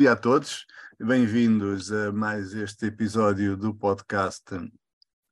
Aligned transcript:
dia 0.00 0.12
a 0.12 0.16
todos, 0.16 0.64
bem-vindos 0.98 1.92
a 1.92 2.10
mais 2.10 2.54
este 2.54 2.86
episódio 2.86 3.54
do 3.54 3.74
podcast 3.74 4.42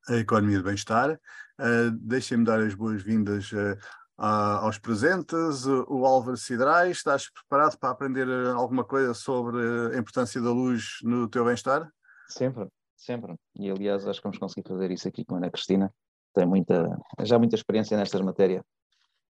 A 0.07 0.13
Economia 0.17 0.59
do 0.59 0.63
Bem-Estar. 0.63 1.19
Uh, 1.59 1.89
Deixem-me 1.99 2.45
dar 2.45 2.59
as 2.59 2.75
boas-vindas 2.75 3.51
uh, 3.51 3.75
aos 4.19 4.77
presentes. 4.77 5.65
O 5.65 6.05
Álvaro 6.05 6.37
Cidrais, 6.37 6.97
estás 6.97 7.31
preparado 7.31 7.79
para 7.79 7.89
aprender 7.89 8.27
alguma 8.49 8.83
coisa 8.83 9.11
sobre 9.15 9.57
a 9.91 9.97
importância 9.97 10.39
da 10.39 10.51
luz 10.51 10.99
no 11.01 11.27
teu 11.27 11.45
bem-estar? 11.45 11.91
Sempre, 12.27 12.67
sempre. 12.95 13.33
E 13.55 13.71
aliás, 13.71 14.05
acho 14.05 14.19
que 14.19 14.27
vamos 14.27 14.37
conseguir 14.37 14.69
fazer 14.69 14.91
isso 14.91 15.07
aqui 15.07 15.25
com 15.25 15.33
a 15.33 15.37
Ana 15.39 15.49
Cristina. 15.49 15.91
Tem 16.31 16.45
muita, 16.45 16.95
já 17.23 17.39
muita 17.39 17.55
experiência 17.55 17.97
nestas 17.97 18.21
matérias 18.21 18.61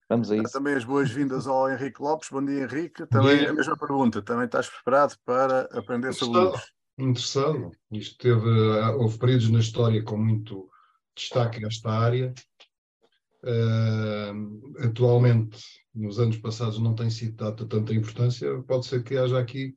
Vamos 0.08 0.30
a 0.30 0.36
isso. 0.36 0.52
Também 0.52 0.74
as 0.74 0.84
boas-vindas 0.84 1.46
ao 1.46 1.70
Henrique 1.70 2.02
Lopes. 2.02 2.28
Bom 2.30 2.44
dia, 2.44 2.64
Henrique. 2.64 3.06
Também 3.06 3.46
a 3.46 3.52
mesma 3.52 3.76
pergunta. 3.76 4.20
Também 4.22 4.44
estás 4.44 4.68
preparado 4.68 5.16
para 5.24 5.62
aprender 5.72 6.12
sobre 6.12 6.40
luz? 6.40 6.60
Interessado. 6.98 7.72
Isto 7.90 8.18
teve, 8.18 8.48
houve 8.98 9.18
períodos 9.18 9.50
na 9.50 9.60
história 9.60 10.02
com 10.02 10.16
muito 10.16 10.68
destaque 11.16 11.60
nesta 11.60 11.90
área. 11.90 12.34
Uh, 13.42 14.86
atualmente, 14.86 15.62
nos 15.94 16.18
anos 16.18 16.38
passados, 16.38 16.78
não 16.78 16.94
tem 16.94 17.10
sido 17.10 17.36
dada 17.36 17.66
tanta 17.66 17.94
importância. 17.94 18.62
Pode 18.62 18.86
ser 18.86 19.02
que 19.02 19.16
haja 19.16 19.38
aqui 19.38 19.76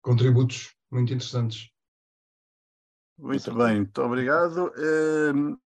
contributos 0.00 0.74
muito 0.90 1.12
interessantes. 1.12 1.70
Muito 3.18 3.54
bem, 3.54 3.76
muito 3.76 4.02
obrigado. 4.02 4.72
Uh, 4.76 5.58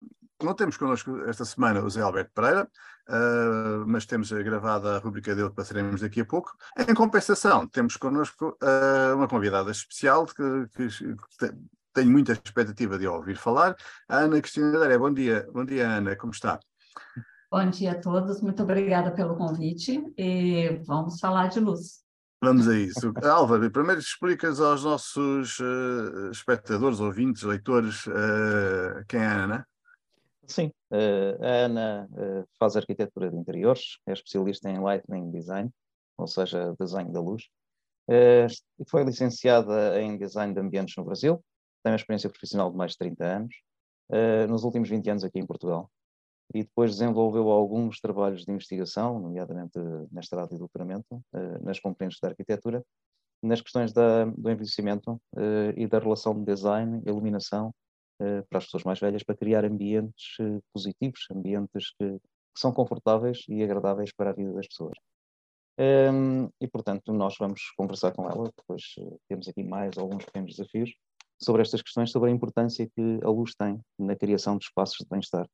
não 0.43 0.55
temos 0.55 0.77
connosco 0.77 1.19
esta 1.25 1.45
semana 1.45 1.85
o 1.85 1.91
Zé 1.91 2.01
Alberto 2.01 2.33
Pereira, 2.35 2.69
uh, 3.09 3.87
mas 3.87 4.07
temos 4.07 4.31
gravada 4.31 4.97
a 4.97 4.99
rubrica 4.99 5.35
dele 5.35 5.51
que 5.51 5.57
passaremos 5.57 6.01
daqui 6.01 6.21
a 6.21 6.25
pouco. 6.25 6.57
Em 6.77 6.95
compensação, 6.95 7.67
temos 7.67 7.97
connosco 7.97 8.57
uh, 8.63 9.17
uma 9.17 9.29
convidada 9.29 9.71
especial 9.71 10.27
que, 10.27 10.67
que, 10.75 10.89
que, 10.89 11.55
tenho 11.93 12.11
muita 12.11 12.33
expectativa 12.33 12.99
de 12.99 13.07
ouvir 13.07 13.37
falar, 13.37 13.77
a 14.09 14.19
Ana 14.19 14.41
Cristina 14.41 14.79
Daré. 14.79 14.99
Bom 14.99 15.13
dia, 15.13 15.47
bom 15.53 15.65
dia 15.65 15.89
Ana, 15.89 16.17
como 16.17 16.33
está? 16.33 16.59
Bom 17.51 17.71
dia 17.71 17.93
a 17.93 18.01
todos, 18.01 18.41
muito 18.41 18.65
obrigada 18.65 19.13
pelo 19.13 19.37
convite 19.37 20.13
e 20.19 20.81
vamos 20.85 21.21
falar 21.21 21.49
de 21.49 21.61
luz. 21.61 22.05
Vamos 22.43 22.69
a 22.69 22.77
isso. 22.77 23.13
Álvaro, 23.25 23.71
primeiro 23.71 24.01
explicas 24.01 24.61
aos 24.61 24.85
nossos 24.85 25.59
uh, 25.61 26.31
espectadores, 26.33 27.01
ouvintes, 27.01 27.43
leitores, 27.43 28.07
uh, 28.07 29.05
quem 29.09 29.21
é 29.21 29.27
a 29.27 29.45
Ana? 29.45 29.69
Sim, 30.47 30.71
uh, 30.93 31.43
a 31.43 31.49
Ana 31.65 32.09
uh, 32.13 32.45
faz 32.59 32.77
arquitetura 32.77 33.31
de 33.31 33.37
interiores, 33.37 33.99
é 34.07 34.13
especialista 34.13 34.69
em 34.69 34.79
Lightning 34.79 35.31
Design, 35.31 35.71
ou 36.19 36.27
seja, 36.27 36.75
desenho 36.79 37.13
da 37.13 37.21
luz. 37.21 37.45
Uh, 38.09 38.47
foi 38.89 39.05
licenciada 39.05 40.01
em 40.01 40.19
Design 40.19 40.53
de 40.53 40.61
Ambientes 40.61 40.95
no 40.97 41.05
Brasil, 41.05 41.43
tem 41.83 41.93
uma 41.93 41.97
experiência 41.97 42.29
profissional 42.29 42.71
de 42.71 42.77
mais 42.77 42.93
de 42.93 42.99
30 42.99 43.25
anos, 43.25 43.55
nos 44.49 44.65
últimos 44.65 44.89
20 44.89 45.11
anos 45.11 45.25
aqui 45.25 45.39
em 45.39 45.47
Portugal. 45.47 45.91
E 46.55 46.63
depois 46.63 46.93
desenvolveu 46.93 47.51
alguns 47.51 48.01
trabalhos 48.01 48.45
de 48.45 48.53
investigação, 48.53 49.19
nomeadamente 49.19 49.79
mestrado 50.11 50.55
e 50.55 50.59
doutoramento, 50.59 51.23
nas 51.63 51.81
componentes 51.81 52.19
da 52.21 52.29
arquitetura, 52.29 52.83
nas 53.43 53.61
questões 53.61 53.93
da, 53.93 54.25
do 54.25 54.51
envelhecimento 54.51 55.21
e 55.77 55.87
da 55.87 55.99
relação 55.99 56.35
de 56.35 56.45
design, 56.45 57.03
iluminação 57.07 57.69
eh, 57.69 57.84
para 58.19 58.59
as 58.59 58.65
pessoas 58.65 58.85
mais 58.85 59.01
velhas, 59.01 59.23
para 59.23 59.37
criar 59.37 59.65
ambientes 59.65 60.37
eh, 60.41 60.61
positivos, 60.73 61.27
ambientes 61.31 61.91
que, 61.99 62.19
que, 62.19 62.61
são 62.61 62.73
confortáveis 62.73 63.45
e 63.49 63.63
agradáveis 63.63 64.13
para 64.13 64.31
a 64.31 64.33
vida 64.33 64.53
das 64.53 64.69
pessoas. 64.69 64.97
Um, 65.77 66.49
e, 66.61 66.69
portanto, 66.69 67.13
nós 67.13 67.35
vamos 67.39 67.61
conversar 67.77 68.13
com 68.13 68.31
ela, 68.31 68.49
depois 68.57 68.83
uh, 68.99 69.21
temos 69.29 69.49
aqui 69.49 69.65
mais 69.65 69.99
alguns 69.99 70.25
pequenos 70.25 70.55
desafios 70.55 70.95
sobre 71.43 71.63
estas 71.63 71.83
questões, 71.83 72.13
sobre 72.13 72.31
a 72.31 72.33
importância 72.33 72.89
que 72.95 73.19
a 73.25 73.29
luz 73.29 73.55
tem 73.57 73.81
na 73.99 74.15
criação 74.15 74.57
de 74.57 74.67
espaços 74.67 74.99
de 74.99 75.09
bem-estar. 75.11 75.47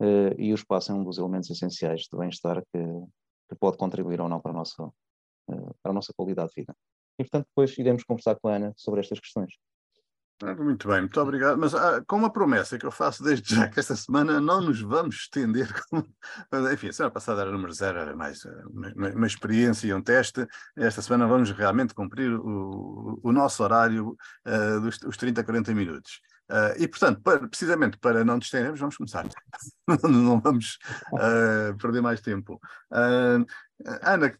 Uh, 0.00 0.30
e 0.38 0.52
o 0.52 0.54
espaço 0.54 0.92
é 0.92 0.94
um 0.94 1.02
dos 1.02 1.18
elementos 1.18 1.50
essenciais 1.50 2.02
de 2.02 2.16
bem-estar 2.16 2.62
que, 2.72 2.78
que, 3.48 3.56
pode 3.58 3.76
contribuir 3.76 4.20
ou 4.20 4.28
não 4.28 4.40
para 4.40 4.52
a, 4.52 4.54
nossa, 4.54 4.80
uh, 4.84 5.74
para 5.82 5.90
a 5.90 5.92
nossa 5.92 6.12
qualidade 6.16 6.50
de 6.54 6.60
vida. 6.62 6.76
E, 7.18 7.24
portanto, 7.24 7.46
depois 7.48 7.76
iremos 7.76 8.04
conversar 8.04 8.36
com 8.36 8.46
a 8.46 8.54
Ana 8.54 8.72
sobre 8.76 9.00
estas 9.00 9.18
questões. 9.18 9.52
Muito 10.40 10.86
bem, 10.86 11.00
muito 11.00 11.20
obrigado. 11.20 11.58
Mas 11.58 11.74
ah, 11.74 12.00
com 12.06 12.16
uma 12.16 12.32
promessa 12.32 12.78
que 12.78 12.86
eu 12.86 12.92
faço 12.92 13.24
desde 13.24 13.56
já 13.56 13.68
que 13.68 13.80
esta 13.80 13.96
semana 13.96 14.40
não 14.40 14.60
nos 14.60 14.80
vamos 14.80 15.16
estender. 15.16 15.68
Com... 15.90 15.98
Enfim, 16.72 16.88
a 16.88 16.92
semana 16.92 17.12
passada 17.12 17.40
era 17.40 17.50
número 17.50 17.72
zero, 17.72 17.98
era 17.98 18.14
mais 18.14 18.46
ah, 18.46 18.62
uma, 18.70 18.88
uma, 19.10 19.26
experiência 19.26 19.88
e 19.88 19.94
um 19.94 20.00
teste. 20.00 20.46
Esta 20.76 21.02
semana 21.02 21.26
vamos 21.26 21.50
realmente 21.50 21.92
cumprir 21.92 22.32
o, 22.32 23.18
o 23.20 23.32
nosso 23.32 23.64
horário 23.64 24.16
uh, 24.46 24.80
dos 24.80 24.98
os 25.02 25.16
30, 25.16 25.42
40 25.42 25.74
minutos. 25.74 26.20
Uh, 26.48 26.80
e, 26.82 26.86
portanto, 26.86 27.20
para, 27.20 27.46
precisamente 27.48 27.98
para 27.98 28.24
não 28.24 28.38
distendermos, 28.38 28.78
vamos 28.78 28.96
começar. 28.96 29.26
não 30.08 30.40
vamos 30.40 30.78
uh, 31.14 31.76
perder 31.78 32.00
mais 32.00 32.20
tempo. 32.20 32.60
Ana, 34.02 34.32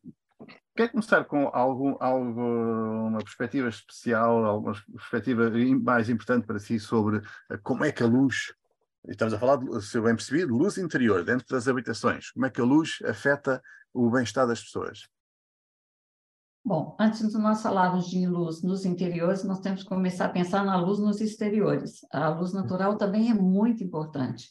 Quer 0.79 0.93
começar 0.93 1.25
com 1.25 1.51
algum, 1.53 1.97
alguma 1.99 3.19
perspectiva 3.19 3.69
especial, 3.69 4.45
alguma 4.45 4.81
perspectiva 4.93 5.51
mais 5.83 6.09
importante 6.09 6.47
para 6.47 6.61
si 6.61 6.79
sobre 6.79 7.21
eh, 7.51 7.59
como 7.65 7.85
é 7.85 7.91
que 7.91 8.01
a 8.01 8.07
luz, 8.07 8.55
estamos 9.09 9.35
a 9.35 9.41
falar, 9.41 9.59
se 9.81 9.99
eu 9.99 10.05
bem 10.05 10.15
percebi, 10.15 10.47
de 10.47 10.53
luz 10.53 10.79
interior, 10.79 11.25
dentro 11.25 11.49
das 11.49 11.67
habitações, 11.67 12.31
como 12.31 12.47
é 12.47 12.51
que 12.51 12.61
a 12.61 12.65
luz 12.65 13.01
afeta 13.05 13.61
o 13.93 14.09
bem-estar 14.09 14.47
das 14.47 14.63
pessoas? 14.63 15.09
Bom, 16.65 16.97
antes 17.01 17.27
de 17.29 17.39
nós 17.39 17.61
falarmos 17.61 18.09
de 18.09 18.25
luz 18.29 18.63
nos 18.63 18.85
interiores, 18.85 19.43
nós 19.43 19.59
temos 19.59 19.83
que 19.83 19.89
começar 19.89 20.27
a 20.27 20.29
pensar 20.29 20.65
na 20.65 20.77
luz 20.77 21.01
nos 21.01 21.21
exteriores. 21.21 22.07
A 22.13 22.29
luz 22.29 22.53
natural 22.53 22.97
também 22.97 23.33
é 23.33 23.35
muito 23.35 23.83
importante. 23.83 24.49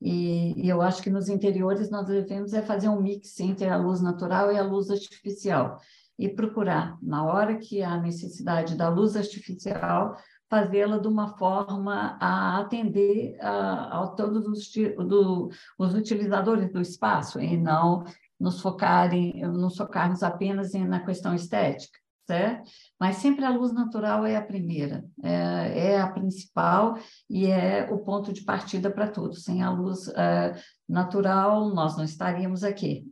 E, 0.00 0.64
e, 0.64 0.68
eu 0.68 0.80
acho 0.80 1.02
que 1.02 1.10
nos 1.10 1.28
interiores 1.28 1.90
nós 1.90 2.06
devemos 2.06 2.54
é 2.54 2.62
fazer 2.62 2.88
um 2.88 3.00
mix 3.00 3.38
entre 3.40 3.68
a 3.68 3.76
luz 3.76 4.00
natural 4.00 4.50
e 4.50 4.58
a 4.58 4.62
luz 4.62 4.90
artificial 4.90 5.78
e 6.18 6.28
procurar, 6.28 6.98
na 7.02 7.24
hora 7.24 7.56
que 7.56 7.82
há 7.82 7.98
necessidade 7.98 8.76
da 8.76 8.88
luz 8.88 9.16
artificial, 9.16 10.16
fazê-la 10.48 10.98
de 10.98 11.06
uma 11.06 11.36
forma 11.36 12.16
a 12.20 12.58
atender 12.60 13.36
a, 13.40 14.02
a 14.02 14.06
todos 14.08 14.46
os, 14.46 14.70
do, 15.06 15.50
os 15.78 15.94
utilizadores 15.94 16.72
do 16.72 16.80
espaço 16.80 17.40
e 17.40 17.56
não 17.56 18.04
nos 18.38 18.60
focarem, 18.60 19.40
nos 19.48 19.76
focarmos 19.76 20.22
apenas 20.22 20.72
na 20.72 21.00
questão 21.00 21.34
estética 21.34 21.99
certo? 22.30 22.70
Mas 22.98 23.16
sempre 23.16 23.44
a 23.44 23.50
luz 23.50 23.72
natural 23.72 24.24
é 24.24 24.36
a 24.36 24.42
primeira, 24.42 25.04
é, 25.22 25.90
é 25.92 26.00
a 26.00 26.06
principal 26.08 26.96
e 27.28 27.46
é 27.46 27.88
o 27.90 27.98
ponto 27.98 28.32
de 28.32 28.42
partida 28.42 28.88
para 28.90 29.08
tudo. 29.08 29.34
Sem 29.34 29.62
a 29.62 29.70
luz 29.70 30.06
é, 30.08 30.54
natural, 30.88 31.70
nós 31.74 31.96
não 31.96 32.04
estaríamos 32.04 32.62
aqui. 32.62 33.04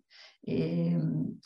E, 0.46 0.92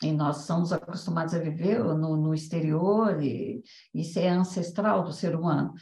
e, 0.01 0.11
nós 0.13 0.45
somos 0.45 0.71
acostumados 0.71 1.33
a 1.33 1.39
viver 1.39 1.83
no, 1.83 2.15
no 2.15 2.33
exterior, 2.33 3.21
e 3.21 3.61
isso 3.93 4.17
é 4.17 4.29
ancestral 4.29 5.03
do 5.03 5.11
ser 5.11 5.35
humano. 5.35 5.73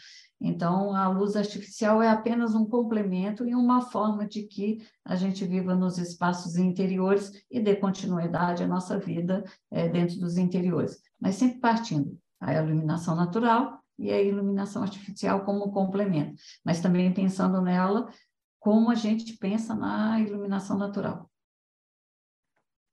Então, 0.44 0.96
a 0.96 1.08
luz 1.08 1.36
artificial 1.36 2.02
é 2.02 2.10
apenas 2.10 2.56
um 2.56 2.66
complemento 2.66 3.46
e 3.46 3.54
uma 3.54 3.82
forma 3.82 4.28
de 4.28 4.44
que 4.44 4.80
a 5.06 5.16
gente 5.16 5.46
viva 5.46 5.76
nos 5.76 6.00
espaços 6.00 6.58
interiores 6.58 7.32
e 7.50 7.60
dê 7.60 7.76
continuidade 7.76 8.64
à 8.64 8.68
nossa 8.68 8.98
vida 8.98 9.44
é, 9.70 9.88
dentro 9.88 10.20
dos 10.20 10.38
interiores 10.38 11.00
mas 11.22 11.36
sempre 11.36 11.60
partindo 11.60 12.20
a 12.40 12.54
iluminação 12.56 13.16
natural 13.16 13.80
e 14.00 14.12
a 14.12 14.20
iluminação 14.20 14.82
artificial 14.82 15.46
como 15.46 15.72
complemento, 15.72 16.42
mas 16.66 16.82
também 16.82 17.14
pensando 17.14 17.62
nela 17.62 18.12
como 18.60 18.90
a 18.90 18.96
gente 18.96 19.38
pensa 19.38 19.76
na 19.76 20.20
iluminação 20.20 20.78
natural. 20.78 21.30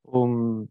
Um, 0.07 0.69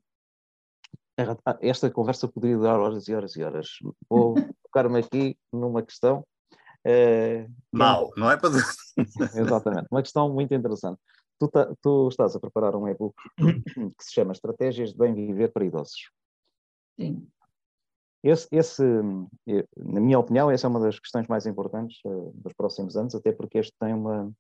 esta 1.60 1.90
conversa 1.90 2.28
poderia 2.28 2.58
durar 2.58 2.80
horas 2.80 3.08
e 3.08 3.16
horas 3.16 3.36
e 3.36 3.44
horas. 3.44 3.68
Vou 4.08 4.36
focar-me 4.62 5.00
aqui 5.00 5.38
numa 5.52 5.82
questão. 5.82 6.24
É, 6.86 7.48
Mal, 7.72 8.12
não 8.16 8.32
é 8.32 8.38
para. 8.38 8.52
Exatamente, 9.36 9.88
uma 9.92 10.02
questão 10.02 10.34
muito 10.34 10.54
interessante. 10.54 11.00
Tu, 11.40 11.48
tá, 11.50 11.72
tu 11.82 12.08
estás 12.08 12.36
a 12.36 12.40
preparar 12.40 12.76
um 12.76 12.88
e-book 12.88 13.16
que 13.38 14.04
se 14.04 14.14
chama 14.14 14.32
Estratégias 14.32 14.92
de 14.92 14.98
Bem 14.98 15.14
Viver 15.14 15.52
para 15.52 15.66
Idosos. 15.66 16.10
Sim. 17.00 17.28
Esse, 18.24 18.48
esse, 18.52 18.84
na 19.78 20.02
minha 20.02 20.20
opinião, 20.20 20.50
essa 20.50 20.66
é 20.66 20.70
uma 20.70 20.80
das 20.80 21.00
questões 21.00 21.28
mais 21.28 21.46
importantes 21.46 22.00
uh, 22.04 22.32
dos 22.34 22.54
próximos 22.54 22.98
anos, 22.98 23.14
até 23.14 23.32
porque 23.32 23.60
este 23.60 23.74
tem 23.80 23.94
uma. 23.94 24.32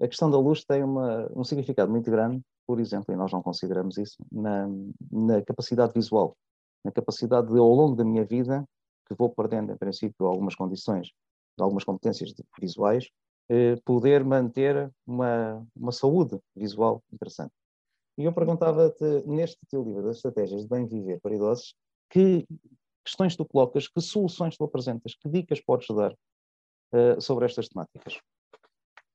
A 0.00 0.08
questão 0.08 0.30
da 0.30 0.38
luz 0.38 0.64
tem 0.64 0.82
uma, 0.82 1.30
um 1.34 1.44
significado 1.44 1.90
muito 1.90 2.10
grande, 2.10 2.42
por 2.66 2.80
exemplo, 2.80 3.14
e 3.14 3.16
nós 3.16 3.30
não 3.30 3.42
consideramos 3.42 3.96
isso, 3.98 4.16
na, 4.32 4.66
na 5.10 5.42
capacidade 5.42 5.92
visual, 5.94 6.36
na 6.84 6.90
capacidade 6.90 7.48
de, 7.48 7.58
ao 7.58 7.68
longo 7.68 7.94
da 7.94 8.04
minha 8.04 8.24
vida, 8.24 8.64
que 9.06 9.14
vou 9.14 9.30
perdendo, 9.30 9.72
em 9.72 9.76
princípio, 9.76 10.26
algumas 10.26 10.54
condições, 10.56 11.10
algumas 11.58 11.84
competências 11.84 12.32
visuais, 12.60 13.08
eh, 13.48 13.76
poder 13.84 14.24
manter 14.24 14.90
uma, 15.06 15.66
uma 15.76 15.92
saúde 15.92 16.38
visual 16.56 17.02
interessante. 17.12 17.52
E 18.18 18.24
eu 18.24 18.32
perguntava-te, 18.32 19.04
neste 19.26 19.58
teu 19.68 19.82
livro 19.82 20.02
das 20.02 20.16
estratégias 20.16 20.62
de 20.62 20.68
bem 20.68 20.86
viver 20.86 21.20
para 21.20 21.34
idosos, 21.34 21.74
que 22.10 22.46
questões 23.04 23.36
tu 23.36 23.44
colocas, 23.44 23.88
que 23.88 24.00
soluções 24.00 24.56
tu 24.56 24.64
apresentas, 24.64 25.14
que 25.14 25.28
dicas 25.28 25.60
podes 25.60 25.88
dar 25.88 26.12
uh, 26.12 27.20
sobre 27.20 27.46
estas 27.46 27.68
temáticas? 27.68 28.18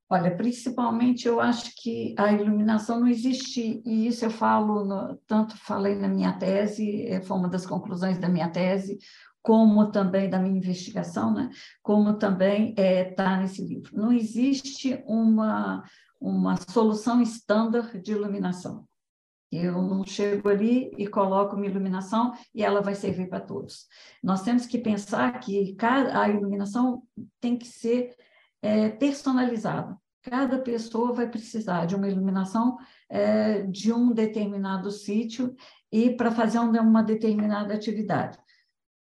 Olha, 0.09 0.35
principalmente 0.35 1.27
eu 1.27 1.41
acho 1.41 1.73
que 1.75 2.15
a 2.17 2.31
iluminação 2.31 2.99
não 3.01 3.07
existe, 3.07 3.81
e 3.85 4.07
isso 4.07 4.23
eu 4.23 4.31
falo, 4.31 4.85
no, 4.85 5.17
tanto 5.27 5.57
falei 5.57 5.95
na 5.95 6.07
minha 6.07 6.31
tese, 6.37 7.05
eh, 7.07 7.19
foi 7.21 7.37
uma 7.37 7.49
das 7.49 7.65
conclusões 7.65 8.17
da 8.17 8.29
minha 8.29 8.49
tese, 8.49 8.97
como 9.41 9.91
também 9.91 10.29
da 10.29 10.39
minha 10.39 10.57
investigação, 10.57 11.33
né? 11.33 11.49
como 11.81 12.17
também 12.17 12.71
está 12.71 12.81
é, 12.81 13.03
tá 13.05 13.37
nesse 13.37 13.63
livro. 13.63 13.95
Não 13.95 14.11
existe 14.11 15.01
uma, 15.05 15.83
uma 16.19 16.55
solução 16.69 17.21
estándar 17.21 17.99
de 18.01 18.11
iluminação. 18.11 18.85
Eu 19.51 19.81
não 19.81 20.05
chego 20.05 20.49
ali 20.49 20.91
e 20.97 21.07
coloco 21.07 21.55
uma 21.55 21.65
iluminação 21.65 22.33
e 22.53 22.63
ela 22.63 22.81
vai 22.81 22.95
servir 22.95 23.29
para 23.29 23.39
todos. 23.39 23.87
Nós 24.21 24.41
temos 24.41 24.65
que 24.65 24.77
pensar 24.77 25.39
que 25.39 25.73
cada, 25.75 26.21
a 26.21 26.27
iluminação 26.27 27.03
tem 27.39 27.57
que 27.57 27.65
ser 27.65 28.13
é, 28.61 28.89
personalizada. 28.89 29.97
Cada 30.21 30.59
pessoa 30.59 31.13
vai 31.13 31.29
precisar 31.29 31.85
de 31.85 31.95
uma 31.95 32.09
iluminação 32.09 32.77
é, 33.09 33.61
de 33.61 33.93
um 33.93 34.11
determinado 34.11 34.91
sítio 34.91 35.55
e 35.89 36.09
para 36.09 36.31
fazer 36.31 36.59
uma 36.59 37.01
determinada 37.01 37.73
atividade. 37.73 38.37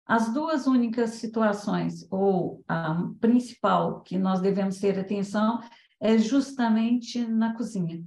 As 0.08 0.34
duas 0.34 0.68
únicas 0.68 1.12
situações, 1.12 2.08
ou 2.10 2.64
a 2.68 3.10
principal 3.20 4.02
que 4.02 4.18
nós 4.18 4.40
devemos 4.40 4.80
ter 4.80 4.98
atenção, 4.98 5.60
é 6.00 6.18
justamente 6.18 7.26
na 7.26 7.56
cozinha. 7.56 8.02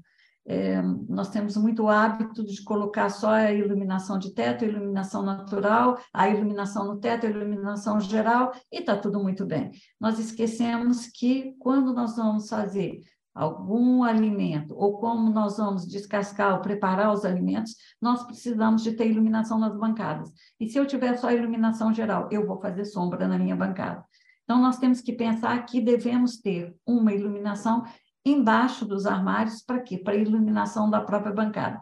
É, 0.46 0.80
nós 1.08 1.28
temos 1.28 1.56
muito 1.56 1.86
hábito 1.86 2.42
de 2.44 2.64
colocar 2.64 3.10
só 3.10 3.30
a 3.30 3.52
iluminação 3.52 4.18
de 4.18 4.32
teto, 4.32 4.64
iluminação 4.64 5.22
natural, 5.22 5.98
a 6.12 6.28
iluminação 6.28 6.86
no 6.86 6.98
teto, 6.98 7.26
a 7.26 7.30
iluminação 7.30 8.00
geral, 8.00 8.52
e 8.72 8.78
está 8.80 8.96
tudo 8.96 9.22
muito 9.22 9.44
bem. 9.44 9.70
Nós 10.00 10.18
esquecemos 10.18 11.06
que 11.06 11.54
quando 11.58 11.92
nós 11.92 12.16
vamos 12.16 12.48
fazer 12.48 13.00
algum 13.34 14.02
alimento, 14.02 14.74
ou 14.76 14.98
como 14.98 15.30
nós 15.30 15.56
vamos 15.56 15.86
descascar 15.86 16.54
ou 16.54 16.60
preparar 16.60 17.12
os 17.12 17.24
alimentos, 17.24 17.74
nós 18.00 18.24
precisamos 18.24 18.82
de 18.82 18.92
ter 18.92 19.08
iluminação 19.08 19.58
nas 19.58 19.76
bancadas. 19.76 20.32
E 20.58 20.66
se 20.68 20.78
eu 20.78 20.86
tiver 20.86 21.16
só 21.16 21.30
iluminação 21.30 21.92
geral, 21.92 22.28
eu 22.30 22.46
vou 22.46 22.60
fazer 22.60 22.84
sombra 22.84 23.26
na 23.28 23.38
minha 23.38 23.56
bancada. 23.56 24.04
Então, 24.44 24.60
nós 24.60 24.78
temos 24.78 25.00
que 25.00 25.12
pensar 25.12 25.64
que 25.64 25.80
devemos 25.80 26.38
ter 26.38 26.74
uma 26.84 27.12
iluminação 27.12 27.84
embaixo 28.24 28.84
dos 28.84 29.06
armários, 29.06 29.62
para 29.62 29.80
quê? 29.80 29.96
Para 29.96 30.16
iluminação 30.16 30.90
da 30.90 31.00
própria 31.00 31.32
bancada. 31.32 31.80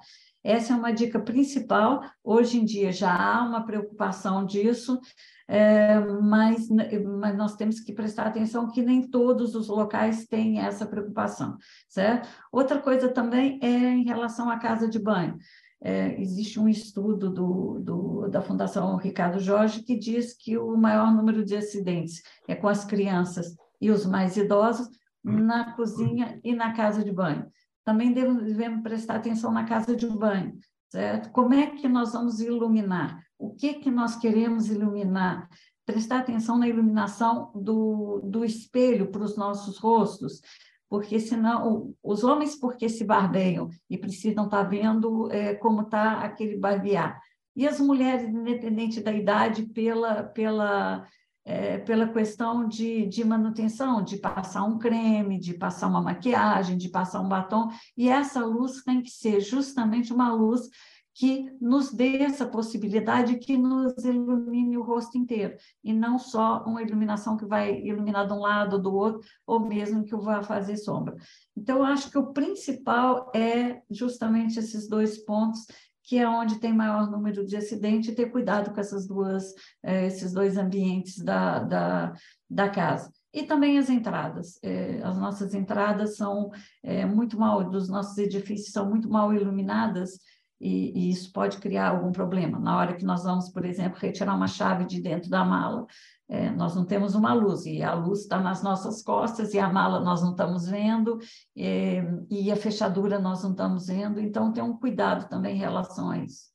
Essa 0.48 0.72
é 0.72 0.76
uma 0.76 0.94
dica 0.94 1.20
principal. 1.20 2.00
Hoje 2.24 2.58
em 2.58 2.64
dia 2.64 2.90
já 2.90 3.14
há 3.14 3.44
uma 3.44 3.66
preocupação 3.66 4.46
disso, 4.46 4.98
é, 5.46 6.00
mas, 6.00 6.70
mas 6.70 7.36
nós 7.36 7.54
temos 7.54 7.80
que 7.80 7.92
prestar 7.92 8.26
atenção 8.28 8.70
que 8.70 8.80
nem 8.80 9.06
todos 9.06 9.54
os 9.54 9.68
locais 9.68 10.26
têm 10.26 10.58
essa 10.58 10.86
preocupação, 10.86 11.58
certo? 11.86 12.30
Outra 12.50 12.80
coisa 12.80 13.10
também 13.10 13.60
é 13.62 13.68
em 13.68 14.04
relação 14.04 14.48
à 14.48 14.56
casa 14.56 14.88
de 14.88 14.98
banho. 14.98 15.36
É, 15.82 16.18
existe 16.18 16.58
um 16.58 16.66
estudo 16.66 17.28
do, 17.28 17.78
do, 17.80 18.28
da 18.28 18.40
Fundação 18.40 18.96
Ricardo 18.96 19.38
Jorge 19.38 19.82
que 19.82 19.98
diz 19.98 20.32
que 20.32 20.56
o 20.56 20.74
maior 20.78 21.14
número 21.14 21.44
de 21.44 21.56
acidentes 21.56 22.22
é 22.48 22.54
com 22.54 22.68
as 22.68 22.86
crianças 22.86 23.54
e 23.78 23.90
os 23.90 24.06
mais 24.06 24.34
idosos, 24.38 24.88
na 25.22 25.72
cozinha 25.72 26.40
e 26.42 26.54
na 26.54 26.72
casa 26.72 27.04
de 27.04 27.12
banho. 27.12 27.46
Também 27.88 28.12
devemos 28.12 28.82
prestar 28.82 29.14
atenção 29.14 29.50
na 29.50 29.64
casa 29.64 29.96
de 29.96 30.06
banho, 30.06 30.58
certo? 30.90 31.30
Como 31.30 31.54
é 31.54 31.68
que 31.68 31.88
nós 31.88 32.12
vamos 32.12 32.38
iluminar? 32.38 33.24
O 33.38 33.54
que 33.54 33.72
que 33.72 33.90
nós 33.90 34.14
queremos 34.14 34.68
iluminar? 34.68 35.48
Prestar 35.86 36.18
atenção 36.18 36.58
na 36.58 36.68
iluminação 36.68 37.50
do, 37.54 38.20
do 38.22 38.44
espelho 38.44 39.10
para 39.10 39.22
os 39.22 39.38
nossos 39.38 39.78
rostos, 39.78 40.42
porque 40.86 41.18
senão 41.18 41.94
os 42.02 42.24
homens 42.24 42.60
porque 42.60 42.90
se 42.90 43.04
barbeiam 43.04 43.70
e 43.88 43.96
precisam 43.96 44.44
estar 44.44 44.64
tá 44.64 44.68
vendo 44.68 45.32
é, 45.32 45.54
como 45.54 45.80
está 45.80 46.20
aquele 46.20 46.58
barbear 46.58 47.18
e 47.56 47.66
as 47.66 47.80
mulheres 47.80 48.28
independente 48.28 49.00
da 49.00 49.12
idade 49.12 49.64
pela 49.64 50.24
pela 50.24 51.06
é, 51.48 51.78
pela 51.78 52.06
questão 52.06 52.68
de, 52.68 53.06
de 53.06 53.24
manutenção, 53.24 54.02
de 54.02 54.18
passar 54.18 54.64
um 54.64 54.78
creme, 54.78 55.40
de 55.40 55.54
passar 55.54 55.88
uma 55.88 56.02
maquiagem, 56.02 56.76
de 56.76 56.90
passar 56.90 57.22
um 57.22 57.28
batom, 57.28 57.70
e 57.96 58.06
essa 58.06 58.44
luz 58.44 58.82
tem 58.82 59.00
que 59.00 59.08
ser 59.08 59.40
justamente 59.40 60.12
uma 60.12 60.30
luz 60.30 60.68
que 61.14 61.50
nos 61.58 61.90
dê 61.90 62.18
essa 62.18 62.46
possibilidade 62.46 63.38
que 63.38 63.56
nos 63.56 64.04
ilumine 64.04 64.76
o 64.76 64.82
rosto 64.82 65.16
inteiro, 65.16 65.56
e 65.82 65.90
não 65.90 66.18
só 66.18 66.62
uma 66.66 66.82
iluminação 66.82 67.34
que 67.34 67.46
vai 67.46 67.80
iluminar 67.80 68.26
de 68.26 68.34
um 68.34 68.40
lado 68.40 68.74
ou 68.74 68.82
do 68.82 68.94
outro, 68.94 69.20
ou 69.46 69.58
mesmo 69.58 70.04
que 70.04 70.14
vá 70.14 70.42
fazer 70.42 70.76
sombra. 70.76 71.16
Então, 71.56 71.78
eu 71.78 71.84
acho 71.84 72.10
que 72.10 72.18
o 72.18 72.32
principal 72.34 73.32
é 73.34 73.80
justamente 73.90 74.58
esses 74.58 74.86
dois 74.86 75.16
pontos 75.24 75.66
que 76.08 76.18
é 76.18 76.26
onde 76.26 76.58
tem 76.58 76.72
maior 76.72 77.10
número 77.10 77.44
de 77.44 77.54
acidentes, 77.54 78.08
e 78.08 78.14
ter 78.14 78.30
cuidado 78.30 78.72
com 78.72 78.80
essas 78.80 79.06
duas, 79.06 79.52
eh, 79.82 80.06
esses 80.06 80.32
dois 80.32 80.56
ambientes 80.56 81.18
da, 81.18 81.58
da, 81.58 82.14
da 82.48 82.70
casa. 82.70 83.12
E 83.30 83.42
também 83.42 83.76
as 83.76 83.90
entradas. 83.90 84.58
Eh, 84.62 85.02
as 85.04 85.18
nossas 85.18 85.52
entradas 85.52 86.16
são 86.16 86.50
eh, 86.82 87.04
muito 87.04 87.38
mal, 87.38 87.62
dos 87.68 87.90
nossos 87.90 88.16
edifícios 88.16 88.72
são 88.72 88.88
muito 88.88 89.10
mal 89.10 89.34
iluminadas, 89.34 90.18
e, 90.58 90.92
e, 90.98 91.10
isso 91.10 91.30
pode 91.30 91.58
criar 91.58 91.90
algum 91.90 92.10
problema. 92.10 92.58
Na 92.58 92.78
hora 92.78 92.94
que 92.96 93.04
nós 93.04 93.24
vamos, 93.24 93.50
por 93.50 93.66
exemplo, 93.66 94.00
retirar 94.00 94.34
uma 94.34 94.48
chave 94.48 94.86
de 94.86 95.02
dentro 95.02 95.28
da 95.28 95.44
mala, 95.44 95.86
é, 96.28 96.50
nós 96.50 96.74
não 96.74 96.84
temos 96.84 97.14
uma 97.14 97.32
luz, 97.32 97.64
e 97.66 97.82
a 97.82 97.94
luz 97.94 98.20
está 98.20 98.38
nas 98.40 98.62
nossas 98.62 99.02
costas, 99.02 99.54
e 99.54 99.58
a 99.58 99.72
mala 99.72 100.00
nós 100.00 100.22
não 100.22 100.32
estamos 100.32 100.68
vendo, 100.68 101.18
e, 101.56 102.02
e 102.30 102.52
a 102.52 102.56
fechadura 102.56 103.18
nós 103.18 103.42
não 103.42 103.50
estamos 103.50 103.86
vendo, 103.86 104.20
então 104.20 104.52
tem 104.52 104.62
um 104.62 104.76
cuidado 104.76 105.28
também 105.28 105.56
em 105.56 105.58
relação 105.58 106.10
a 106.10 106.18
isso. 106.18 106.52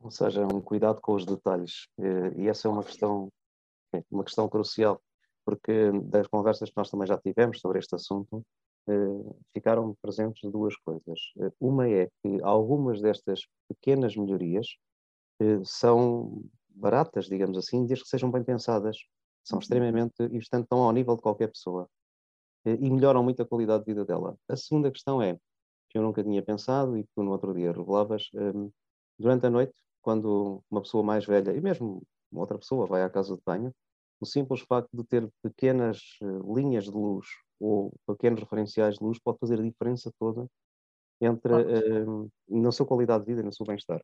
Ou 0.00 0.10
seja, 0.10 0.46
um 0.46 0.60
cuidado 0.60 1.00
com 1.00 1.14
os 1.14 1.26
detalhes, 1.26 1.88
e 2.36 2.48
essa 2.48 2.68
é 2.68 2.70
uma 2.70 2.84
questão, 2.84 3.28
é, 3.94 4.02
uma 4.10 4.24
questão 4.24 4.48
crucial, 4.48 5.00
porque 5.44 5.90
das 6.04 6.26
conversas 6.26 6.70
que 6.70 6.76
nós 6.76 6.90
também 6.90 7.06
já 7.06 7.18
tivemos 7.18 7.60
sobre 7.60 7.78
este 7.78 7.94
assunto, 7.94 8.44
eh, 8.88 9.34
ficaram 9.52 9.94
presentes 10.00 10.50
duas 10.50 10.74
coisas. 10.76 11.20
Uma 11.60 11.88
é 11.90 12.08
que 12.22 12.42
algumas 12.42 13.02
destas 13.02 13.42
pequenas 13.68 14.16
melhorias 14.16 14.66
eh, 15.40 15.60
são 15.62 16.42
baratas, 16.78 17.26
digamos 17.26 17.58
assim, 17.58 17.86
desde 17.86 18.04
que 18.04 18.10
sejam 18.10 18.30
bem 18.30 18.42
pensadas. 18.44 18.96
São 19.44 19.56
uhum. 19.56 19.62
extremamente 19.62 20.22
e, 20.22 20.38
portanto, 20.38 20.64
estão 20.64 20.78
ao 20.80 20.92
nível 20.92 21.16
de 21.16 21.22
qualquer 21.22 21.48
pessoa 21.48 21.88
eh, 22.64 22.78
e 22.80 22.90
melhoram 22.90 23.22
muito 23.22 23.42
a 23.42 23.46
qualidade 23.46 23.84
de 23.84 23.92
vida 23.92 24.04
dela. 24.04 24.36
A 24.48 24.56
segunda 24.56 24.90
questão 24.90 25.22
é, 25.22 25.38
que 25.88 25.98
eu 25.98 26.02
nunca 26.02 26.22
tinha 26.22 26.42
pensado 26.42 26.96
e 26.96 27.04
que 27.04 27.10
tu 27.14 27.22
no 27.22 27.32
outro 27.32 27.54
dia 27.54 27.72
revelavas, 27.72 28.28
um, 28.34 28.70
durante 29.18 29.46
a 29.46 29.50
noite, 29.50 29.74
quando 30.02 30.62
uma 30.70 30.82
pessoa 30.82 31.02
mais 31.02 31.24
velha, 31.24 31.52
e 31.52 31.60
mesmo 31.60 32.02
uma 32.30 32.42
outra 32.42 32.58
pessoa 32.58 32.86
vai 32.86 33.02
à 33.02 33.10
casa 33.10 33.34
de 33.34 33.42
banho, 33.44 33.72
o 34.20 34.26
simples 34.26 34.60
facto 34.60 34.90
de 34.92 35.04
ter 35.04 35.28
pequenas 35.42 35.98
uh, 36.22 36.54
linhas 36.54 36.84
de 36.84 36.90
luz 36.90 37.26
ou 37.60 37.92
pequenos 38.06 38.40
referenciais 38.40 38.96
de 38.96 39.04
luz 39.04 39.18
pode 39.18 39.38
fazer 39.38 39.58
a 39.60 39.62
diferença 39.62 40.12
toda 40.18 40.46
entre 41.20 41.52
uh, 41.52 42.30
na 42.48 42.70
sua 42.70 42.86
qualidade 42.86 43.24
de 43.24 43.30
vida 43.30 43.42
e 43.42 43.44
no 43.44 43.52
seu 43.52 43.66
bem-estar. 43.66 44.00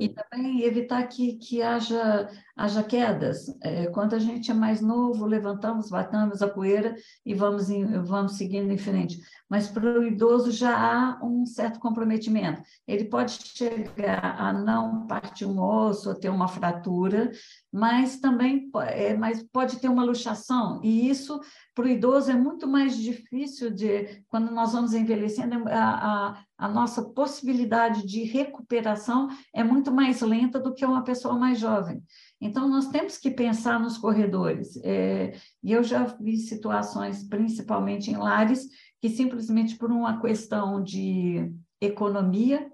E 0.00 0.08
também 0.10 0.62
evitar 0.62 1.02
que, 1.06 1.34
que 1.38 1.62
haja, 1.62 2.28
haja 2.54 2.82
quedas. 2.82 3.46
É, 3.62 3.86
quando 3.86 4.14
a 4.14 4.18
gente 4.18 4.50
é 4.50 4.54
mais 4.54 4.82
novo, 4.82 5.24
levantamos, 5.24 5.88
batamos 5.88 6.42
a 6.42 6.48
poeira 6.48 6.94
e 7.24 7.34
vamos, 7.34 7.70
em, 7.70 7.86
vamos 8.02 8.36
seguindo 8.36 8.70
em 8.70 8.76
frente. 8.76 9.18
Mas 9.48 9.68
para 9.68 9.98
o 9.98 10.04
idoso 10.04 10.50
já 10.50 10.76
há 10.76 11.24
um 11.24 11.46
certo 11.46 11.80
comprometimento. 11.80 12.62
Ele 12.86 13.04
pode 13.04 13.32
chegar 13.32 14.36
a 14.38 14.52
não 14.52 15.06
partir 15.06 15.46
um 15.46 15.58
osso, 15.58 16.10
ou 16.10 16.14
ter 16.14 16.28
uma 16.28 16.48
fratura, 16.48 17.30
mas 17.72 18.20
também 18.20 18.70
é, 18.88 19.14
mas 19.14 19.42
pode 19.42 19.78
ter 19.78 19.88
uma 19.88 20.04
luxação. 20.04 20.80
E 20.82 21.08
isso, 21.08 21.40
para 21.74 21.86
o 21.86 21.88
idoso, 21.88 22.30
é 22.30 22.34
muito 22.34 22.68
mais 22.68 22.96
difícil 22.96 23.70
de, 23.70 24.22
quando 24.28 24.50
nós 24.50 24.72
vamos 24.72 24.92
envelhecendo, 24.92 25.66
a, 25.68 26.34
a 26.34 26.44
a 26.62 26.68
nossa 26.68 27.02
possibilidade 27.02 28.06
de 28.06 28.22
recuperação 28.22 29.28
é 29.52 29.64
muito 29.64 29.90
mais 29.90 30.20
lenta 30.20 30.60
do 30.60 30.72
que 30.72 30.86
uma 30.86 31.02
pessoa 31.02 31.36
mais 31.36 31.58
jovem. 31.58 32.00
Então, 32.40 32.68
nós 32.68 32.86
temos 32.86 33.18
que 33.18 33.32
pensar 33.32 33.80
nos 33.80 33.98
corredores. 33.98 34.78
É, 34.84 35.32
e 35.60 35.72
eu 35.72 35.82
já 35.82 36.04
vi 36.04 36.36
situações, 36.36 37.26
principalmente 37.28 38.12
em 38.12 38.16
lares, 38.16 38.68
que 39.00 39.08
simplesmente 39.08 39.76
por 39.76 39.90
uma 39.90 40.20
questão 40.20 40.80
de 40.80 41.52
economia, 41.80 42.70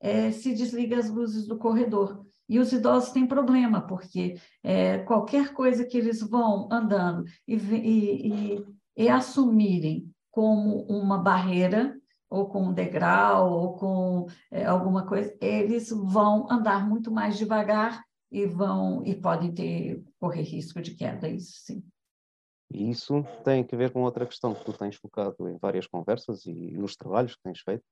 é, 0.00 0.30
se 0.30 0.54
desliga 0.54 0.98
as 0.98 1.10
luzes 1.10 1.46
do 1.46 1.58
corredor. 1.58 2.24
E 2.48 2.58
os 2.58 2.72
idosos 2.72 3.10
têm 3.10 3.26
problema, 3.26 3.82
porque 3.82 4.40
é, 4.64 5.00
qualquer 5.00 5.52
coisa 5.52 5.84
que 5.84 5.98
eles 5.98 6.22
vão 6.22 6.70
andando 6.72 7.22
e, 7.46 7.54
e, 7.54 8.28
e, 8.54 8.66
e 8.96 9.08
assumirem 9.10 10.10
como 10.30 10.86
uma 10.86 11.18
barreira, 11.18 11.94
ou 12.28 12.48
com 12.48 12.64
um 12.64 12.72
degrau, 12.72 13.52
ou 13.52 13.76
com 13.76 14.26
é, 14.50 14.64
alguma 14.64 15.06
coisa, 15.06 15.36
eles 15.40 15.90
vão 15.90 16.50
andar 16.50 16.88
muito 16.88 17.10
mais 17.10 17.38
devagar 17.38 18.04
e 18.30 18.46
vão 18.46 19.04
e 19.04 19.14
podem 19.14 19.52
ter 19.52 20.04
correr 20.18 20.42
risco 20.42 20.80
de 20.80 20.94
queda, 20.94 21.28
isso 21.28 21.60
sim. 21.64 21.84
Isso 22.70 23.22
tem 23.44 23.66
a 23.70 23.76
ver 23.76 23.92
com 23.92 24.02
outra 24.02 24.26
questão 24.26 24.52
que 24.54 24.64
tu 24.64 24.72
tens 24.72 24.96
focado 24.96 25.48
em 25.48 25.56
várias 25.56 25.86
conversas 25.86 26.44
e 26.46 26.72
nos 26.72 26.96
trabalhos 26.96 27.36
que 27.36 27.42
tens 27.42 27.60
feito, 27.60 27.84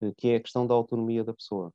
eh, 0.00 0.12
que 0.16 0.28
é 0.28 0.36
a 0.36 0.40
questão 0.40 0.66
da 0.66 0.74
autonomia 0.74 1.22
da 1.22 1.34
pessoa, 1.34 1.72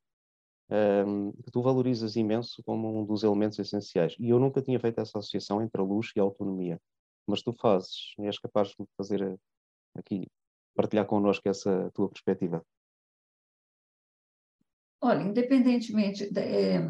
um, 0.69 1.31
que 1.33 1.51
tu 1.51 1.61
valorizas 1.61 2.15
imenso 2.15 2.63
como 2.63 2.99
um 2.99 3.05
dos 3.05 3.23
elementos 3.23 3.59
essenciais. 3.59 4.15
E 4.19 4.29
eu 4.29 4.39
nunca 4.39 4.61
tinha 4.61 4.79
feito 4.79 4.99
essa 4.99 5.19
associação 5.19 5.61
entre 5.61 5.79
a 5.79 5.83
luz 5.83 6.11
e 6.15 6.19
a 6.19 6.23
autonomia, 6.23 6.81
mas 7.27 7.43
tu 7.43 7.53
fazes, 7.53 8.13
és 8.19 8.39
capaz 8.39 8.69
de 8.69 8.75
fazer 8.97 9.21
eh, 9.21 9.37
aqui, 9.95 10.27
partilhar 10.77 11.05
connosco 11.05 11.49
essa 11.49 11.89
tua 11.93 12.07
perspectiva. 12.07 12.63
Olha, 15.01 15.23
independentemente, 15.23 16.31
de, 16.31 16.39
é, 16.39 16.89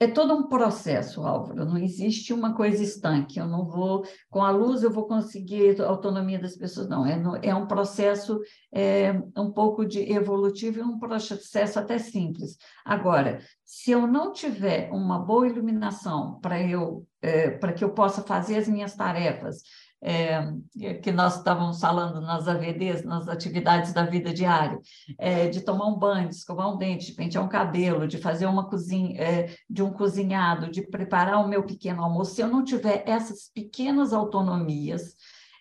é 0.00 0.06
todo 0.06 0.32
um 0.32 0.48
processo, 0.48 1.22
Álvaro, 1.22 1.64
não 1.64 1.76
existe 1.76 2.32
uma 2.32 2.54
coisa 2.54 2.82
estanque. 2.82 3.38
Eu 3.38 3.46
não 3.46 3.66
vou, 3.66 4.04
com 4.30 4.42
a 4.44 4.50
luz, 4.50 4.82
eu 4.82 4.90
vou 4.90 5.06
conseguir 5.06 5.80
a 5.80 5.88
autonomia 5.88 6.38
das 6.38 6.56
pessoas, 6.56 6.88
não. 6.88 7.04
É, 7.04 7.20
é 7.42 7.54
um 7.54 7.66
processo 7.66 8.40
é, 8.72 9.12
um 9.36 9.50
pouco 9.50 9.84
de 9.84 10.00
evolutivo 10.12 10.78
e 10.78 10.82
um 10.82 10.98
processo 10.98 11.78
até 11.78 11.98
simples. 11.98 12.56
Agora, 12.84 13.40
se 13.64 13.90
eu 13.90 14.06
não 14.06 14.32
tiver 14.32 14.90
uma 14.92 15.18
boa 15.18 15.48
iluminação 15.48 16.38
para 16.40 16.62
eu, 16.62 17.06
é, 17.20 17.50
para 17.50 17.72
que 17.72 17.82
eu 17.82 17.90
possa 17.90 18.22
fazer 18.22 18.56
as 18.56 18.68
minhas 18.68 18.94
tarefas, 18.94 19.62
é, 20.00 20.52
que 21.02 21.10
nós 21.10 21.38
estávamos 21.38 21.80
falando 21.80 22.20
nas 22.20 22.46
AVDs, 22.46 23.04
nas 23.04 23.28
atividades 23.28 23.92
da 23.92 24.04
vida 24.04 24.32
diária, 24.32 24.78
é, 25.18 25.48
de 25.48 25.60
tomar 25.60 25.86
um 25.86 25.98
banho, 25.98 26.28
de 26.28 26.36
escovar 26.36 26.72
um 26.72 26.76
dente, 26.76 27.06
de 27.06 27.12
pentear 27.12 27.44
um 27.44 27.48
cabelo, 27.48 28.06
de 28.06 28.18
fazer 28.18 28.46
uma 28.46 28.68
cozinha, 28.68 29.20
é, 29.20 29.54
de 29.68 29.82
um 29.82 29.92
cozinhado, 29.92 30.70
de 30.70 30.82
preparar 30.82 31.44
o 31.44 31.48
meu 31.48 31.64
pequeno 31.64 32.02
almoço, 32.02 32.34
se 32.34 32.40
eu 32.40 32.48
não 32.48 32.64
tiver 32.64 33.02
essas 33.06 33.50
pequenas 33.52 34.12
autonomias, 34.12 35.14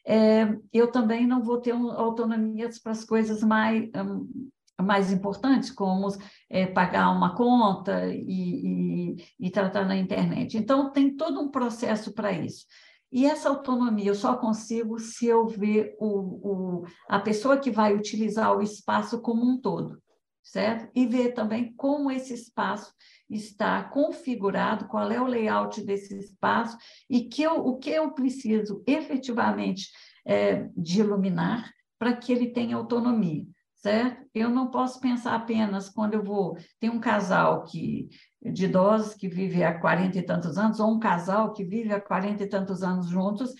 é, 0.06 0.48
eu 0.72 0.90
também 0.90 1.28
não 1.28 1.44
vou 1.44 1.60
ter 1.60 1.72
autonomias 1.72 2.80
para 2.80 2.94
as 2.94 3.04
coisas 3.04 3.44
mais, 3.44 3.90
hum, 3.94 4.50
mais 4.82 5.12
importantes, 5.12 5.70
como 5.70 6.08
é, 6.50 6.66
pagar 6.66 7.10
uma 7.10 7.36
conta 7.36 8.08
e, 8.08 9.16
e, 9.18 9.26
e 9.40 9.50
tratar 9.50 9.86
na 9.86 9.98
internet. 9.98 10.58
Então, 10.58 10.92
tem 10.92 11.16
todo 11.16 11.42
um 11.42 11.50
processo 11.50 12.14
para 12.14 12.32
isso. 12.32 12.66
E 13.12 13.26
essa 13.26 13.50
autonomia 13.50 14.10
eu 14.10 14.16
só 14.16 14.36
consigo 14.36 15.00
se 15.00 15.26
eu 15.26 15.48
ver 15.48 15.96
o, 16.00 16.82
o, 16.82 16.86
a 17.08 17.20
pessoa 17.20 17.58
que 17.58 17.72
vai 17.72 17.96
utilizar 17.96 18.56
o 18.56 18.62
espaço 18.62 19.22
como 19.22 19.46
um 19.46 19.60
todo, 19.60 20.02
certo? 20.44 20.92
E 20.94 21.06
ver 21.06 21.34
também 21.34 21.74
como 21.76 22.12
esse 22.12 22.34
espaço 22.34 22.94
está 23.30 23.84
configurado, 23.84 24.88
qual 24.88 25.10
é 25.12 25.22
o 25.22 25.28
layout 25.28 25.82
desse 25.84 26.18
espaço 26.18 26.78
e 27.10 27.22
que 27.22 27.44
eu, 27.44 27.66
o 27.66 27.78
que 27.78 27.90
eu 27.90 28.12
preciso 28.12 28.84
efetivamente 28.86 29.90
é, 30.26 30.70
de 30.76 31.00
iluminar 31.00 31.72
para 31.98 32.16
que 32.16 32.32
ele 32.32 32.52
tenha 32.52 32.76
autonomia 32.76 33.46
certo? 33.78 34.26
Eu 34.34 34.50
não 34.50 34.70
posso 34.70 35.00
pensar 35.00 35.36
apenas 35.36 35.90
quando 35.90 36.16
eu 36.16 36.24
vou. 36.24 36.58
Tem 36.80 36.90
um 36.90 37.00
casal 37.00 37.64
que 37.64 38.10
de 38.44 38.66
idosos 38.66 39.14
que 39.14 39.28
vive 39.28 39.64
há 39.64 39.78
40 39.78 40.18
e 40.18 40.22
tantos 40.22 40.58
anos, 40.58 40.80
ou 40.80 40.94
um 40.94 41.00
casal 41.00 41.54
que 41.54 41.64
vive 41.64 41.94
há 41.94 42.00
40 42.00 42.44
e 42.44 42.48
tantos 42.48 42.84
anos 42.84 43.08
juntos, 43.08 43.54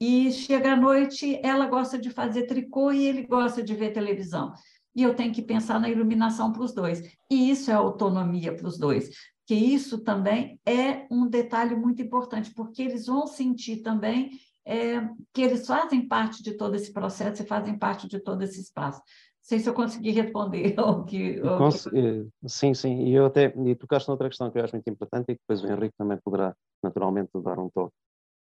e 0.00 0.32
chega 0.32 0.72
à 0.72 0.76
noite, 0.76 1.40
ela 1.44 1.66
gosta 1.66 1.96
de 1.98 2.10
fazer 2.10 2.46
tricô 2.46 2.90
e 2.90 3.06
ele 3.06 3.22
gosta 3.24 3.62
de 3.62 3.74
ver 3.74 3.92
televisão. 3.92 4.52
E 4.94 5.02
eu 5.02 5.14
tenho 5.14 5.32
que 5.32 5.40
pensar 5.40 5.78
na 5.80 5.88
iluminação 5.88 6.52
para 6.52 6.62
os 6.62 6.74
dois. 6.74 7.00
E 7.30 7.50
isso 7.50 7.70
é 7.70 7.74
autonomia 7.74 8.54
para 8.54 8.66
os 8.66 8.76
dois. 8.76 9.10
Que 9.46 9.54
isso 9.54 9.98
também 9.98 10.60
é 10.66 11.06
um 11.10 11.26
detalhe 11.28 11.76
muito 11.76 12.02
importante, 12.02 12.52
porque 12.52 12.82
eles 12.82 13.06
vão 13.06 13.26
sentir 13.26 13.78
também 13.78 14.30
é, 14.66 15.08
que 15.32 15.42
eles 15.42 15.66
fazem 15.66 16.06
parte 16.06 16.42
de 16.42 16.54
todo 16.54 16.74
esse 16.74 16.92
processo 16.92 17.42
e 17.42 17.46
fazem 17.46 17.78
parte 17.78 18.08
de 18.08 18.18
todo 18.18 18.42
esse 18.42 18.60
espaço 18.60 19.00
sei 19.42 19.58
se 19.58 19.68
eu 19.68 19.74
consegui 19.74 20.10
responder 20.12 20.74
ao 20.78 21.04
que. 21.04 21.40
Ao 21.40 21.70
que... 21.70 21.88
Eh, 21.88 22.26
sim, 22.46 22.72
sim, 22.72 23.04
e 23.04 23.14
eu 23.14 23.26
até. 23.26 23.52
E 23.66 23.74
tocaste 23.74 24.08
noutra 24.08 24.28
questão 24.28 24.50
que 24.50 24.58
eu 24.58 24.64
acho 24.64 24.74
muito 24.74 24.88
importante 24.88 25.32
e 25.32 25.34
que 25.34 25.40
depois 25.40 25.62
o 25.62 25.66
Henrique 25.66 25.96
também 25.98 26.18
poderá 26.24 26.54
naturalmente 26.82 27.30
dar 27.42 27.58
um 27.58 27.68
toque, 27.68 27.94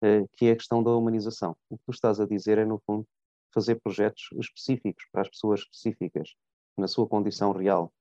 eh, 0.03 0.25
que 0.33 0.47
é 0.47 0.51
a 0.51 0.55
questão 0.55 0.83
da 0.83 0.91
humanização. 0.91 1.55
O 1.69 1.77
que 1.77 1.83
tu 1.85 1.91
estás 1.91 2.19
a 2.19 2.27
dizer 2.27 2.57
é, 2.57 2.65
no 2.65 2.79
fundo, 2.85 3.05
fazer 3.53 3.79
projetos 3.81 4.29
específicos 4.39 5.05
para 5.11 5.21
as 5.21 5.29
pessoas 5.29 5.61
específicas, 5.61 6.35
na 6.77 6.87
sua 6.87 7.07
condição 7.07 7.51
real. 7.51 7.91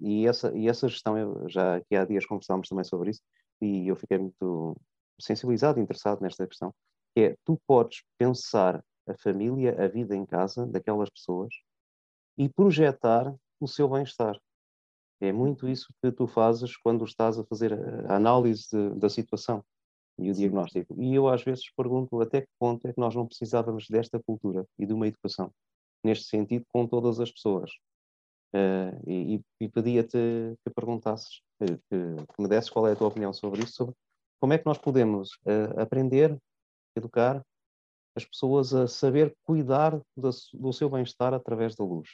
E, 0.00 0.26
essa, 0.26 0.56
e 0.56 0.68
essa 0.68 0.88
gestão, 0.88 1.18
eu, 1.18 1.48
já 1.50 1.76
aqui 1.76 1.94
há 1.94 2.04
dias 2.04 2.24
conversámos 2.24 2.66
também 2.66 2.84
sobre 2.84 3.10
isso, 3.10 3.20
e 3.60 3.86
eu 3.88 3.94
fiquei 3.94 4.16
muito 4.16 4.74
sensibilizado 5.20 5.78
e 5.78 5.82
interessado 5.82 6.22
nesta 6.22 6.46
questão, 6.46 6.72
que 7.14 7.22
é, 7.22 7.36
tu 7.44 7.60
podes 7.66 8.02
pensar 8.16 8.82
a 9.10 9.16
família, 9.16 9.76
a 9.82 9.88
vida 9.88 10.14
em 10.14 10.24
casa 10.24 10.66
daquelas 10.66 11.10
pessoas 11.10 11.54
e 12.36 12.48
projetar 12.48 13.34
o 13.60 13.66
seu 13.66 13.88
bem-estar. 13.88 14.38
É 15.20 15.32
muito 15.32 15.68
isso 15.68 15.92
que 16.00 16.12
tu 16.12 16.26
fazes 16.26 16.76
quando 16.76 17.04
estás 17.04 17.38
a 17.38 17.44
fazer 17.44 17.72
a 18.08 18.14
análise 18.14 18.68
de, 18.70 18.90
da 18.98 19.08
situação 19.08 19.64
e 20.18 20.30
o 20.30 20.34
diagnóstico. 20.34 20.94
E 21.00 21.14
eu 21.14 21.28
às 21.28 21.42
vezes 21.42 21.64
pergunto 21.76 22.20
até 22.20 22.42
que 22.42 22.48
ponto 22.58 22.86
é 22.86 22.92
que 22.92 23.00
nós 23.00 23.14
não 23.14 23.26
precisávamos 23.26 23.88
desta 23.88 24.20
cultura 24.20 24.64
e 24.78 24.86
de 24.86 24.92
uma 24.92 25.08
educação, 25.08 25.52
neste 26.04 26.26
sentido, 26.26 26.64
com 26.72 26.86
todas 26.86 27.18
as 27.20 27.30
pessoas. 27.30 27.70
Uh, 28.54 29.10
e, 29.10 29.40
e 29.60 29.68
pedia-te 29.68 30.16
que 30.64 30.70
perguntasses, 30.74 31.42
que, 31.58 31.76
que, 31.76 32.42
me 32.42 32.48
desses 32.48 32.70
qual 32.70 32.86
é 32.88 32.92
a 32.92 32.96
tua 32.96 33.08
opinião 33.08 33.32
sobre 33.32 33.62
isso, 33.62 33.74
sobre 33.74 33.94
como 34.40 34.52
é 34.52 34.58
que 34.58 34.64
nós 34.66 34.78
podemos 34.78 35.32
uh, 35.44 35.80
aprender, 35.80 36.36
educar 36.96 37.42
as 38.18 38.24
pessoas 38.24 38.74
a 38.74 38.86
saber 38.86 39.34
cuidar 39.44 40.00
do, 40.16 40.72
seu 40.72 40.90
bem-estar 40.90 41.32
através 41.32 41.74
da 41.74 41.84
luz? 41.84 42.08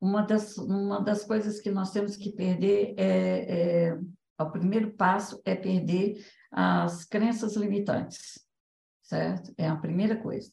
Uma 0.00 0.22
das, 0.22 0.56
uma 0.58 1.00
das 1.00 1.24
coisas 1.24 1.60
que 1.60 1.70
nós 1.70 1.92
temos 1.92 2.16
que 2.16 2.32
perder 2.32 2.94
é, 2.96 3.88
é 3.88 3.98
o 4.40 4.50
primeiro 4.50 4.92
passo 4.92 5.40
é 5.44 5.54
perder 5.54 6.24
as 6.50 7.04
crenças 7.04 7.56
limitantes, 7.56 8.40
certo? 9.02 9.54
É 9.56 9.68
a 9.68 9.76
primeira 9.76 10.16
coisa. 10.16 10.50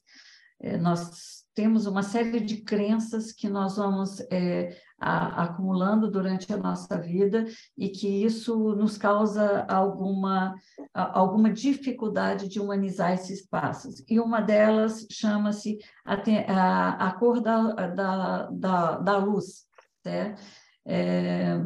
É, 0.61 0.77
nós 0.77 1.45
temos 1.53 1.85
uma 1.85 2.03
série 2.03 2.39
de 2.39 2.61
crenças 2.61 3.31
que 3.31 3.49
nós 3.49 3.77
vamos 3.77 4.19
é, 4.31 4.77
a, 4.99 5.43
acumulando 5.43 6.09
durante 6.09 6.51
a 6.53 6.57
nossa 6.57 6.97
vida 6.97 7.45
e 7.77 7.89
que 7.89 8.07
isso 8.07 8.75
nos 8.75 8.97
causa 8.97 9.65
alguma, 9.67 10.55
alguma 10.93 11.51
dificuldade 11.51 12.47
de 12.47 12.59
humanizar 12.59 13.13
esses 13.13 13.41
espaços. 13.41 14.03
E 14.07 14.19
uma 14.19 14.41
delas 14.41 15.07
chama-se 15.11 15.77
a, 16.05 16.15
a, 16.15 17.07
a, 17.07 17.11
cor 17.13 17.41
da, 17.41 17.71
da, 17.87 18.49
da, 18.51 18.97
da 18.97 19.17
luz. 19.17 19.65
Certo? 20.03 20.41
É, 20.85 21.59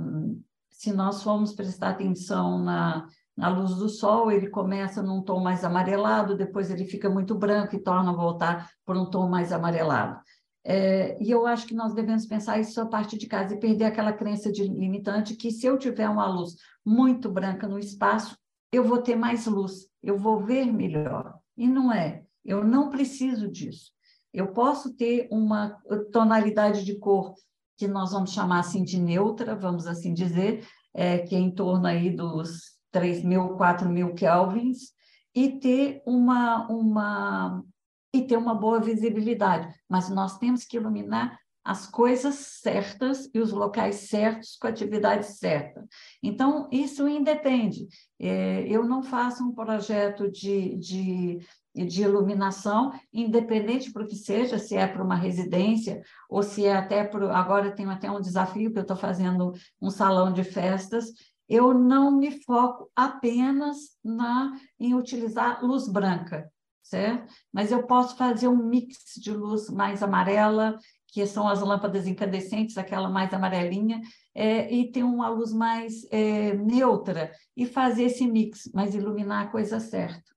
se 0.69 0.91
nós 0.91 1.23
formos 1.23 1.53
prestar 1.53 1.91
atenção 1.91 2.59
na, 2.59 3.07
na 3.37 3.49
luz 3.49 3.75
do 3.75 3.89
sol, 3.89 4.31
ele 4.31 4.49
começa 4.49 5.01
num 5.01 5.21
tom 5.21 5.39
mais 5.39 5.63
amarelado, 5.63 6.37
depois 6.37 6.69
ele 6.69 6.85
fica 6.85 7.09
muito 7.09 7.35
branco 7.35 7.75
e 7.75 7.81
torna 7.81 8.11
a 8.11 8.15
voltar 8.15 8.69
por 8.85 8.97
um 8.97 9.09
tom 9.09 9.27
mais 9.29 9.51
amarelado. 9.51 10.19
É, 10.65 11.17
e 11.21 11.29
eu 11.29 11.45
acho 11.45 11.67
que 11.67 11.75
nós 11.75 11.93
devemos 11.93 12.25
pensar 12.25 12.59
isso 12.59 12.79
a 12.79 12.85
partir 12.85 13.17
de 13.17 13.27
casa 13.27 13.53
e 13.53 13.59
perder 13.59 13.85
aquela 13.85 14.13
crença 14.13 14.51
de 14.51 14.63
limitante 14.63 15.35
que 15.35 15.51
se 15.51 15.65
eu 15.65 15.77
tiver 15.77 16.07
uma 16.07 16.27
luz 16.27 16.55
muito 16.85 17.29
branca 17.29 17.67
no 17.67 17.77
espaço, 17.77 18.37
eu 18.71 18.83
vou 18.83 19.01
ter 19.01 19.15
mais 19.15 19.45
luz, 19.45 19.87
eu 20.01 20.17
vou 20.17 20.43
ver 20.43 20.65
melhor. 20.65 21.37
E 21.57 21.67
não 21.67 21.91
é. 21.91 22.23
Eu 22.43 22.63
não 22.63 22.89
preciso 22.89 23.49
disso. 23.49 23.91
Eu 24.33 24.47
posso 24.47 24.93
ter 24.95 25.27
uma 25.31 25.77
tonalidade 26.11 26.83
de 26.83 26.97
cor 26.97 27.35
que 27.77 27.87
nós 27.87 28.11
vamos 28.11 28.31
chamar 28.31 28.59
assim 28.59 28.83
de 28.83 28.99
neutra, 28.99 29.55
vamos 29.55 29.85
assim 29.85 30.13
dizer, 30.13 30.65
é, 30.93 31.19
que 31.19 31.35
é 31.35 31.39
em 31.39 31.51
torno 31.51 31.85
aí 31.85 32.09
dos 32.09 32.73
3 32.91 33.23
mil, 33.23 33.49
4 33.49 33.89
mil 33.89 34.13
kelvins, 34.13 34.91
e 35.35 35.59
ter 35.59 36.01
uma, 36.05 36.67
uma, 36.67 37.63
e 38.13 38.21
ter 38.21 38.37
uma 38.37 38.53
boa 38.53 38.79
visibilidade. 38.79 39.73
Mas 39.89 40.09
nós 40.09 40.37
temos 40.37 40.63
que 40.63 40.77
iluminar 40.77 41.37
as 41.63 41.87
coisas 41.87 42.35
certas 42.35 43.29
e 43.33 43.39
os 43.39 43.51
locais 43.51 43.95
certos 43.95 44.57
com 44.57 44.67
a 44.67 44.69
atividade 44.69 45.25
certa. 45.25 45.87
Então, 46.21 46.67
isso 46.71 47.07
independe. 47.07 47.87
É, 48.19 48.67
eu 48.67 48.85
não 48.85 49.01
faço 49.01 49.43
um 49.43 49.53
projeto 49.53 50.29
de, 50.29 50.75
de, 50.75 51.39
de 51.73 52.01
iluminação, 52.01 52.91
independente 53.13 53.93
para 53.93 54.03
o 54.03 54.07
que 54.07 54.15
seja, 54.15 54.59
se 54.59 54.75
é 54.75 54.85
para 54.85 55.03
uma 55.03 55.15
residência 55.15 56.01
ou 56.29 56.43
se 56.43 56.65
é 56.65 56.75
até 56.75 57.05
para. 57.05 57.35
Agora 57.35 57.71
tenho 57.71 57.89
até 57.89 58.11
um 58.11 58.19
desafio 58.19 58.71
que 58.71 58.77
eu 58.77 58.83
estou 58.83 58.97
fazendo 58.97 59.53
um 59.81 59.89
salão 59.89 60.33
de 60.33 60.43
festas 60.43 61.13
eu 61.47 61.73
não 61.73 62.11
me 62.11 62.43
foco 62.43 62.89
apenas 62.95 63.97
na 64.03 64.57
em 64.79 64.95
utilizar 64.95 65.63
luz 65.63 65.87
branca, 65.87 66.51
certo? 66.83 67.33
Mas 67.51 67.71
eu 67.71 67.83
posso 67.87 68.15
fazer 68.17 68.47
um 68.47 68.67
mix 68.67 69.13
de 69.17 69.31
luz 69.31 69.69
mais 69.69 70.03
amarela, 70.03 70.77
que 71.07 71.25
são 71.25 71.47
as 71.47 71.61
lâmpadas 71.61 72.07
incandescentes, 72.07 72.77
aquela 72.77 73.09
mais 73.09 73.33
amarelinha, 73.33 74.01
é, 74.35 74.71
e 74.73 74.91
ter 74.91 75.03
uma 75.03 75.29
luz 75.29 75.53
mais 75.53 76.05
é, 76.11 76.53
neutra, 76.55 77.31
e 77.55 77.65
fazer 77.65 78.05
esse 78.05 78.27
mix, 78.27 78.69
mas 78.73 78.93
iluminar 78.93 79.45
a 79.45 79.49
coisa 79.49 79.79
certa. 79.79 80.33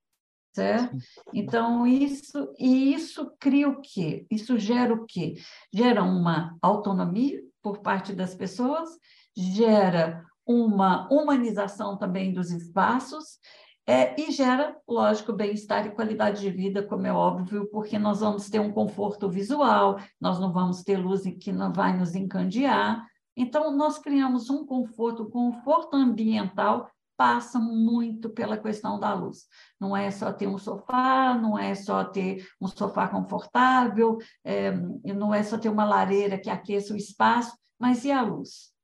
Certo? 0.55 0.97
Então, 1.33 1.85
isso, 1.85 2.51
e 2.57 2.91
isso 2.91 3.31
cria 3.39 3.69
o 3.69 3.79
quê? 3.79 4.25
Isso 4.31 4.57
gera 4.57 4.91
o 4.91 5.05
quê? 5.05 5.35
Gera 5.71 6.03
uma 6.03 6.57
autonomia 6.63 7.39
por 7.61 7.79
parte 7.79 8.11
das 8.11 8.33
pessoas, 8.33 8.89
gera 9.35 10.23
uma 10.47 11.07
humanização 11.11 11.97
também 11.97 12.33
dos 12.33 12.49
espaços, 12.49 13.37
é, 13.89 14.19
e 14.19 14.31
gera, 14.31 14.75
lógico, 14.85 15.31
bem-estar 15.31 15.85
e 15.85 15.91
qualidade 15.91 16.41
de 16.41 16.49
vida, 16.49 16.83
como 16.83 17.07
é 17.07 17.13
óbvio, 17.13 17.69
porque 17.71 17.97
nós 17.97 18.19
vamos 18.19 18.49
ter 18.49 18.59
um 18.59 18.71
conforto 18.71 19.29
visual, 19.29 19.97
nós 20.19 20.39
não 20.41 20.51
vamos 20.51 20.83
ter 20.83 20.97
luz 20.97 21.21
que 21.39 21.53
não 21.53 21.71
vai 21.71 21.95
nos 21.97 22.13
encandear. 22.13 23.07
Então, 23.33 23.71
nós 23.71 23.97
criamos 23.97 24.49
um 24.49 24.65
conforto, 24.65 25.23
o 25.23 25.29
conforto 25.29 25.95
ambiental 25.95 26.91
passa 27.15 27.59
muito 27.59 28.29
pela 28.29 28.57
questão 28.57 28.99
da 28.99 29.13
luz. 29.13 29.45
Não 29.79 29.95
é 29.95 30.11
só 30.11 30.33
ter 30.33 30.47
um 30.47 30.57
sofá, 30.57 31.33
não 31.33 31.57
é 31.57 31.73
só 31.73 32.03
ter 32.03 32.45
um 32.59 32.67
sofá 32.67 33.07
confortável, 33.07 34.17
é, 34.43 34.71
não 35.13 35.33
é 35.33 35.43
só 35.43 35.57
ter 35.57 35.69
uma 35.69 35.85
lareira 35.85 36.37
que 36.37 36.49
aqueça 36.49 36.93
o 36.93 36.97
espaço, 36.97 37.57
mas 37.79 38.03
e 38.03 38.11
a 38.11 38.21
luz? 38.21 38.75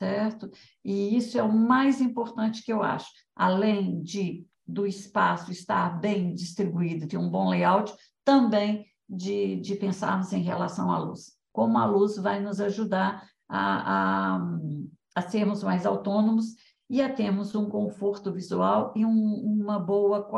Certo? 0.00 0.50
E 0.82 1.14
isso 1.14 1.38
é 1.38 1.42
o 1.42 1.52
mais 1.52 2.00
importante 2.00 2.62
que 2.62 2.72
eu 2.72 2.82
acho. 2.82 3.06
Além 3.36 4.00
de 4.00 4.46
do 4.66 4.86
espaço 4.86 5.50
estar 5.50 6.00
bem 6.00 6.32
distribuído, 6.32 7.06
ter 7.06 7.18
um 7.18 7.28
bom 7.28 7.50
layout, 7.50 7.92
também 8.24 8.86
de, 9.08 9.56
de 9.56 9.74
pensarmos 9.74 10.32
em 10.32 10.42
relação 10.42 10.90
à 10.90 10.98
luz. 10.98 11.32
Como 11.52 11.76
a 11.76 11.84
luz 11.84 12.16
vai 12.16 12.40
nos 12.40 12.60
ajudar 12.60 13.28
a, 13.48 14.36
a, 14.36 14.40
a 15.16 15.22
sermos 15.22 15.62
mais 15.62 15.84
autônomos 15.84 16.54
e 16.88 17.02
a 17.02 17.12
termos 17.12 17.54
um 17.54 17.68
conforto 17.68 18.32
visual 18.32 18.92
e 18.96 19.04
um, 19.04 19.34
uma, 19.34 19.78
boa, 19.78 20.28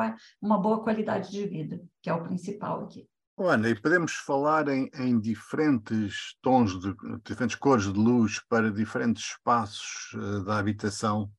uma 0.41 0.59
boa 0.59 0.83
qualidade 0.83 1.31
de 1.31 1.47
vida, 1.47 1.81
que 2.01 2.11
é 2.11 2.15
o 2.15 2.25
principal 2.25 2.85
aqui. 2.85 3.07
Ana, 3.39 3.71
e 3.71 3.75
podemos 3.75 4.13
falar 4.13 4.69
em, 4.69 4.91
em, 4.95 5.19
diferentes 5.19 6.37
tons, 6.43 6.79
de 6.79 6.95
diferentes 7.25 7.57
cores 7.57 7.85
de 7.85 7.99
luz 7.99 8.41
para 8.49 8.71
diferentes 8.71 9.31
espaços 9.31 10.13
uh, 10.15 10.45
da 10.45 10.59
habitação 10.59 11.31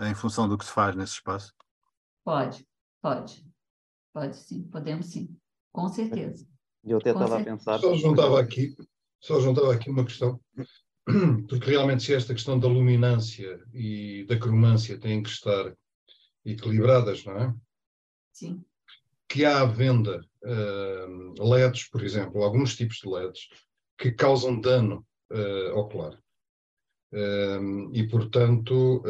em 0.00 0.14
função 0.14 0.48
do 0.48 0.56
que 0.56 0.64
se 0.64 0.72
faz 0.72 0.96
nesse 0.96 1.14
espaço? 1.14 1.52
Pode, 2.24 2.66
pode. 3.00 3.46
Pode 4.12 4.36
sim, 4.36 4.62
podemos 4.64 5.06
sim, 5.06 5.36
com 5.72 5.88
certeza. 5.88 6.46
Eu 6.84 6.98
até 6.98 7.10
estava 7.10 7.38
a 7.38 7.44
pensar. 7.44 7.78
Só 7.78 7.94
juntava 7.94 8.40
aqui, 8.40 8.76
só 9.20 9.40
juntava 9.40 9.72
aqui 9.72 9.90
uma 9.90 10.04
questão. 10.04 10.40
porque 11.48 11.70
realmente 11.70 12.04
se 12.04 12.14
esta 12.14 12.34
questão 12.34 12.58
da 12.58 12.68
luminância 12.68 13.60
e 13.72 14.24
da 14.28 14.38
cromância 14.38 14.98
têm 14.98 15.22
que 15.22 15.30
estar 15.30 15.74
equilibradas, 16.44 17.24
não 17.24 17.36
é? 17.36 17.54
Sim. 18.32 18.64
Que 19.28 19.44
há 19.44 19.60
à 19.60 19.64
venda 19.64 20.24
uh, 20.44 21.42
LEDs, 21.42 21.88
por 21.88 22.02
exemplo, 22.02 22.42
alguns 22.42 22.76
tipos 22.76 22.98
de 22.98 23.08
LEDs, 23.08 23.48
que 23.98 24.12
causam 24.12 24.60
dano 24.60 25.06
uh, 25.30 25.78
ocular. 25.78 26.18
Uh, 27.12 27.90
e, 27.92 28.06
portanto, 28.08 29.02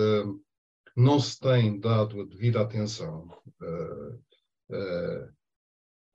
não 0.96 1.20
se 1.20 1.38
tem 1.38 1.78
dado 1.78 2.20
a 2.20 2.24
devida 2.24 2.60
atenção 2.60 3.28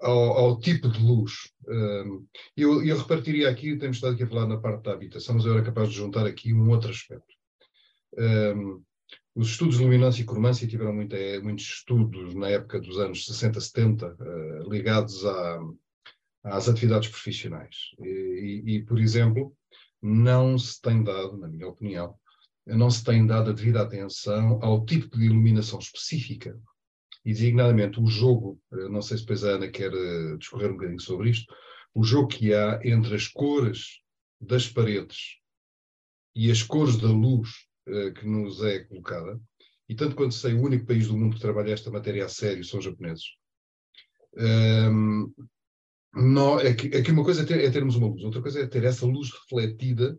ao, 0.02 0.38
ao, 0.38 0.60
tipo 0.60 0.88
de 0.90 1.02
luz. 1.02 1.52
eu, 2.56 2.86
eu 2.86 2.98
repartiria 2.98 3.50
aqui, 3.50 3.78
temos 3.78 3.98
estado 3.98 4.14
aqui 4.14 4.24
a 4.24 4.28
falar 4.28 4.48
na 4.48 4.60
parte 4.60 4.84
da 4.84 4.94
habitação, 4.94 5.36
mas 5.36 5.46
eu 5.46 5.54
era 5.54 5.64
capaz 5.64 5.90
de 5.90 5.96
juntar 5.96 6.28
aqui 6.28 6.54
um 6.54 6.70
outro 6.70 6.92
aspecto. 6.92 7.34
Um, 8.18 8.84
os 9.38 9.50
estudos 9.52 9.78
de 9.78 9.84
luminância 9.84 10.24
e 10.24 10.26
cromância 10.26 10.68
tiveram 10.68 10.94
muitos 10.96 11.66
estudos 11.66 12.34
na 12.34 12.50
época 12.50 12.82
dos 12.82 12.98
anos 12.98 13.24
60, 13.24 13.62
70, 13.62 14.16
uh, 14.20 14.70
ligados 14.70 15.24
a, 15.24 15.60
às 16.44 16.68
atividades 16.68 17.08
profissionais. 17.08 17.76
E, 18.00 18.64
e, 18.66 18.76
e, 18.76 18.84
por 18.84 19.00
exemplo, 19.00 19.56
não 20.02 20.58
se 20.58 20.82
tem 20.82 21.04
dado, 21.04 21.38
na 21.38 21.48
minha 21.48 21.68
opinião, 21.68 22.16
não 22.66 22.90
se 22.90 23.04
tem 23.04 23.28
dado 23.28 23.52
a 23.52 23.54
devida 23.54 23.84
atenção 23.84 24.60
ao 24.60 24.84
tipo 24.84 25.16
de 25.16 25.26
iluminação 25.26 25.78
específica 25.78 26.60
e 27.24 27.32
designadamente 27.32 28.00
o 28.00 28.08
jogo, 28.08 28.60
eh, 28.74 28.90
não 28.90 29.04
sei 29.04 29.18
se 29.18 29.24
depois 29.24 29.44
a 29.44 29.52
Ana 29.52 29.70
quer 29.70 29.94
eh, 29.94 30.38
discorrer 30.38 30.72
um 30.72 30.74
bocadinho 30.74 31.00
sobre 31.00 31.30
isto, 31.30 31.54
o 31.94 32.04
jogo 32.04 32.28
que 32.28 32.54
há 32.54 32.80
entre 32.84 33.16
as 33.16 33.28
cores 33.28 34.02
das 34.42 34.68
paredes 34.68 35.38
e 36.36 36.50
as 36.50 36.64
cores 36.64 36.98
da 36.98 37.08
luz 37.08 37.67
uh, 37.88 38.14
que 38.14 38.28
nos 38.28 38.64
é 38.64 38.80
colocada, 38.80 39.40
e 39.90 39.96
tanto 39.96 40.16
quanto 40.16 40.34
sei, 40.34 40.54
o 40.54 40.62
único 40.62 40.86
país 40.86 41.08
do 41.08 41.18
mundo 41.18 41.36
que 41.36 41.42
trabalha 41.42 41.72
esta 41.72 41.90
matéria 41.90 42.26
a 42.26 42.30
sério 42.30 42.64
são 42.64 42.80
os 42.80 42.86
japoneses. 42.86 43.26
Um, 44.36 44.44
ehm, 44.44 45.34
não, 46.14 46.60
é, 46.60 46.74
que, 46.74 46.88
é 46.96 47.02
que 47.02 47.12
uma 47.12 47.24
coisa 47.24 47.44
é, 47.44 47.46
ter, 47.46 47.64
é 47.64 47.72
termos 47.72 47.96
uma 47.96 48.08
luz, 48.08 48.24
outra 48.24 48.42
coisa 48.42 48.62
é 48.62 48.68
ter 48.68 48.84
essa 48.84 49.06
luz 49.06 49.32
refletida 49.32 50.18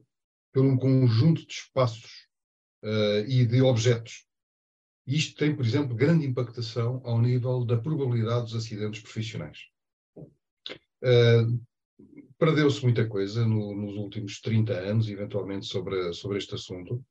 por 0.52 0.64
um 0.64 0.76
conjunto 0.76 1.46
de 1.46 1.52
espaços 1.52 2.26
uh, 2.82 3.28
e 3.28 3.44
de 3.46 3.60
objetos 3.62 4.28
isto 5.08 5.38
tem, 5.38 5.56
por 5.56 5.64
exemplo, 5.64 5.96
grande 5.96 6.26
impactação 6.26 7.00
ao 7.02 7.18
nível 7.18 7.64
da 7.64 7.78
probabilidade 7.78 8.42
dos 8.44 8.54
acidentes 8.54 9.00
profissionais. 9.00 9.58
Uh, 10.14 11.58
Perdeu-se 12.38 12.82
muita 12.82 13.08
coisa 13.08 13.44
no, 13.46 13.74
nos 13.74 13.96
últimos 13.96 14.38
30 14.40 14.74
anos, 14.74 15.08
eventualmente, 15.08 15.66
sobre, 15.66 16.12
sobre 16.12 16.36
este 16.36 16.54
assunto, 16.54 17.02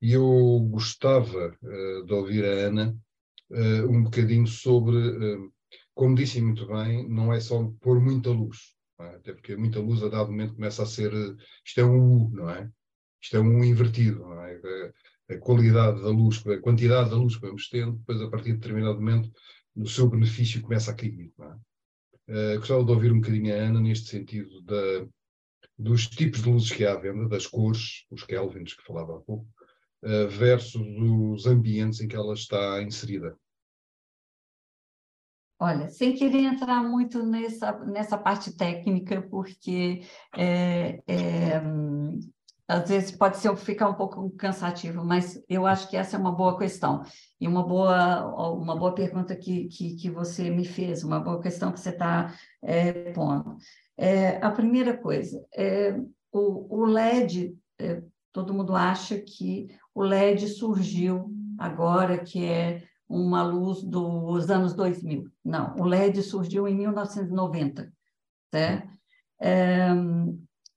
e 0.00 0.12
eu 0.12 0.60
gostava 0.70 1.56
uh, 1.62 2.04
de 2.04 2.12
ouvir 2.12 2.44
a 2.44 2.68
Ana 2.68 2.96
uh, 3.50 3.90
um 3.90 4.04
bocadinho 4.04 4.46
sobre, 4.46 4.96
como 5.94 6.14
disse 6.14 6.40
muito 6.40 6.66
bem, 6.66 7.08
não 7.08 7.32
é 7.32 7.40
só 7.40 7.70
pôr 7.80 8.00
muita 8.00 8.30
luz, 8.30 8.74
é? 9.00 9.06
até 9.16 9.32
porque 9.32 9.56
muita 9.56 9.80
luz 9.80 10.02
a 10.02 10.08
dado 10.08 10.30
momento 10.30 10.54
começa 10.54 10.82
a 10.82 10.86
ser, 10.86 11.12
isto 11.64 11.80
é 11.80 11.84
um 11.84 12.26
U, 12.26 12.30
não 12.30 12.50
é? 12.50 12.70
Isto 13.20 13.36
é 13.36 13.40
um 13.40 13.64
invertido, 13.64 14.20
não 14.20 14.42
é? 14.44 14.60
a 15.30 15.38
qualidade 15.38 16.02
da 16.02 16.08
luz, 16.08 16.46
a 16.46 16.60
quantidade 16.60 17.10
da 17.10 17.16
luz 17.16 17.36
que 17.36 17.46
vamos 17.46 17.68
tendo, 17.68 17.92
depois 17.92 18.20
a 18.20 18.30
partir 18.30 18.52
de 18.52 18.58
determinado 18.58 18.96
momento 18.96 19.32
o 19.74 19.88
seu 19.88 20.08
benefício 20.08 20.62
começa 20.62 20.90
a 20.90 20.94
cair. 20.94 21.32
É? 21.40 22.54
Uh, 22.54 22.58
gostava 22.58 22.84
de 22.84 22.90
ouvir 22.90 23.12
um 23.12 23.20
bocadinho 23.20 23.54
a 23.54 23.58
Ana 23.58 23.80
neste 23.80 24.08
sentido 24.08 24.62
da, 24.62 25.06
dos 25.78 26.06
tipos 26.06 26.42
de 26.42 26.48
luzes 26.48 26.70
que 26.70 26.84
há 26.84 26.92
à 26.92 26.96
venda, 26.96 27.28
das 27.28 27.46
cores, 27.46 28.06
os 28.10 28.22
Kelvins 28.24 28.74
que 28.74 28.84
falava 28.84 29.16
há 29.16 29.20
pouco, 29.20 29.46
uh, 30.04 30.28
versus 30.28 30.82
os 31.00 31.46
ambientes 31.46 32.00
em 32.00 32.08
que 32.08 32.16
ela 32.16 32.34
está 32.34 32.82
inserida. 32.82 33.36
Olha, 35.58 35.88
sem 35.88 36.14
querer 36.14 36.42
entrar 36.42 36.82
muito 36.82 37.22
nessa, 37.22 37.72
nessa 37.86 38.18
parte 38.18 38.54
técnica, 38.54 39.22
porque 39.22 40.02
é, 40.36 41.00
é, 41.06 41.62
às 42.66 42.88
vezes 42.88 43.12
pode 43.12 43.36
ser 43.36 43.54
ficar 43.56 43.88
um 43.88 43.94
pouco 43.94 44.28
cansativo, 44.30 45.04
mas 45.04 45.42
eu 45.48 45.66
acho 45.66 45.88
que 45.88 45.96
essa 45.96 46.16
é 46.16 46.18
uma 46.18 46.32
boa 46.32 46.58
questão 46.58 47.02
e 47.40 47.46
uma 47.46 47.62
boa 47.66 48.52
uma 48.52 48.76
boa 48.76 48.94
pergunta 48.94 49.36
que, 49.36 49.68
que, 49.68 49.96
que 49.96 50.10
você 50.10 50.50
me 50.50 50.64
fez, 50.64 51.04
uma 51.04 51.20
boa 51.20 51.40
questão 51.40 51.72
que 51.72 51.80
você 51.80 51.90
está 51.90 52.34
é, 52.62 53.12
pondo. 53.12 53.56
É, 53.96 54.44
a 54.44 54.50
primeira 54.50 54.96
coisa, 54.96 55.42
é, 55.54 55.96
o, 56.32 56.82
o 56.82 56.84
LED, 56.84 57.56
é, 57.78 58.02
todo 58.32 58.52
mundo 58.52 58.74
acha 58.74 59.18
que 59.18 59.68
o 59.94 60.02
LED 60.02 60.48
surgiu 60.48 61.30
agora, 61.58 62.18
que 62.18 62.44
é 62.44 62.82
uma 63.08 63.42
luz 63.42 63.82
dos 63.82 64.50
anos 64.50 64.74
2000. 64.74 65.30
Não, 65.44 65.76
o 65.76 65.84
LED 65.84 66.22
surgiu 66.22 66.66
em 66.66 66.74
1990, 66.74 67.92
certo? 68.50 68.98
É, 69.40 69.88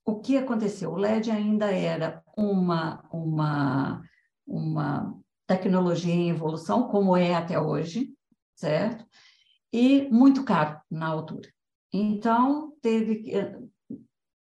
o 0.04 0.20
que 0.20 0.36
aconteceu? 0.36 0.92
O 0.92 0.96
LED 0.96 1.30
ainda 1.30 1.70
era 1.72 2.22
uma, 2.36 3.02
uma, 3.12 4.02
uma 4.46 5.18
tecnologia 5.46 6.14
em 6.14 6.30
evolução, 6.30 6.88
como 6.88 7.16
é 7.16 7.34
até 7.34 7.60
hoje, 7.60 8.14
certo? 8.54 9.04
E 9.72 10.08
muito 10.10 10.44
caro 10.44 10.80
na 10.90 11.06
altura. 11.06 11.48
Então, 11.92 12.72
teve 12.80 13.30
eh, 13.34 13.58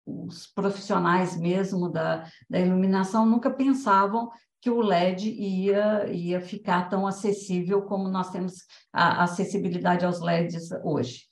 os 0.06 0.46
profissionais 0.46 1.36
mesmo 1.36 1.88
da, 1.88 2.28
da 2.48 2.60
iluminação 2.60 3.26
nunca 3.26 3.50
pensavam 3.50 4.30
que 4.64 4.70
o 4.70 4.80
LED 4.80 5.28
ia, 5.28 6.10
ia 6.10 6.40
ficar 6.40 6.88
tão 6.88 7.06
acessível 7.06 7.82
como 7.82 8.08
nós 8.08 8.30
temos 8.30 8.54
a 8.90 9.22
acessibilidade 9.22 10.06
aos 10.06 10.22
LEDs 10.22 10.70
hoje. 10.82 11.24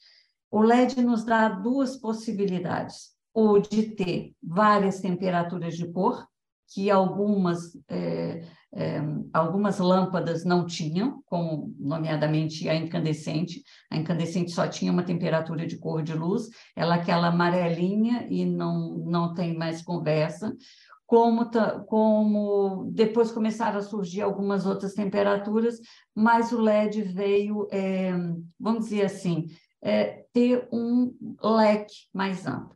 O 0.51 0.61
LED 0.61 1.01
nos 1.01 1.25
dá 1.25 1.49
duas 1.49 1.97
possibilidades 1.97 3.13
ou 3.33 3.59
de 3.59 3.85
ter 3.85 4.35
várias 4.43 5.01
temperaturas 5.01 5.79
de 5.79 5.91
cor, 5.91 6.27
que 6.75 6.91
algumas, 6.91 7.75
é, 7.89 8.45
é, 8.75 9.01
algumas 9.33 9.79
lâmpadas 9.79 10.45
não 10.45 10.67
tinham, 10.67 11.23
como 11.25 11.75
nomeadamente 11.79 12.69
a 12.69 12.75
incandescente. 12.75 13.63
A 13.91 13.97
incandescente 13.97 14.51
só 14.51 14.69
tinha 14.69 14.93
uma 14.93 15.05
temperatura 15.05 15.67
de 15.67 15.79
cor 15.79 16.03
de 16.03 16.13
luz, 16.13 16.51
ela 16.77 16.97
é 16.97 17.01
aquela 17.01 17.29
amarelinha 17.29 18.27
e 18.29 18.45
não, 18.45 18.99
não 19.07 19.33
tem 19.33 19.57
mais 19.57 19.81
conversa. 19.81 20.55
Como, 21.13 21.51
como 21.89 22.91
depois 22.91 23.31
começaram 23.31 23.79
a 23.79 23.83
surgir 23.83 24.23
algumas 24.23 24.65
outras 24.65 24.95
temperaturas, 24.95 25.79
mas 26.15 26.53
o 26.53 26.59
LED 26.59 27.03
veio, 27.03 27.69
é, 27.71 28.13
vamos 28.59 28.85
dizer 28.85 29.05
assim, 29.05 29.47
é, 29.83 30.25
ter 30.33 30.67
um 30.73 31.15
leque 31.43 32.09
mais 32.15 32.47
amplo. 32.47 32.75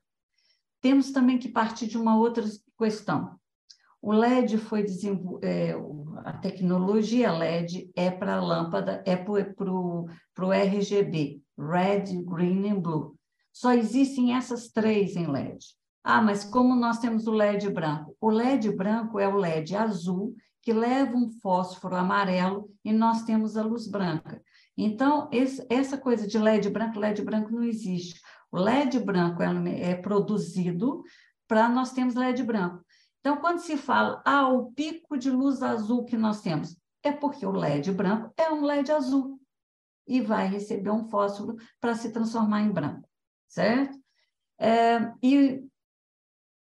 Temos 0.82 1.12
também 1.12 1.38
que 1.38 1.48
partir 1.48 1.86
de 1.86 1.96
uma 1.96 2.18
outra 2.18 2.44
questão. 2.78 3.40
O 4.02 4.12
LED 4.12 4.58
foi 4.58 4.82
desenvolvido, 4.82 5.40
é, 5.42 5.74
a 6.22 6.34
tecnologia 6.34 7.32
LED 7.32 7.90
é 7.96 8.10
para 8.10 8.34
a 8.34 8.44
lâmpada, 8.44 9.02
é 9.06 9.16
para 9.16 9.72
o 9.72 10.52
RGB, 10.52 11.40
Red, 11.58 12.22
Green 12.22 12.68
and 12.68 12.80
Blue. 12.80 13.16
Só 13.50 13.72
existem 13.72 14.34
essas 14.34 14.68
três 14.68 15.16
em 15.16 15.26
LED. 15.26 15.74
Ah, 16.08 16.22
mas 16.22 16.44
como 16.44 16.76
nós 16.76 17.00
temos 17.00 17.26
o 17.26 17.32
LED 17.32 17.68
branco? 17.68 18.16
O 18.20 18.30
LED 18.30 18.70
branco 18.70 19.18
é 19.18 19.26
o 19.26 19.34
LED 19.34 19.74
azul, 19.74 20.36
que 20.62 20.72
leva 20.72 21.16
um 21.16 21.28
fósforo 21.28 21.96
amarelo, 21.96 22.70
e 22.84 22.92
nós 22.92 23.24
temos 23.24 23.56
a 23.56 23.64
luz 23.64 23.88
branca. 23.88 24.40
Então, 24.76 25.28
esse, 25.32 25.66
essa 25.68 25.98
coisa 25.98 26.24
de 26.24 26.38
LED 26.38 26.70
branco, 26.70 27.00
LED 27.00 27.22
branco 27.22 27.50
não 27.50 27.64
existe. 27.64 28.20
O 28.52 28.56
LED 28.56 29.00
branco 29.00 29.42
é, 29.42 29.90
é 29.90 29.94
produzido 29.96 31.02
para 31.48 31.68
nós 31.68 31.90
termos 31.90 32.14
LED 32.14 32.44
branco. 32.44 32.84
Então, 33.18 33.38
quando 33.38 33.58
se 33.58 33.76
fala, 33.76 34.22
ah, 34.24 34.48
o 34.48 34.70
pico 34.70 35.18
de 35.18 35.28
luz 35.28 35.60
azul 35.60 36.04
que 36.04 36.16
nós 36.16 36.40
temos, 36.40 36.80
é 37.02 37.10
porque 37.10 37.44
o 37.44 37.50
LED 37.50 37.90
branco 37.90 38.32
é 38.36 38.48
um 38.48 38.64
LED 38.64 38.92
azul 38.92 39.40
e 40.06 40.20
vai 40.20 40.46
receber 40.46 40.90
um 40.90 41.08
fósforo 41.08 41.56
para 41.80 41.96
se 41.96 42.12
transformar 42.12 42.62
em 42.62 42.70
branco, 42.70 43.08
certo? 43.48 43.98
É, 44.56 45.12
e 45.20 45.66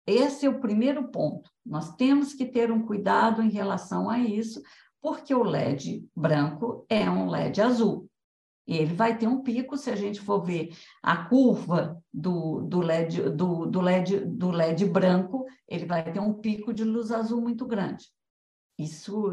esse 0.07 0.45
é 0.45 0.49
o 0.49 0.61
primeiro 0.61 1.09
ponto. 1.09 1.51
Nós 1.65 1.93
temos 1.95 2.33
que 2.33 2.45
ter 2.45 2.71
um 2.71 2.85
cuidado 2.85 3.41
em 3.41 3.49
relação 3.49 4.09
a 4.09 4.17
isso, 4.17 4.61
porque 5.01 5.35
o 5.35 5.43
LED 5.43 6.07
branco 6.15 6.85
é 6.87 7.09
um 7.09 7.29
LED 7.29 7.61
azul. 7.61 8.09
Ele 8.65 8.93
vai 8.93 9.17
ter 9.17 9.27
um 9.27 9.41
pico, 9.41 9.77
se 9.77 9.89
a 9.89 9.95
gente 9.95 10.19
for 10.19 10.43
ver 10.43 10.75
a 11.03 11.25
curva 11.25 12.01
do, 12.13 12.61
do, 12.61 12.79
LED, 12.79 13.29
do, 13.29 13.65
do, 13.65 13.81
LED, 13.81 14.25
do 14.25 14.49
LED 14.49 14.85
branco, 14.85 15.45
ele 15.67 15.85
vai 15.85 16.11
ter 16.11 16.19
um 16.19 16.33
pico 16.33 16.73
de 16.73 16.83
luz 16.83 17.11
azul 17.11 17.41
muito 17.41 17.65
grande. 17.65 18.05
Isso, 18.77 19.31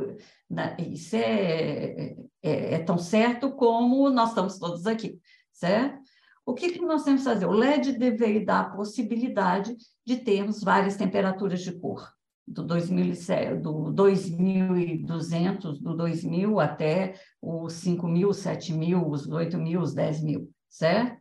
isso 0.78 1.16
é, 1.16 2.16
é, 2.42 2.74
é 2.74 2.78
tão 2.78 2.96
certo 2.96 3.52
como 3.52 4.08
nós 4.08 4.30
estamos 4.30 4.58
todos 4.58 4.86
aqui, 4.86 5.20
certo? 5.52 6.00
O 6.46 6.54
que, 6.54 6.72
que 6.72 6.80
nós 6.80 7.04
temos 7.04 7.22
que 7.22 7.28
fazer? 7.28 7.46
O 7.46 7.52
LED 7.52 7.92
deveria 7.92 8.44
dar 8.44 8.60
a 8.60 8.70
possibilidade 8.70 9.74
de 10.06 10.16
termos 10.16 10.62
várias 10.62 10.96
temperaturas 10.96 11.62
de 11.62 11.72
cor 11.72 12.12
do, 12.46 12.62
2000, 12.62 13.60
do 13.60 13.92
2.200, 13.94 15.80
do 15.80 15.96
2.000 15.96 16.62
até 16.62 17.14
os 17.40 17.74
5.000, 17.74 18.28
7.000, 18.28 19.10
os 19.10 19.26
8.000, 19.26 19.80
os 19.80 19.94
10.000, 19.94 20.46
certo? 20.68 21.18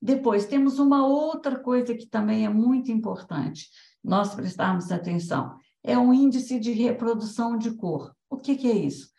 Depois, 0.00 0.46
temos 0.46 0.78
uma 0.78 1.06
outra 1.06 1.58
coisa 1.58 1.94
que 1.94 2.06
também 2.06 2.46
é 2.46 2.48
muito 2.48 2.90
importante 2.90 3.68
nós 4.02 4.34
prestarmos 4.34 4.90
atenção, 4.90 5.54
é 5.82 5.98
o 5.98 6.12
índice 6.12 6.58
de 6.58 6.72
reprodução 6.72 7.58
de 7.58 7.72
cor. 7.72 8.14
O 8.30 8.36
que, 8.36 8.56
que 8.56 8.70
é 8.70 8.74
isso? 8.74 9.10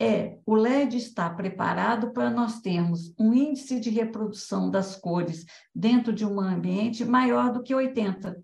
É, 0.00 0.38
o 0.46 0.54
LED 0.54 0.96
está 0.96 1.28
preparado 1.28 2.12
para 2.12 2.30
nós 2.30 2.60
termos 2.60 3.12
um 3.18 3.34
índice 3.34 3.80
de 3.80 3.90
reprodução 3.90 4.70
das 4.70 4.94
cores 4.94 5.44
dentro 5.74 6.12
de 6.12 6.24
um 6.24 6.40
ambiente 6.40 7.04
maior 7.04 7.52
do 7.52 7.62
que 7.62 7.74
80 7.74 8.42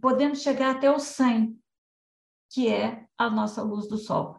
podemos 0.00 0.42
chegar 0.42 0.76
até 0.76 0.90
o 0.90 0.98
100, 0.98 1.58
que 2.50 2.68
é 2.68 3.04
a 3.16 3.28
nossa 3.30 3.62
luz 3.62 3.88
do 3.88 3.98
sol. 3.98 4.38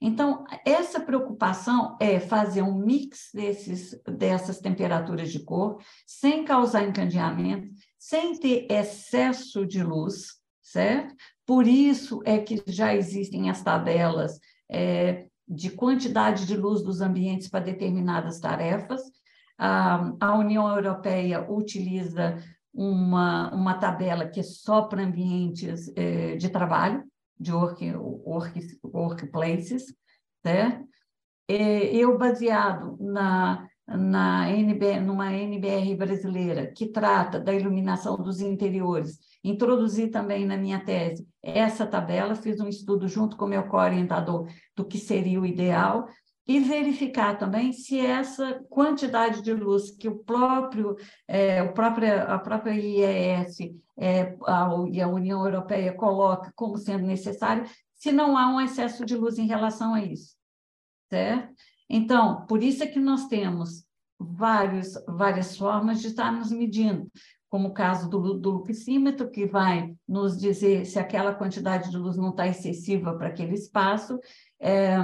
Então, 0.00 0.44
essa 0.64 0.98
preocupação 0.98 1.96
é 2.00 2.18
fazer 2.18 2.62
um 2.62 2.74
mix 2.74 3.28
desses, 3.34 4.00
dessas 4.06 4.58
temperaturas 4.58 5.30
de 5.30 5.40
cor, 5.40 5.78
sem 6.06 6.42
causar 6.44 6.84
encandeamento, 6.84 7.68
sem 7.98 8.38
ter 8.38 8.66
excesso 8.70 9.66
de 9.66 9.82
luz, 9.82 10.40
certo? 10.62 11.14
Por 11.44 11.66
isso 11.66 12.22
é 12.24 12.38
que 12.38 12.62
já 12.66 12.94
existem 12.94 13.50
as 13.50 13.62
tabelas 13.62 14.40
é, 14.70 15.26
de 15.46 15.70
quantidade 15.70 16.46
de 16.46 16.56
luz 16.56 16.82
dos 16.82 17.00
ambientes 17.00 17.48
para 17.48 17.64
determinadas 17.64 18.38
tarefas. 18.38 19.02
A, 19.58 20.12
a 20.20 20.38
União 20.38 20.68
Europeia 20.68 21.44
utiliza 21.50 22.38
uma, 22.72 23.52
uma 23.52 23.74
tabela 23.74 24.28
que 24.28 24.40
é 24.40 24.44
só 24.44 24.82
para 24.82 25.02
ambientes 25.02 25.92
eh, 25.96 26.36
de 26.36 26.48
trabalho, 26.48 27.02
de 27.38 27.52
work, 27.52 27.92
work, 27.96 28.80
workplaces, 28.84 29.86
certo? 30.42 30.88
eu, 31.48 32.16
baseado 32.16 32.96
na, 33.00 33.68
na 33.96 34.48
NB, 34.50 35.00
numa 35.00 35.32
NBR 35.32 35.94
brasileira, 35.96 36.66
que 36.72 36.86
trata 36.86 37.40
da 37.40 37.52
iluminação 37.52 38.16
dos 38.16 38.40
interiores, 38.40 39.18
introduzi 39.42 40.08
também 40.08 40.46
na 40.46 40.56
minha 40.56 40.78
tese 40.84 41.26
essa 41.42 41.86
tabela, 41.86 42.34
fiz 42.34 42.60
um 42.60 42.68
estudo 42.68 43.08
junto 43.08 43.36
com 43.36 43.46
meu 43.46 43.66
co-orientador 43.66 44.46
do 44.76 44.84
que 44.84 44.98
seria 44.98 45.40
o 45.40 45.46
ideal, 45.46 46.06
e 46.46 46.58
verificar 46.58 47.38
também 47.38 47.72
se 47.72 48.00
essa 48.00 48.60
quantidade 48.68 49.40
de 49.40 49.52
luz 49.52 49.90
que 49.92 50.08
o 50.08 50.18
próprio, 50.18 50.96
é, 51.28 51.62
o 51.62 51.72
próprio 51.72 52.22
a 52.28 52.38
própria 52.40 52.74
IES 52.74 53.58
é, 53.96 54.36
a, 54.46 54.68
e 54.90 55.00
a 55.00 55.06
União 55.06 55.44
Europeia 55.44 55.92
coloca 55.92 56.52
como 56.56 56.76
sendo 56.76 57.06
necessário, 57.06 57.64
se 57.94 58.10
não 58.10 58.36
há 58.36 58.48
um 58.48 58.60
excesso 58.60 59.04
de 59.04 59.14
luz 59.14 59.38
em 59.38 59.46
relação 59.46 59.94
a 59.94 60.02
isso, 60.02 60.34
certo? 61.08 61.54
Então, 61.92 62.46
por 62.46 62.62
isso 62.62 62.84
é 62.84 62.86
que 62.86 63.00
nós 63.00 63.26
temos 63.26 63.84
vários, 64.16 64.94
várias 65.08 65.56
formas 65.56 66.00
de 66.00 66.06
estarmos 66.06 66.52
medindo, 66.52 67.10
como 67.48 67.68
o 67.68 67.74
caso 67.74 68.08
do, 68.08 68.34
do 68.34 68.50
luxímetro, 68.50 69.28
que 69.28 69.44
vai 69.44 69.92
nos 70.06 70.38
dizer 70.38 70.86
se 70.86 71.00
aquela 71.00 71.34
quantidade 71.34 71.90
de 71.90 71.96
luz 71.96 72.16
não 72.16 72.30
está 72.30 72.46
excessiva 72.46 73.18
para 73.18 73.26
aquele 73.26 73.54
espaço, 73.54 74.20
é, 74.60 74.96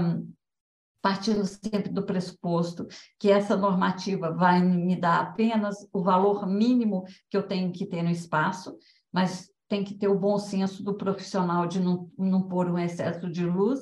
partindo 1.03 1.45
sempre 1.45 1.89
do 1.89 2.05
pressuposto 2.05 2.87
que 3.19 3.31
essa 3.31 3.57
normativa 3.57 4.33
vai 4.33 4.63
me 4.63 4.95
dar 4.95 5.21
apenas 5.21 5.89
o 5.93 6.03
valor 6.03 6.47
mínimo 6.47 7.05
que 7.29 7.37
eu 7.37 7.43
tenho 7.43 7.73
que 7.73 7.85
ter 7.85 8.03
no 8.03 8.11
espaço, 8.11 8.77
mas 9.13 9.51
tem 9.69 9.83
que 9.83 9.95
ter 9.95 10.07
o 10.07 10.19
bom 10.19 10.39
senso 10.39 10.85
do 10.85 10.95
profissional 10.95 11.67
de 11.67 11.81
não, 11.81 12.09
não 12.17 12.43
pôr 12.43 12.71
um 12.71 12.79
excesso 12.79 13.29
de 13.29 13.45
luz. 13.45 13.81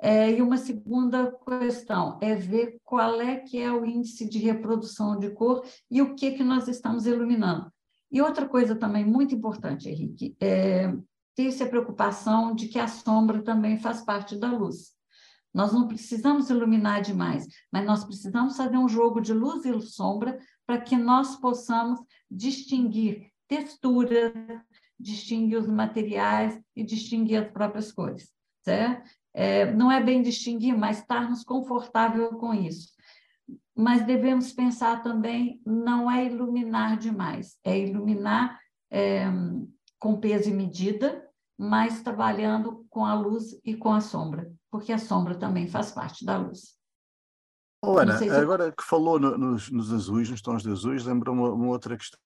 É, 0.00 0.30
e 0.30 0.40
uma 0.40 0.56
segunda 0.56 1.32
questão 1.60 2.18
é 2.22 2.34
ver 2.34 2.78
qual 2.84 3.20
é 3.20 3.36
que 3.36 3.58
é 3.58 3.72
o 3.72 3.84
índice 3.84 4.28
de 4.28 4.38
reprodução 4.38 5.18
de 5.18 5.30
cor 5.30 5.66
e 5.90 6.00
o 6.00 6.14
que, 6.14 6.32
que 6.32 6.44
nós 6.44 6.68
estamos 6.68 7.06
iluminando. 7.06 7.72
E 8.10 8.22
outra 8.22 8.48
coisa 8.48 8.76
também 8.76 9.04
muito 9.04 9.34
importante, 9.34 9.88
Henrique, 9.88 10.36
é 10.40 10.96
ter-se 11.34 11.62
a 11.62 11.68
preocupação 11.68 12.54
de 12.54 12.68
que 12.68 12.78
a 12.78 12.88
sombra 12.88 13.42
também 13.42 13.78
faz 13.78 14.00
parte 14.02 14.36
da 14.36 14.50
luz. 14.50 14.96
Nós 15.52 15.72
não 15.72 15.88
precisamos 15.88 16.50
iluminar 16.50 17.02
demais, 17.02 17.46
mas 17.72 17.84
nós 17.84 18.04
precisamos 18.04 18.56
fazer 18.56 18.76
um 18.76 18.88
jogo 18.88 19.20
de 19.20 19.32
luz 19.32 19.64
e 19.64 19.80
sombra 19.80 20.38
para 20.66 20.80
que 20.80 20.96
nós 20.96 21.36
possamos 21.36 22.00
distinguir 22.30 23.30
textura, 23.48 24.32
distinguir 24.98 25.58
os 25.58 25.66
materiais 25.66 26.60
e 26.76 26.84
distinguir 26.84 27.42
as 27.42 27.50
próprias 27.50 27.90
cores, 27.90 28.30
certo? 28.62 29.08
É, 29.38 29.72
não 29.72 29.90
é 29.90 30.02
bem 30.02 30.22
distinguir, 30.22 30.76
mas 30.76 30.98
estarmos 30.98 31.44
confortável 31.44 32.30
com 32.30 32.52
isso. 32.52 32.92
Mas 33.76 34.04
devemos 34.04 34.52
pensar 34.52 35.02
também, 35.02 35.60
não 35.64 36.10
é 36.10 36.24
iluminar 36.24 36.98
demais, 36.98 37.56
é 37.62 37.78
iluminar 37.78 38.58
é, 38.90 39.26
com 39.98 40.18
peso 40.18 40.50
e 40.50 40.52
medida, 40.52 41.24
mas 41.56 42.02
trabalhando 42.02 42.84
com 42.90 43.04
a 43.04 43.14
luz 43.14 43.58
e 43.64 43.76
com 43.76 43.92
a 43.92 44.00
sombra 44.00 44.50
porque 44.70 44.92
a 44.92 44.98
sombra 44.98 45.34
também 45.34 45.66
faz 45.66 45.90
parte 45.90 46.24
da 46.24 46.36
luz. 46.36 46.77
Oh, 47.80 47.96
Ana, 47.96 48.18
se... 48.18 48.28
agora 48.28 48.72
que 48.72 48.82
falou 48.82 49.20
no, 49.20 49.38
nos, 49.38 49.70
nos, 49.70 49.92
azuis, 49.92 50.28
nos 50.28 50.42
tons 50.42 50.64
de 50.64 50.70
azuis, 50.70 51.04
lembra-me 51.04 51.38
uma, 51.38 51.52
uma, 51.52 51.66
outra 51.68 51.96
questão. 51.96 52.18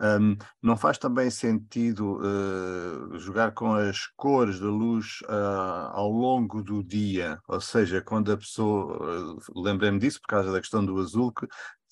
Um, 0.00 0.36
não 0.62 0.76
faz 0.76 0.98
também 0.98 1.28
sentido 1.30 2.20
uh, 2.20 3.18
jogar 3.18 3.52
com 3.52 3.74
as 3.74 4.06
cores 4.16 4.60
da 4.60 4.68
luz 4.68 5.20
uh, 5.22 5.90
ao 5.92 6.10
longo 6.10 6.62
do 6.62 6.82
dia? 6.84 7.40
Ou 7.48 7.60
seja, 7.60 8.00
quando 8.00 8.30
a 8.30 8.36
pessoa. 8.36 9.34
Uh, 9.34 9.60
Lembrei-me 9.60 9.98
disso 9.98 10.20
por 10.20 10.28
causa 10.28 10.52
da 10.52 10.60
questão 10.60 10.84
do 10.84 10.98
azul, 11.00 11.32
que 11.32 11.46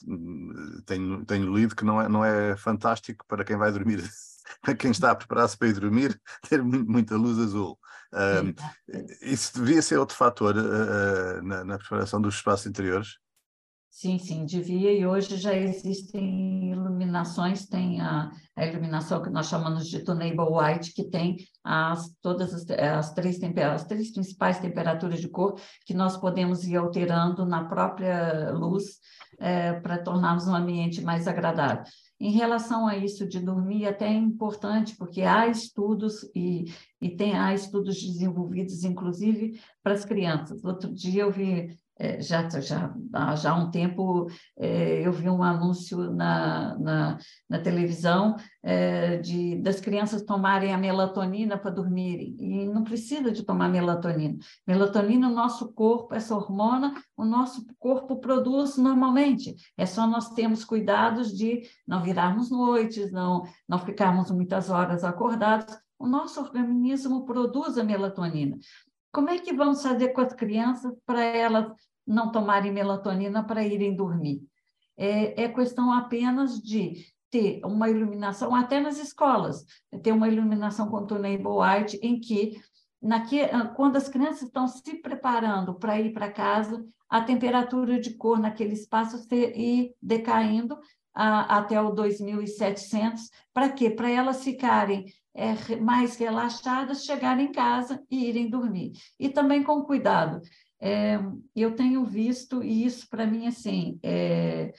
hum, 0.06 0.80
tenho, 0.86 1.24
tenho 1.24 1.52
lido 1.52 1.74
que 1.74 1.84
não 1.84 2.00
é, 2.00 2.08
não 2.08 2.24
é 2.24 2.56
fantástico 2.56 3.24
para 3.26 3.44
quem 3.44 3.56
vai 3.56 3.72
dormir 3.72 4.00
para 4.62 4.74
quem 4.74 4.90
está 4.90 5.10
a 5.10 5.16
preparar-se 5.16 5.56
para 5.56 5.68
ir 5.68 5.74
dormir, 5.74 6.20
ter 6.48 6.62
muita 6.62 7.16
luz 7.16 7.38
azul. 7.38 7.78
Um, 8.12 8.54
isso 9.20 9.58
devia 9.58 9.82
ser 9.82 9.98
outro 9.98 10.16
fator 10.16 10.56
uh, 10.56 11.42
na, 11.42 11.64
na, 11.64 11.78
preparação 11.78 12.20
dos 12.20 12.36
espaços 12.36 12.66
interiores? 12.66 13.18
Sim, 13.90 14.18
sim, 14.18 14.46
devia, 14.46 14.92
e 14.92 15.04
hoje 15.04 15.36
já 15.36 15.52
existem 15.54 16.70
iluminações, 16.70 17.66
tem 17.66 18.00
a, 18.00 18.30
a 18.54 18.66
iluminação 18.66 19.20
que 19.20 19.28
nós 19.28 19.48
chamamos 19.48 19.88
de 19.88 20.04
Tunable 20.04 20.46
White, 20.52 20.92
que 20.94 21.10
tem 21.10 21.36
as, 21.64 22.08
todas 22.22 22.54
as, 22.54 22.70
as, 22.70 23.12
três 23.12 23.40
as 23.42 23.84
três 23.86 24.12
principais 24.12 24.60
temperaturas 24.60 25.20
de 25.20 25.28
cor 25.28 25.60
que 25.84 25.94
nós 25.94 26.16
podemos 26.16 26.64
ir 26.64 26.76
alterando 26.76 27.44
na 27.44 27.64
própria 27.64 28.52
luz 28.52 28.84
é, 29.40 29.72
para 29.80 29.98
tornarmos 29.98 30.46
um 30.46 30.54
ambiente 30.54 31.00
mais 31.02 31.26
agradável. 31.26 31.82
Em 32.20 32.32
relação 32.32 32.86
a 32.86 32.96
isso 32.96 33.28
de 33.28 33.38
dormir, 33.38 33.86
até 33.86 34.06
é 34.06 34.14
importante, 34.14 34.96
porque 34.96 35.22
há 35.22 35.46
estudos 35.46 36.28
e, 36.34 36.64
e 37.00 37.10
tem 37.10 37.38
há 37.38 37.54
estudos 37.54 38.02
desenvolvidos, 38.02 38.82
inclusive, 38.82 39.60
para 39.82 39.94
as 39.94 40.04
crianças. 40.04 40.64
Outro 40.64 40.92
dia 40.92 41.22
eu 41.22 41.30
vi 41.30 41.76
é, 41.98 42.20
já, 42.20 42.48
já, 42.48 42.94
já 43.36 43.50
há 43.50 43.54
um 43.54 43.70
tempo 43.70 44.28
é, 44.56 45.06
eu 45.06 45.12
vi 45.12 45.28
um 45.28 45.42
anúncio 45.42 46.10
na, 46.12 46.78
na, 46.78 47.18
na 47.48 47.58
televisão 47.58 48.36
é, 48.62 49.16
de, 49.16 49.56
das 49.60 49.80
crianças 49.80 50.22
tomarem 50.22 50.72
a 50.72 50.78
melatonina 50.78 51.58
para 51.58 51.70
dormirem, 51.70 52.36
e 52.38 52.66
não 52.66 52.84
precisa 52.84 53.32
de 53.32 53.42
tomar 53.42 53.68
melatonina. 53.68 54.38
Melatonina, 54.66 55.28
o 55.28 55.34
nosso 55.34 55.72
corpo, 55.72 56.14
essa 56.14 56.36
hormona, 56.36 56.94
o 57.16 57.24
nosso 57.24 57.66
corpo 57.78 58.20
produz 58.20 58.76
normalmente, 58.76 59.56
é 59.76 59.84
só 59.84 60.06
nós 60.06 60.30
termos 60.30 60.64
cuidados 60.64 61.36
de 61.36 61.62
não 61.86 62.02
virarmos 62.02 62.50
noites, 62.50 63.10
não, 63.10 63.42
não 63.68 63.78
ficarmos 63.78 64.30
muitas 64.30 64.70
horas 64.70 65.02
acordados, 65.02 65.76
o 65.98 66.06
nosso 66.06 66.40
organismo 66.40 67.24
produz 67.24 67.76
a 67.76 67.82
melatonina. 67.82 68.56
Como 69.12 69.30
é 69.30 69.38
que 69.38 69.52
vamos 69.52 69.82
fazer 69.82 70.08
com 70.08 70.20
as 70.20 70.32
crianças 70.32 70.92
para 71.06 71.22
elas 71.22 71.72
não 72.06 72.30
tomarem 72.30 72.72
melatonina 72.72 73.44
para 73.44 73.64
irem 73.64 73.94
dormir? 73.94 74.42
É, 74.96 75.44
é 75.44 75.48
questão 75.48 75.92
apenas 75.92 76.60
de 76.60 77.06
ter 77.30 77.60
uma 77.64 77.88
iluminação, 77.88 78.54
até 78.54 78.80
nas 78.80 78.98
escolas, 78.98 79.64
ter 80.02 80.12
uma 80.12 80.28
iluminação 80.28 80.88
com 80.88 81.06
tunable 81.06 81.46
white, 81.46 81.98
em 82.02 82.18
que, 82.18 82.60
naque, 83.00 83.40
quando 83.76 83.96
as 83.96 84.08
crianças 84.08 84.42
estão 84.42 84.66
se 84.66 85.00
preparando 85.00 85.74
para 85.74 86.00
ir 86.00 86.12
para 86.12 86.32
casa, 86.32 86.84
a 87.08 87.22
temperatura 87.22 88.00
de 88.00 88.14
cor 88.14 88.38
naquele 88.38 88.74
espaço 88.74 89.26
ir 89.34 89.94
decaindo 90.00 90.78
a, 91.14 91.58
até 91.58 91.80
o 91.80 91.90
2700, 91.90 93.30
para 93.52 93.70
quê? 93.70 93.90
Para 93.90 94.10
elas 94.10 94.42
ficarem 94.42 95.06
é, 95.38 95.76
mais 95.76 96.16
relaxadas, 96.16 97.04
chegarem 97.04 97.46
em 97.46 97.52
casa 97.52 98.02
e 98.10 98.28
irem 98.28 98.50
dormir. 98.50 98.92
E 99.18 99.28
também 99.28 99.62
com 99.62 99.84
cuidado. 99.84 100.40
É, 100.80 101.18
eu 101.54 101.76
tenho 101.76 102.04
visto, 102.04 102.62
e 102.62 102.84
isso 102.84 103.08
para 103.08 103.24
mim, 103.24 103.46
assim, 103.46 104.00
é, 104.02 104.74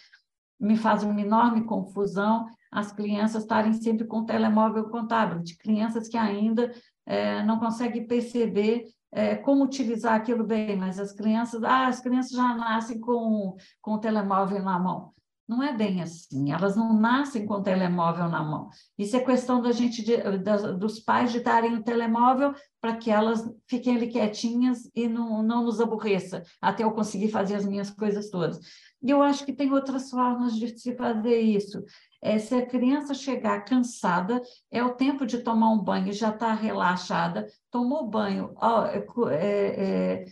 me 0.59 0.75
faz 0.75 1.03
uma 1.03 1.19
enorme 1.19 1.63
confusão, 1.63 2.45
as 2.69 2.91
crianças 2.91 3.43
estarem 3.43 3.73
sempre 3.73 4.05
com 4.05 4.25
telemóvel 4.25 4.89
com 4.89 5.07
tablet, 5.07 5.57
crianças 5.57 6.09
que 6.09 6.17
ainda 6.17 6.71
é, 7.05 7.41
não 7.43 7.57
conseguem 7.57 8.05
perceber 8.05 8.85
é, 9.11 9.35
como 9.37 9.63
utilizar 9.63 10.13
aquilo 10.13 10.43
bem, 10.43 10.75
mas 10.75 10.99
as 10.99 11.13
crianças, 11.13 11.63
ah, 11.63 11.87
as 11.87 12.01
crianças 12.01 12.31
já 12.31 12.53
nascem 12.53 12.99
com, 12.99 13.55
com 13.81 13.93
o 13.93 13.99
telemóvel 13.99 14.61
na 14.61 14.77
mão. 14.77 15.13
Não 15.49 15.63
é 15.63 15.75
bem 15.75 15.99
assim, 15.99 16.51
elas 16.51 16.75
não 16.75 16.93
nascem 16.93 17.43
com 17.43 17.55
o 17.55 17.63
telemóvel 17.63 18.29
na 18.29 18.43
mão. 18.43 18.69
Isso 18.95 19.17
é 19.17 19.19
questão 19.19 19.59
da 19.59 19.71
gente, 19.71 20.03
de, 20.03 20.15
dos 20.77 20.99
pais 20.99 21.31
de 21.31 21.39
darem 21.39 21.73
o 21.73 21.83
telemóvel 21.83 22.53
para 22.79 22.95
que 22.95 23.09
elas 23.09 23.51
fiquem 23.67 23.95
ali 23.95 24.09
quietinhas 24.09 24.87
e 24.93 25.07
não, 25.07 25.41
não 25.41 25.63
nos 25.63 25.81
aborreça, 25.81 26.43
até 26.61 26.83
eu 26.83 26.91
conseguir 26.91 27.29
fazer 27.29 27.55
as 27.55 27.65
minhas 27.65 27.89
coisas 27.89 28.29
todas. 28.29 28.59
E 29.01 29.09
eu 29.09 29.23
acho 29.23 29.43
que 29.43 29.51
tem 29.51 29.73
outras 29.73 30.11
formas 30.11 30.55
de 30.55 30.77
se 30.77 30.95
fazer 30.95 31.39
isso. 31.39 31.83
É, 32.21 32.37
se 32.37 32.53
a 32.53 32.67
criança 32.67 33.15
chegar 33.15 33.65
cansada, 33.65 34.39
é 34.69 34.83
o 34.83 34.93
tempo 34.93 35.25
de 35.25 35.39
tomar 35.39 35.71
um 35.71 35.79
banho, 35.79 36.13
já 36.13 36.29
está 36.29 36.53
relaxada, 36.53 37.47
tomou 37.71 38.07
banho, 38.07 38.53
ó, 38.55 38.85
é, 38.85 38.99
é, 39.31 40.25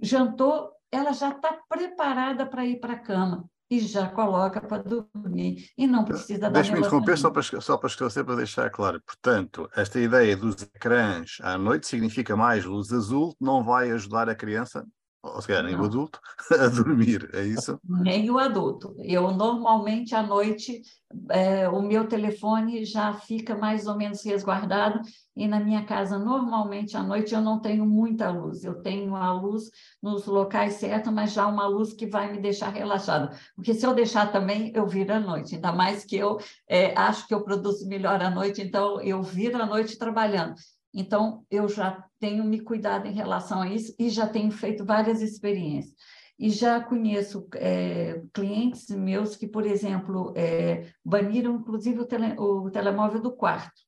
jantou, 0.00 0.70
ela 0.90 1.12
já 1.12 1.28
está 1.32 1.52
preparada 1.68 2.46
para 2.46 2.64
ir 2.64 2.80
para 2.80 2.94
a 2.94 2.98
cama 2.98 3.46
e 3.74 3.80
já 3.80 4.08
coloca 4.08 4.60
para 4.60 4.82
dormir 4.82 5.70
e 5.76 5.86
não 5.86 6.04
precisa 6.04 6.40
dar 6.40 6.50
Deixe-me 6.50 6.78
interromper 6.78 7.18
só 7.18 7.30
para, 7.30 7.42
só 7.42 7.76
para 7.76 7.88
esclarecer, 7.88 8.24
para 8.24 8.36
deixar 8.36 8.70
claro. 8.70 9.02
Portanto, 9.04 9.68
esta 9.74 9.98
ideia 10.00 10.36
dos 10.36 10.62
ecrãs 10.62 11.38
à 11.42 11.58
noite 11.58 11.86
significa 11.86 12.36
mais 12.36 12.64
luz 12.64 12.92
azul, 12.92 13.34
não 13.40 13.64
vai 13.64 13.90
ajudar 13.90 14.28
a 14.28 14.34
criança, 14.34 14.86
ou 15.24 15.40
se 15.40 15.48
calhar 15.48 15.64
nem 15.64 15.74
o 15.74 15.84
adulto, 15.84 16.20
a 16.52 16.68
dormir, 16.68 17.30
é 17.32 17.42
isso? 17.44 17.80
Nem 17.82 18.30
o 18.30 18.38
adulto. 18.38 18.94
Eu 18.98 19.32
normalmente 19.32 20.14
à 20.14 20.22
noite, 20.22 20.82
é, 21.30 21.66
o 21.68 21.80
meu 21.80 22.06
telefone 22.06 22.84
já 22.84 23.14
fica 23.14 23.56
mais 23.56 23.86
ou 23.86 23.96
menos 23.96 24.22
resguardado 24.22 25.00
e 25.34 25.48
na 25.48 25.58
minha 25.58 25.84
casa, 25.84 26.18
normalmente, 26.18 26.96
à 26.96 27.02
noite, 27.02 27.34
eu 27.34 27.40
não 27.40 27.58
tenho 27.58 27.86
muita 27.86 28.30
luz. 28.30 28.62
Eu 28.62 28.82
tenho 28.82 29.16
a 29.16 29.32
luz 29.32 29.70
nos 30.02 30.26
locais 30.26 30.74
certos, 30.74 31.12
mas 31.12 31.32
já 31.32 31.46
uma 31.46 31.66
luz 31.66 31.92
que 31.92 32.06
vai 32.06 32.30
me 32.30 32.38
deixar 32.38 32.68
relaxada. 32.70 33.34
Porque 33.56 33.74
se 33.74 33.86
eu 33.86 33.94
deixar 33.94 34.30
também, 34.30 34.72
eu 34.74 34.86
viro 34.86 35.14
à 35.14 35.18
noite. 35.18 35.54
Ainda 35.54 35.72
mais 35.72 36.04
que 36.04 36.16
eu 36.16 36.38
é, 36.68 36.96
acho 36.96 37.26
que 37.26 37.34
eu 37.34 37.42
produzo 37.42 37.88
melhor 37.88 38.22
à 38.22 38.30
noite, 38.30 38.60
então 38.60 39.00
eu 39.00 39.22
viro 39.22 39.60
à 39.60 39.66
noite 39.66 39.98
trabalhando. 39.98 40.54
Então, 40.94 41.44
eu 41.50 41.68
já 41.68 42.04
tenho 42.20 42.44
me 42.44 42.60
cuidado 42.60 43.06
em 43.06 43.12
relação 43.12 43.62
a 43.62 43.68
isso 43.68 43.94
e 43.98 44.08
já 44.08 44.28
tenho 44.28 44.50
feito 44.50 44.84
várias 44.84 45.20
experiências. 45.20 45.94
E 46.38 46.50
já 46.50 46.80
conheço 46.80 47.48
é, 47.54 48.22
clientes 48.32 48.88
meus 48.90 49.36
que, 49.36 49.46
por 49.46 49.66
exemplo, 49.66 50.32
é, 50.36 50.88
baniram 51.04 51.56
inclusive 51.56 52.00
o, 52.00 52.06
tele, 52.06 52.34
o 52.38 52.70
telemóvel 52.70 53.20
do 53.20 53.32
quarto 53.32 53.82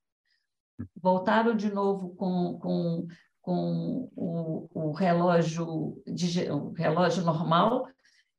voltaram 1.01 1.55
de 1.55 1.73
novo 1.73 2.11
com, 2.17 2.59
com, 2.59 3.07
com 3.41 4.11
o, 4.15 4.69
o, 4.75 4.93
relógio, 4.93 5.67
o 5.67 6.73
relógio 6.73 7.25
normal 7.25 7.87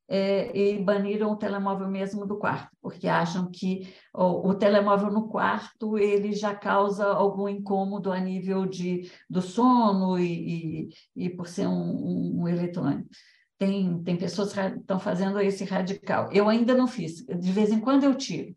é, 0.08 0.58
e 0.58 0.82
baniram 0.82 1.32
o 1.32 1.36
telemóvel 1.36 1.88
mesmo 1.88 2.26
do 2.26 2.38
quarto, 2.38 2.72
porque 2.82 3.08
acham 3.08 3.50
que 3.52 3.94
o, 4.14 4.50
o, 4.50 4.56
telemóvel 4.56 5.12
no 5.12 5.28
quarto 5.28 5.98
ele 5.98 6.34
já 6.34 6.56
causa 6.56 7.06
algum 7.06 7.50
incômodo 7.50 8.12
a 8.12 8.20
nível 8.20 8.66
de, 8.66 9.12
do 9.30 9.42
sono 9.42 10.18
e, 10.18 10.90
e, 11.16 11.26
e 11.26 11.30
por 11.30 11.48
ser 11.48 11.68
um, 11.68 11.74
um, 11.74 12.42
um 12.42 12.48
eletrônico. 12.48 13.10
Tem, 13.58 14.04
tem 14.04 14.16
pessoas 14.16 14.54
que 14.54 14.60
estão 14.60 15.00
fazendo 15.00 15.40
esse 15.40 15.64
radical. 15.66 16.30
Eu 16.32 16.48
ainda 16.48 16.76
não 16.76 16.88
fiz, 16.88 17.26
de 17.26 17.52
vez 17.52 17.72
em 17.72 17.80
quando 17.80 18.04
eu 18.04 18.16
tiro 18.16 18.54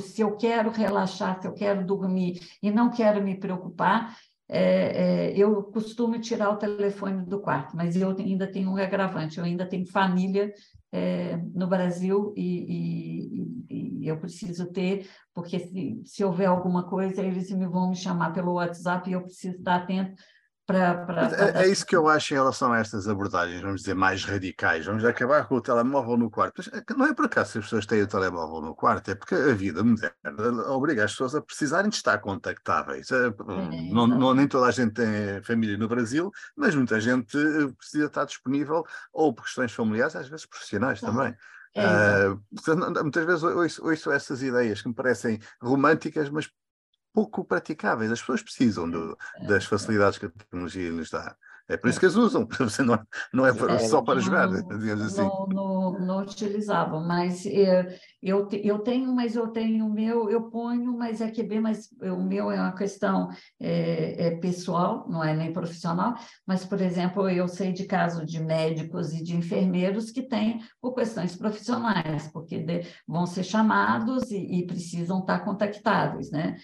se 0.00 0.20
eu 0.20 0.36
quero 0.36 0.70
relaxar, 0.70 1.40
se 1.40 1.46
eu 1.46 1.52
quero 1.52 1.84
dormir 1.84 2.40
e 2.62 2.70
não 2.70 2.90
quero 2.90 3.22
me 3.22 3.38
preocupar, 3.38 4.16
é, 4.48 5.30
é, 5.30 5.38
eu 5.38 5.62
costumo 5.64 6.20
tirar 6.20 6.50
o 6.50 6.56
telefone 6.56 7.24
do 7.24 7.40
quarto, 7.40 7.76
mas 7.76 7.96
eu 7.96 8.10
ainda 8.10 8.46
tenho 8.46 8.70
um 8.70 8.76
agravante, 8.76 9.38
eu 9.38 9.44
ainda 9.44 9.66
tenho 9.66 9.86
família 9.86 10.52
é, 10.92 11.36
no 11.54 11.66
Brasil 11.66 12.32
e, 12.36 13.66
e, 13.68 14.02
e, 14.02 14.08
eu 14.08 14.18
preciso 14.18 14.70
ter, 14.70 15.08
porque 15.32 15.58
se, 15.58 16.02
se 16.04 16.24
houver 16.24 16.46
alguma 16.46 16.84
coisa, 16.84 17.22
eles 17.22 17.50
me 17.50 17.66
vão 17.66 17.90
me 17.90 17.96
chamar 17.96 18.32
pelo 18.32 18.54
WhatsApp 18.54 19.08
e 19.08 19.14
eu 19.14 19.22
preciso 19.22 19.56
estar 19.56 19.76
atento 19.76 20.14
é, 20.72 21.64
é, 21.64 21.68
isso 21.68 21.84
que 21.84 21.94
eu 21.94 22.08
acho 22.08 22.32
em 22.32 22.38
relação 22.38 22.72
a 22.72 22.78
estas 22.78 23.06
abordagens, 23.06 23.60
vamos 23.60 23.82
dizer, 23.82 23.94
mais 23.94 24.24
radicais. 24.24 24.86
Vamos 24.86 25.04
acabar 25.04 25.46
com 25.46 25.56
o 25.56 25.60
telemóvel 25.60 26.16
no 26.16 26.30
quarto. 26.30 26.54
Mas 26.56 26.68
é 26.68 26.94
não 26.96 27.06
é 27.06 27.12
por 27.12 27.26
acaso 27.26 27.52
que 27.52 27.58
as 27.58 27.64
pessoas 27.64 27.84
têm 27.84 28.00
o 28.00 28.06
telemóvel 28.06 28.62
no 28.62 28.74
quarto, 28.74 29.10
é 29.10 29.14
porque 29.14 29.34
a 29.34 29.54
vida 29.54 29.84
moderna 29.84 30.66
obriga 30.68 31.04
as 31.04 31.10
pessoas 31.10 31.34
a 31.34 31.42
precisarem 31.42 31.90
de 31.90 31.96
estar 31.96 32.16
contactáveis. 32.18 33.10
É, 33.10 33.26
é 33.26 33.32
não, 33.92 34.06
não, 34.06 34.32
nem 34.32 34.48
toda 34.48 34.66
a 34.66 34.70
gente 34.70 34.94
tem 34.94 35.42
família 35.42 35.76
no 35.76 35.86
Brasil, 35.86 36.32
mas 36.56 36.74
muita 36.74 36.98
gente 36.98 37.36
precisa 37.76 38.06
estar 38.06 38.24
disponível, 38.24 38.84
ou 39.12 39.34
por 39.34 39.44
questões 39.44 39.72
familiares, 39.72 40.16
às 40.16 40.28
vezes 40.28 40.46
profissionais 40.46 40.98
também. 41.00 41.36
Uh, 41.76 42.40
portanto, 42.54 43.02
muitas 43.02 43.24
vezes 43.26 43.42
ouço, 43.42 43.84
ouço 43.84 44.12
essas 44.12 44.42
ideias 44.42 44.80
que 44.80 44.88
me 44.88 44.94
parecem 44.94 45.40
românticas, 45.60 46.30
mas 46.30 46.48
pouco 47.14 47.44
praticáveis. 47.44 48.10
As 48.10 48.20
pessoas 48.20 48.42
precisam 48.42 48.90
do, 48.90 49.16
das 49.46 49.64
facilidades 49.64 50.18
que 50.18 50.26
a 50.26 50.30
tecnologia 50.30 50.90
lhes 50.90 51.08
dá. 51.08 51.36
É 51.66 51.78
por 51.78 51.88
isso 51.88 51.98
que 51.98 52.04
as 52.04 52.14
usam, 52.14 52.46
não, 52.84 53.06
não 53.32 53.46
é, 53.46 53.50
é 53.50 53.78
só 53.78 54.02
para 54.02 54.20
jogar, 54.20 54.48
digamos 54.48 55.02
assim. 55.02 55.22
Não, 55.22 55.46
não, 55.46 55.98
não 55.98 56.18
utilizavam, 56.22 57.02
mas 57.06 57.46
é, 57.46 57.98
eu, 58.22 58.46
eu 58.52 58.80
tenho, 58.80 59.14
mas 59.14 59.34
eu 59.34 59.48
tenho 59.48 59.86
o 59.86 59.90
meu, 59.90 60.28
eu 60.28 60.50
ponho, 60.50 60.96
mas 60.96 61.22
é 61.22 61.30
que 61.30 61.42
bem, 61.42 61.60
mas 61.60 61.88
o 62.02 62.22
meu 62.22 62.50
é 62.50 62.60
uma 62.60 62.74
questão 62.74 63.30
é, 63.58 64.26
é 64.26 64.30
pessoal, 64.36 65.06
não 65.08 65.24
é 65.24 65.34
nem 65.34 65.54
profissional, 65.54 66.14
mas, 66.46 66.66
por 66.66 66.82
exemplo, 66.82 67.30
eu 67.30 67.48
sei 67.48 67.72
de 67.72 67.84
casos 67.84 68.30
de 68.30 68.42
médicos 68.42 69.14
e 69.14 69.22
de 69.22 69.34
enfermeiros 69.34 70.10
que 70.10 70.22
têm 70.22 70.60
por 70.82 70.94
questões 70.94 71.34
profissionais, 71.34 72.28
porque 72.28 72.58
de, 72.58 72.82
vão 73.08 73.24
ser 73.24 73.42
chamados 73.42 74.30
e, 74.30 74.36
e, 74.36 74.66
precisam 74.66 75.20
estar 75.20 75.40
contactáveis, 75.40 76.30
né? 76.30 76.56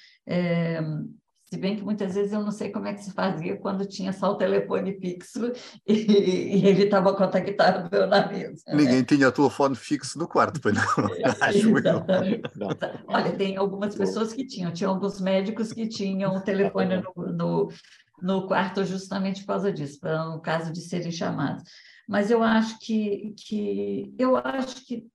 É, 1.51 1.57
se 1.57 1.61
bem 1.61 1.77
que 1.77 1.83
muitas 1.83 2.15
vezes 2.15 2.33
eu 2.33 2.43
não 2.43 2.51
sei 2.51 2.71
como 2.71 2.87
é 2.87 2.95
que 2.95 3.03
se 3.03 3.13
fazia 3.13 3.57
quando 3.57 3.87
tinha 3.87 4.13
só 4.13 4.33
o 4.33 4.37
telefone 4.37 4.99
fixo 5.01 5.53
e, 5.87 5.93
e 5.93 6.67
ele 6.67 6.85
estava 6.85 7.15
contactável 7.15 8.07
na 8.07 8.29
mesa. 8.29 8.63
Né? 8.69 8.75
Ninguém 8.77 9.03
tinha 9.03 9.29
o 9.29 9.33
telefone 9.33 9.75
fixo 9.75 10.19
no 10.19 10.29
quarto, 10.29 10.61
pois 10.61 10.75
não? 10.75 10.83
Acho 11.41 11.79
eu. 11.79 12.05
Olha, 13.09 13.37
tem 13.37 13.57
algumas 13.57 13.95
pessoas 13.95 14.33
que 14.33 14.47
tinham, 14.47 14.73
tinha 14.73 14.89
alguns 14.89 15.21
médicos 15.21 15.73
que 15.73 15.89
tinham 15.89 16.37
o 16.37 16.41
telefone 16.41 17.03
no, 17.03 17.33
no, 17.33 17.69
no 18.23 18.47
quarto 18.47 18.85
justamente 18.85 19.41
por 19.41 19.49
causa 19.49 19.73
disso, 19.73 19.99
para 20.01 20.25
no 20.25 20.41
caso 20.41 20.73
de 20.73 20.81
serem 20.81 21.11
chamados. 21.13 21.65
Mas 22.09 22.31
eu 22.31 22.43
acho 22.43 22.79
que, 22.81 23.35
que 23.37 24.13
eu 24.19 24.37
acho 24.37 24.85
que 24.85 25.07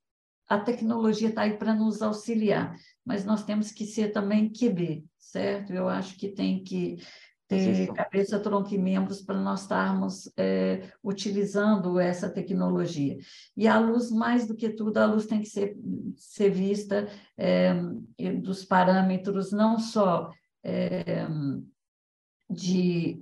a 0.47 0.59
tecnologia 0.59 1.29
está 1.29 1.41
aí 1.41 1.57
para 1.57 1.73
nos 1.73 2.01
auxiliar, 2.01 2.75
mas 3.03 3.25
nós 3.25 3.43
temos 3.43 3.71
que 3.71 3.85
ser 3.85 4.11
também 4.11 4.49
QB, 4.49 5.03
certo? 5.35 5.73
Eu 5.73 5.89
acho 5.89 6.17
que 6.17 6.29
tem 6.29 6.63
que 6.63 6.97
ter 7.47 7.93
cabeça, 7.93 8.39
tronco 8.39 8.73
e 8.73 8.77
membros 8.77 9.21
para 9.21 9.37
nós 9.37 9.61
estarmos 9.63 10.31
é, 10.37 10.89
utilizando 11.03 11.99
essa 11.99 12.29
tecnologia. 12.29 13.17
E 13.55 13.67
a 13.67 13.77
luz, 13.77 14.09
mais 14.09 14.47
do 14.47 14.55
que 14.55 14.69
tudo, 14.69 14.97
a 14.97 15.05
luz 15.05 15.27
tem 15.27 15.41
que 15.41 15.49
ser, 15.49 15.77
ser 16.15 16.49
vista 16.49 17.07
é, 17.37 17.73
dos 18.41 18.63
parâmetros 18.63 19.51
não 19.51 19.77
só 19.77 20.31
é, 20.63 21.27
de, 22.49 23.19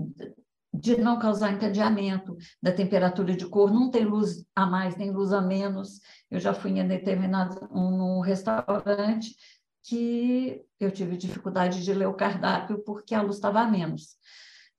de 0.72 0.96
não 1.02 1.20
causar 1.20 1.52
encadeamento 1.52 2.38
da 2.62 2.72
temperatura 2.72 3.36
de 3.36 3.46
cor, 3.48 3.74
não 3.74 3.90
tem 3.90 4.06
luz 4.06 4.46
a 4.56 4.66
mais 4.66 4.96
nem 4.96 5.12
luz 5.12 5.34
a 5.34 5.42
menos. 5.42 6.00
Eu 6.32 6.40
já 6.40 6.54
fui 6.54 6.72
em 6.72 6.88
determinado 6.88 7.68
um, 7.72 8.18
um 8.18 8.20
restaurante 8.22 9.36
que 9.84 10.62
eu 10.80 10.92
tive 10.92 11.18
dificuldade 11.18 11.84
de 11.84 11.94
ler 11.94 12.08
o 12.08 12.14
cardápio 12.14 12.84
porque 12.84 13.14
a 13.14 13.22
luz 13.22 13.36
estava 13.36 13.62
a 13.62 13.68
menos, 13.68 14.16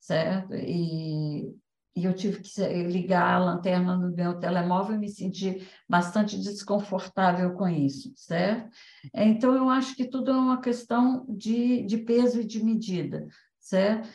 certo? 0.00 0.54
E, 0.54 1.54
e 1.96 2.04
eu 2.04 2.14
tive 2.14 2.40
que 2.40 2.82
ligar 2.84 3.34
a 3.34 3.38
lanterna 3.38 3.96
no 3.96 4.14
meu 4.14 4.38
telemóvel 4.38 4.96
e 4.96 4.98
me 4.98 5.08
senti 5.08 5.68
bastante 5.88 6.38
desconfortável 6.38 7.52
com 7.54 7.68
isso, 7.68 8.12
certo? 8.16 8.70
Então, 9.14 9.54
eu 9.54 9.68
acho 9.68 9.94
que 9.94 10.06
tudo 10.06 10.30
é 10.30 10.34
uma 10.34 10.60
questão 10.60 11.24
de, 11.28 11.84
de 11.84 11.98
peso 11.98 12.40
e 12.40 12.44
de 12.44 12.64
medida, 12.64 13.26
certo? 13.60 14.08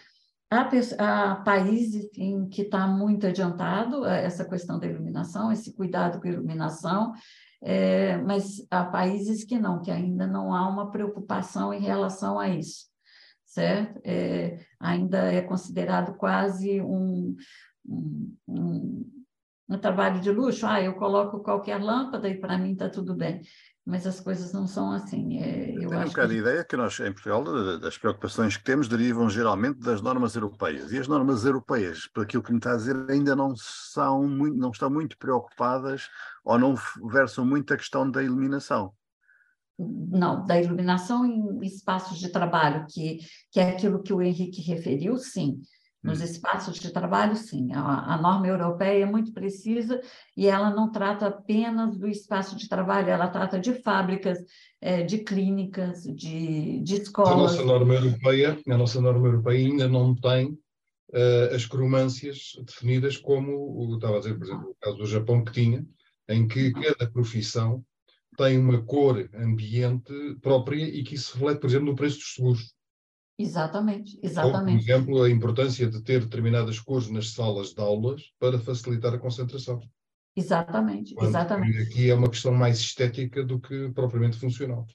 Há, 0.52 1.36
países 1.46 2.10
em 2.18 2.50
que 2.50 2.64
está 2.64 2.88
muito 2.88 3.28
adiantado 3.28 4.04
essa 4.04 4.44
questão 4.44 4.80
da 4.80 4.88
iluminação, 4.88 5.52
esse 5.52 5.76
cuidado 5.76 6.20
com 6.20 6.28
a 6.28 6.32
iluminação, 6.32 7.14
é, 7.62 8.18
mas 8.18 8.66
há 8.72 8.86
países 8.86 9.44
que 9.44 9.60
não, 9.60 9.82
que 9.82 9.92
ainda 9.92 10.26
não 10.26 10.54
há 10.54 10.68
uma 10.68 10.92
preocupação 10.92 11.74
em 11.74 11.82
relação 11.82 12.40
a 12.40 12.48
isso, 12.50 12.88
certo? 13.46 14.00
É, 14.04 14.60
ainda 14.80 15.32
é 15.32 15.42
considerado 15.42 16.16
quase 16.16 16.82
um, 16.82 17.36
um, 17.86 18.38
um, 18.48 19.12
um 19.70 19.78
trabalho 19.78 20.22
de 20.22 20.32
luxo. 20.32 20.66
Ah, 20.66 20.82
eu 20.82 20.96
coloco 20.96 21.44
qualquer 21.44 21.82
lâmpada 21.82 22.30
e 22.30 22.40
para 22.40 22.58
mim 22.58 22.74
está 22.74 22.90
tudo 22.90 23.14
bem 23.14 23.42
mas 23.90 24.06
as 24.06 24.20
coisas 24.20 24.54
não 24.54 24.68
são 24.68 24.92
assim. 24.92 25.40
É, 25.40 25.72
eu 25.72 25.90
Tenho 25.90 25.90
um 25.90 26.06
bocado 26.06 26.30
que... 26.30 26.36
a 26.36 26.40
ideia 26.40 26.64
que 26.64 26.78
nós, 26.78 27.00
em 27.00 27.12
Portugal, 27.12 27.44
das 27.80 27.98
preocupações 27.98 28.56
que 28.56 28.64
temos 28.64 28.88
derivam 28.88 29.28
geralmente 29.28 29.80
das 29.80 30.00
normas 30.00 30.36
europeias. 30.36 30.92
E 30.92 31.00
as 31.00 31.08
normas 31.08 31.44
europeias, 31.44 32.08
por 32.14 32.24
aquilo 32.24 32.44
que 32.44 32.52
me 32.52 32.60
está 32.60 32.74
a 32.74 32.78
dizer, 32.78 32.96
ainda 33.10 33.36
não, 33.36 33.56
são 33.56 34.28
muito, 34.28 34.56
não 34.56 34.70
estão 34.70 34.92
muito 34.92 35.18
preocupadas 35.18 36.08
ou 36.46 36.60
não 36.60 36.76
versam 37.12 37.44
muito 37.44 37.74
a 37.74 37.78
questão 37.78 38.10
da 38.10 38.22
iluminação. 38.22 38.94
Não, 39.80 40.46
da 40.46 40.62
iluminação 40.62 41.26
em 41.26 41.66
espaços 41.66 42.20
de 42.20 42.30
trabalho, 42.30 42.86
que, 42.90 43.20
que 43.52 43.60
é 43.60 43.72
aquilo 43.72 44.04
que 44.04 44.14
o 44.14 44.22
Henrique 44.22 44.62
referiu, 44.62 45.18
sim. 45.18 45.62
Nos 46.02 46.22
hum. 46.22 46.24
espaços 46.24 46.80
de 46.80 46.92
trabalho, 46.92 47.36
sim. 47.36 47.74
A, 47.74 48.14
a, 48.14 48.22
norma 48.22 48.48
europeia 48.48 49.04
é 49.04 49.06
muito 49.06 49.34
precisa 49.34 50.02
e 50.36 50.48
ela 50.48 50.70
não 50.70 50.92
trata 50.92 51.28
apenas 51.28 51.98
do 51.98 52.08
espaço 52.08 52.56
de 52.56 52.70
trabalho, 52.70 53.10
ela 53.10 53.28
trata 53.28 53.60
de 53.60 53.74
fábricas, 53.74 54.38
é, 54.80 55.04
de 55.04 55.20
clínicas, 55.20 56.04
de, 56.04 56.80
de 56.82 56.96
escolas. 56.96 57.34
A 57.34 57.38
nossa 57.38 57.66
norma 57.66 57.96
europeia, 57.96 58.58
a 58.66 58.78
nossa 58.78 59.02
norma 59.02 59.28
europeia 59.28 59.68
ainda 59.68 59.90
não 59.90 60.16
tem 60.16 60.58
uh, 61.10 61.54
as 61.54 61.66
cromâncias 61.66 62.54
definidas 62.66 63.18
como, 63.18 63.94
estava 63.96 64.18
a 64.18 64.20
dizer, 64.20 64.38
por 64.38 64.46
exemplo, 64.46 64.70
o 64.70 64.76
caso 64.82 64.98
do 64.98 65.06
Japão 65.06 65.44
que 65.44 65.52
tinha, 65.52 65.86
em 66.30 66.48
que 66.48 66.72
cada 66.72 67.12
profissão 67.12 67.84
tem 68.38 68.58
uma 68.58 68.82
cor 68.82 69.30
ambiente 69.34 70.14
própria 70.42 70.84
e 70.84 71.04
que 71.04 71.16
isso 71.16 71.34
reflete, 71.34 71.60
por 71.60 71.68
exemplo, 71.68 71.88
no 71.88 71.96
preço 71.96 72.20
dos 72.20 72.36
seguros. 72.36 72.74
Exatamente, 73.40 74.20
exatamente. 74.22 74.84
por 74.86 74.92
exemplo, 74.92 75.24
a 75.24 75.30
importância 75.30 75.90
de 75.90 76.04
ter 76.04 76.20
determinadas 76.20 76.78
cores 76.78 77.10
nas 77.10 77.32
salas 77.32 77.74
de 77.74 77.80
aulas 77.82 78.22
para 78.38 78.60
facilitar 78.60 79.14
a 79.14 79.18
concentração. 79.18 79.80
Exatamente, 80.36 81.16
Quando 81.16 81.30
exatamente. 81.30 81.78
Aqui 81.84 82.10
é 82.10 82.14
uma 82.14 82.30
questão 82.30 82.54
mais 82.54 82.80
estética 82.80 83.42
do 83.44 83.58
que 83.58 83.90
propriamente 83.92 84.38
funcional. 84.38 84.86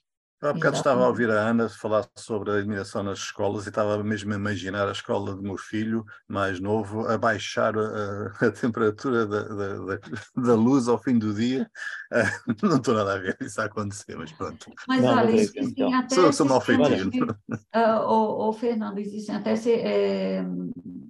Há 0.41 0.53
bocado 0.53 0.75
estava 0.75 1.03
a 1.03 1.07
ouvir 1.07 1.29
a 1.31 1.49
Ana 1.49 1.69
falar 1.69 2.05
sobre 2.15 2.51
a 2.51 2.57
iluminação 2.59 3.01
nas 3.01 3.19
escolas 3.19 3.65
e 3.65 3.69
estava 3.69 4.03
mesmo 4.03 4.33
a 4.33 4.35
imaginar 4.35 4.87
a 4.87 4.91
escola 4.91 5.33
do 5.33 5.41
meu 5.41 5.57
filho 5.57 6.05
mais 6.27 6.59
novo 6.59 7.07
a 7.07 7.17
baixar 7.17 7.73
a, 7.77 8.27
a 8.45 8.51
temperatura 8.51 9.25
da, 9.25 9.43
da, 9.43 9.99
da, 10.35 10.55
luz 10.55 10.87
ao 10.87 11.01
fim 11.01 11.17
do 11.17 11.33
dia. 11.33 11.69
Uh, 12.11 12.53
não 12.67 12.77
estou 12.77 12.93
nada 12.93 13.13
a 13.13 13.17
ver 13.17 13.37
isso 13.41 13.59
a 13.61 13.65
acontecer, 13.65 14.15
mas 14.15 14.31
pronto. 14.33 14.71
Mas 14.87 15.01
não, 15.01 15.17
olha, 15.17 15.31
existem 15.31 15.63
então. 15.63 15.93
até. 15.93 16.15
Sou, 16.15 16.33
sou 16.33 16.45
mal. 16.45 16.59
Uh, 16.59 17.99
o, 18.05 18.49
o, 18.49 18.53
Fernando, 18.53 18.99
existem 18.99 19.35
até. 19.35 19.55
Se, 19.55 19.71
é, 19.71 20.45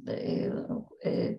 é, 0.07 0.51
é, 1.03 1.37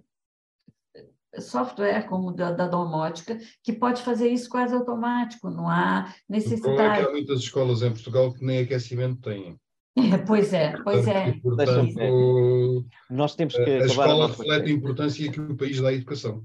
software 1.40 2.06
como 2.08 2.32
da, 2.32 2.52
da 2.52 2.66
domótica, 2.66 3.38
que 3.62 3.72
pode 3.72 4.02
fazer 4.02 4.28
isso 4.28 4.48
quase 4.48 4.74
automático, 4.74 5.50
não 5.50 5.68
há 5.68 6.12
necessidade. 6.28 7.06
há 7.06 7.10
muitas 7.10 7.40
escolas 7.40 7.82
em 7.82 7.90
Portugal 7.90 8.32
que 8.32 8.44
nem 8.44 8.58
aquecimento 8.58 9.20
têm. 9.20 9.58
É, 9.96 10.18
pois 10.18 10.52
é, 10.52 10.76
pois 10.82 11.08
é. 11.08 11.32
portanto, 11.42 12.86
Nós 13.08 13.34
temos 13.34 13.54
que 13.54 13.62
a 13.62 13.86
escola 13.86 14.28
reflete 14.28 14.70
a 14.70 14.72
importância 14.72 15.32
que 15.32 15.40
o 15.40 15.56
país 15.56 15.80
dá 15.80 15.88
à 15.88 15.92
educação. 15.94 16.44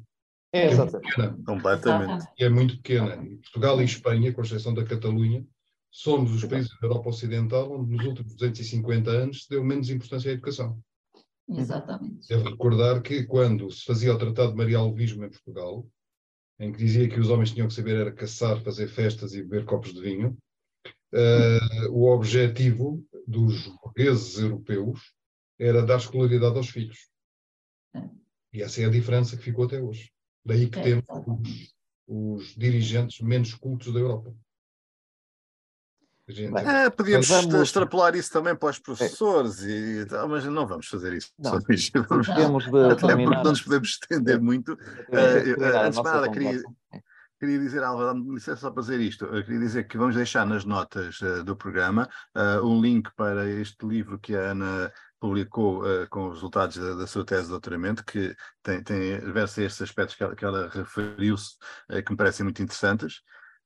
É, 0.54 0.68
é 0.68 0.76
muito 0.76 1.00
pequena. 1.00 1.38
Completamente. 1.46 2.26
E 2.40 2.44
é 2.44 2.50
muito 2.50 2.76
pequena. 2.78 3.18
Portugal 3.18 3.82
e 3.82 3.86
Espanha, 3.86 4.34
com 4.34 4.42
exceção 4.42 4.74
da 4.74 4.84
Catalunha, 4.84 5.46
somos 5.90 6.34
os 6.34 6.46
países 6.46 6.70
da 6.80 6.88
Europa 6.88 7.10
Ocidental 7.10 7.72
onde 7.72 7.96
nos 7.96 8.06
últimos 8.06 8.34
250 8.36 9.12
anos 9.12 9.44
se 9.44 9.50
deu 9.50 9.64
menos 9.64 9.90
importância 9.90 10.32
à 10.32 10.34
educação. 10.34 10.80
Exatamente. 11.58 12.28
Devo 12.28 12.50
recordar 12.50 13.02
que 13.02 13.24
quando 13.26 13.70
se 13.72 13.84
fazia 13.84 14.14
o 14.14 14.18
Tratado 14.18 14.52
de 14.52 14.58
Maria 14.58 14.78
Alvismo 14.78 15.26
em 15.26 15.30
Portugal, 15.30 15.88
em 16.60 16.72
que 16.72 16.78
dizia 16.78 17.10
que 17.10 17.20
os 17.20 17.30
homens 17.30 17.52
tinham 17.52 17.68
que 17.68 17.74
saber 17.74 17.98
era 17.98 18.12
caçar, 18.12 18.62
fazer 18.62 18.88
festas 18.88 19.34
e 19.34 19.42
beber 19.42 19.66
copos 19.66 19.94
de 19.94 20.02
vinho, 20.02 20.38
uh, 21.14 21.92
o 21.92 22.10
objetivo 22.12 23.04
dos 23.28 23.68
burgueses 23.82 24.38
europeus 24.38 25.14
era 25.60 25.86
dar 25.86 25.98
escolaridade 25.98 26.58
aos 26.58 26.70
filhos. 26.70 27.10
É. 27.96 28.10
E 28.54 28.62
essa 28.62 28.82
é 28.82 28.86
a 28.86 28.90
diferença 28.90 29.36
que 29.36 29.44
ficou 29.44 29.66
até 29.66 29.82
hoje. 29.82 30.12
Daí 30.46 30.70
que 30.70 30.80
é, 30.80 30.84
temos 30.84 31.06
os, 31.28 31.74
os 32.08 32.56
dirigentes 32.56 33.20
menos 33.22 33.54
cultos 33.54 33.94
da 33.94 34.00
Europa. 34.00 34.36
Gente, 36.32 36.58
é, 36.58 36.90
podíamos 36.90 37.28
vamos... 37.28 37.56
extrapolar 37.56 38.16
isso 38.16 38.32
também 38.32 38.56
para 38.56 38.70
os 38.70 38.80
professores, 38.80 39.64
é. 39.64 39.70
e, 39.70 40.08
mas 40.30 40.46
não 40.46 40.66
vamos 40.66 40.88
fazer 40.88 41.14
isso. 41.14 41.30
Não, 41.38 41.52
vamos, 41.52 41.90
temos 41.90 42.66
de 42.66 42.92
até 42.92 43.16
porque 43.16 43.26
não 43.26 43.44
nos 43.44 43.62
podemos 43.62 43.90
estender 43.90 44.40
muito. 44.40 44.74
Uh, 44.74 45.86
antes 45.86 45.98
de 45.98 46.04
nada, 46.04 46.30
queria, 46.30 46.62
queria 47.40 47.60
dizer, 47.60 47.84
Alva, 47.84 48.06
dá-me 48.06 48.36
licença 48.36 48.62
só 48.62 48.72
para 48.72 48.82
dizer 48.82 49.00
isto. 49.00 49.26
Eu 49.26 49.44
queria 49.44 49.60
dizer 49.60 49.88
que 49.88 49.98
vamos 49.98 50.16
deixar 50.16 50.46
nas 50.46 50.64
notas 50.64 51.20
uh, 51.22 51.44
do 51.44 51.56
programa 51.56 52.08
uh, 52.36 52.66
um 52.66 52.80
link 52.80 53.10
para 53.16 53.50
este 53.50 53.86
livro 53.86 54.20
que 54.20 54.36
a 54.36 54.52
Ana 54.52 54.92
publicou 55.20 55.84
uh, 55.84 56.08
com 56.10 56.28
os 56.28 56.36
resultados 56.36 56.78
da, 56.78 56.96
da, 56.96 57.08
sua 57.08 57.24
tese 57.24 57.44
de 57.44 57.50
doutoramento, 57.50 58.04
que 58.04 58.36
tem, 58.64 58.84
tem 58.84 59.20
versa 59.32 59.62
estes 59.62 59.82
aspectos 59.84 60.16
que 60.16 60.24
ela, 60.24 60.36
que 60.36 60.44
ela 60.44 60.68
referiu-se, 60.70 61.56
uh, 61.90 62.04
que 62.04 62.12
me 62.12 62.18
parecem 62.18 62.44
muito 62.44 62.62
interessantes. 62.62 63.22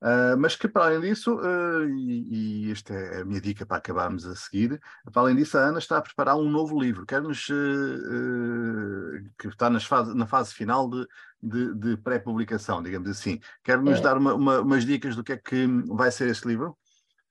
Uh, 0.06 0.38
mas 0.38 0.54
que, 0.54 0.68
para 0.68 0.84
além 0.84 1.00
disso, 1.00 1.34
uh, 1.34 1.88
e, 1.88 2.68
e, 2.68 2.70
esta 2.70 2.94
é 2.94 3.22
a 3.22 3.24
minha 3.24 3.40
dica 3.40 3.66
para 3.66 3.78
acabarmos 3.78 4.24
a 4.24 4.36
seguir, 4.36 4.80
para 5.12 5.22
além 5.22 5.34
disso, 5.34 5.58
a 5.58 5.62
Ana 5.62 5.80
está 5.80 5.98
a 5.98 6.00
preparar 6.00 6.36
um 6.36 6.48
novo 6.48 6.78
livro. 6.80 7.04
Quer-nos 7.04 7.48
uh, 7.48 9.24
que 9.36 9.48
está 9.48 9.68
fase, 9.80 10.14
na 10.14 10.24
fase 10.24 10.54
final 10.54 10.88
de, 10.88 11.04
de, 11.42 11.74
de 11.74 11.96
pré-publicação, 11.96 12.80
digamos 12.84 13.10
assim. 13.10 13.40
Quer-nos 13.64 13.98
É. 13.98 14.02
dar 14.02 14.16
uma, 14.16 14.34
uma- 14.34 14.60
umas 14.60 14.84
dicas 14.86 15.16
do 15.16 15.24
que 15.24 15.32
é 15.32 15.36
que 15.36 15.66
vai 15.88 16.12
ser 16.12 16.28
esse 16.28 16.46
livro? 16.46 16.78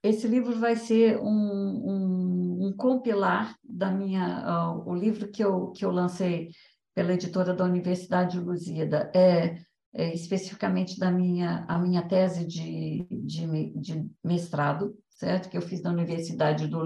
Esse 0.02 0.28
livro 0.28 0.54
vai 0.60 0.76
ser 0.76 1.18
um, 1.18 1.24
um, 1.26 2.66
um 2.66 2.72
compilar 2.76 3.56
da 3.64 3.90
minha, 3.90 4.42
ah, 4.44 4.76
o 4.76 4.94
livro 4.94 5.28
que 5.28 5.42
eu, 5.42 5.70
que 5.70 5.82
eu 5.82 5.90
lancei 5.90 6.50
pela 6.94 7.14
editora 7.14 7.54
da 7.54 7.64
Universidade 7.64 8.38
de 8.38 8.44
Lusíada, 8.44 9.10
é, 9.14 9.56
é 9.96 10.12
especificamente 10.12 10.98
da 10.98 11.10
minha, 11.10 11.64
a 11.66 11.78
minha 11.78 12.02
tese 12.02 12.46
de, 12.46 13.06
de, 13.10 13.72
de 13.74 14.10
mestrado, 14.22 14.94
certo? 15.08 15.48
Que 15.48 15.56
eu 15.56 15.62
fiz 15.62 15.82
na 15.82 15.90
Universidade 15.90 16.66
do 16.66 16.82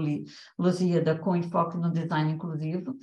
Lusíada 0.57 1.17
com 1.17 1.35
enfoque 1.35 1.77
no 1.77 1.91
design 1.91 2.31
inclusivo. 2.31 2.95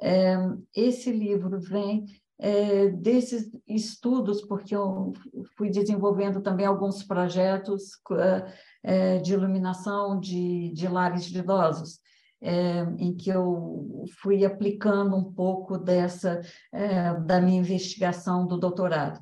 É, 0.00 0.36
esse 0.74 1.10
livro 1.10 1.58
vem 1.58 2.06
é, 2.38 2.90
desses 2.90 3.50
estudos, 3.66 4.42
porque 4.42 4.76
eu 4.76 5.12
fui 5.56 5.70
desenvolvendo 5.70 6.40
também 6.40 6.66
alguns 6.66 7.02
projetos 7.02 7.92
ah, 8.12 8.46
eh, 8.84 9.18
de 9.18 9.32
iluminação 9.32 10.20
de, 10.20 10.70
de 10.72 10.86
lares 10.86 11.24
de 11.24 11.38
idosos, 11.38 11.98
eh, 12.40 12.86
em 12.98 13.16
que 13.16 13.30
eu 13.30 14.04
fui 14.20 14.44
aplicando 14.44 15.16
um 15.16 15.32
pouco 15.32 15.76
dessa, 15.76 16.40
eh, 16.72 17.14
da 17.20 17.40
minha 17.40 17.58
investigação 17.58 18.46
do 18.46 18.56
doutorado. 18.58 19.18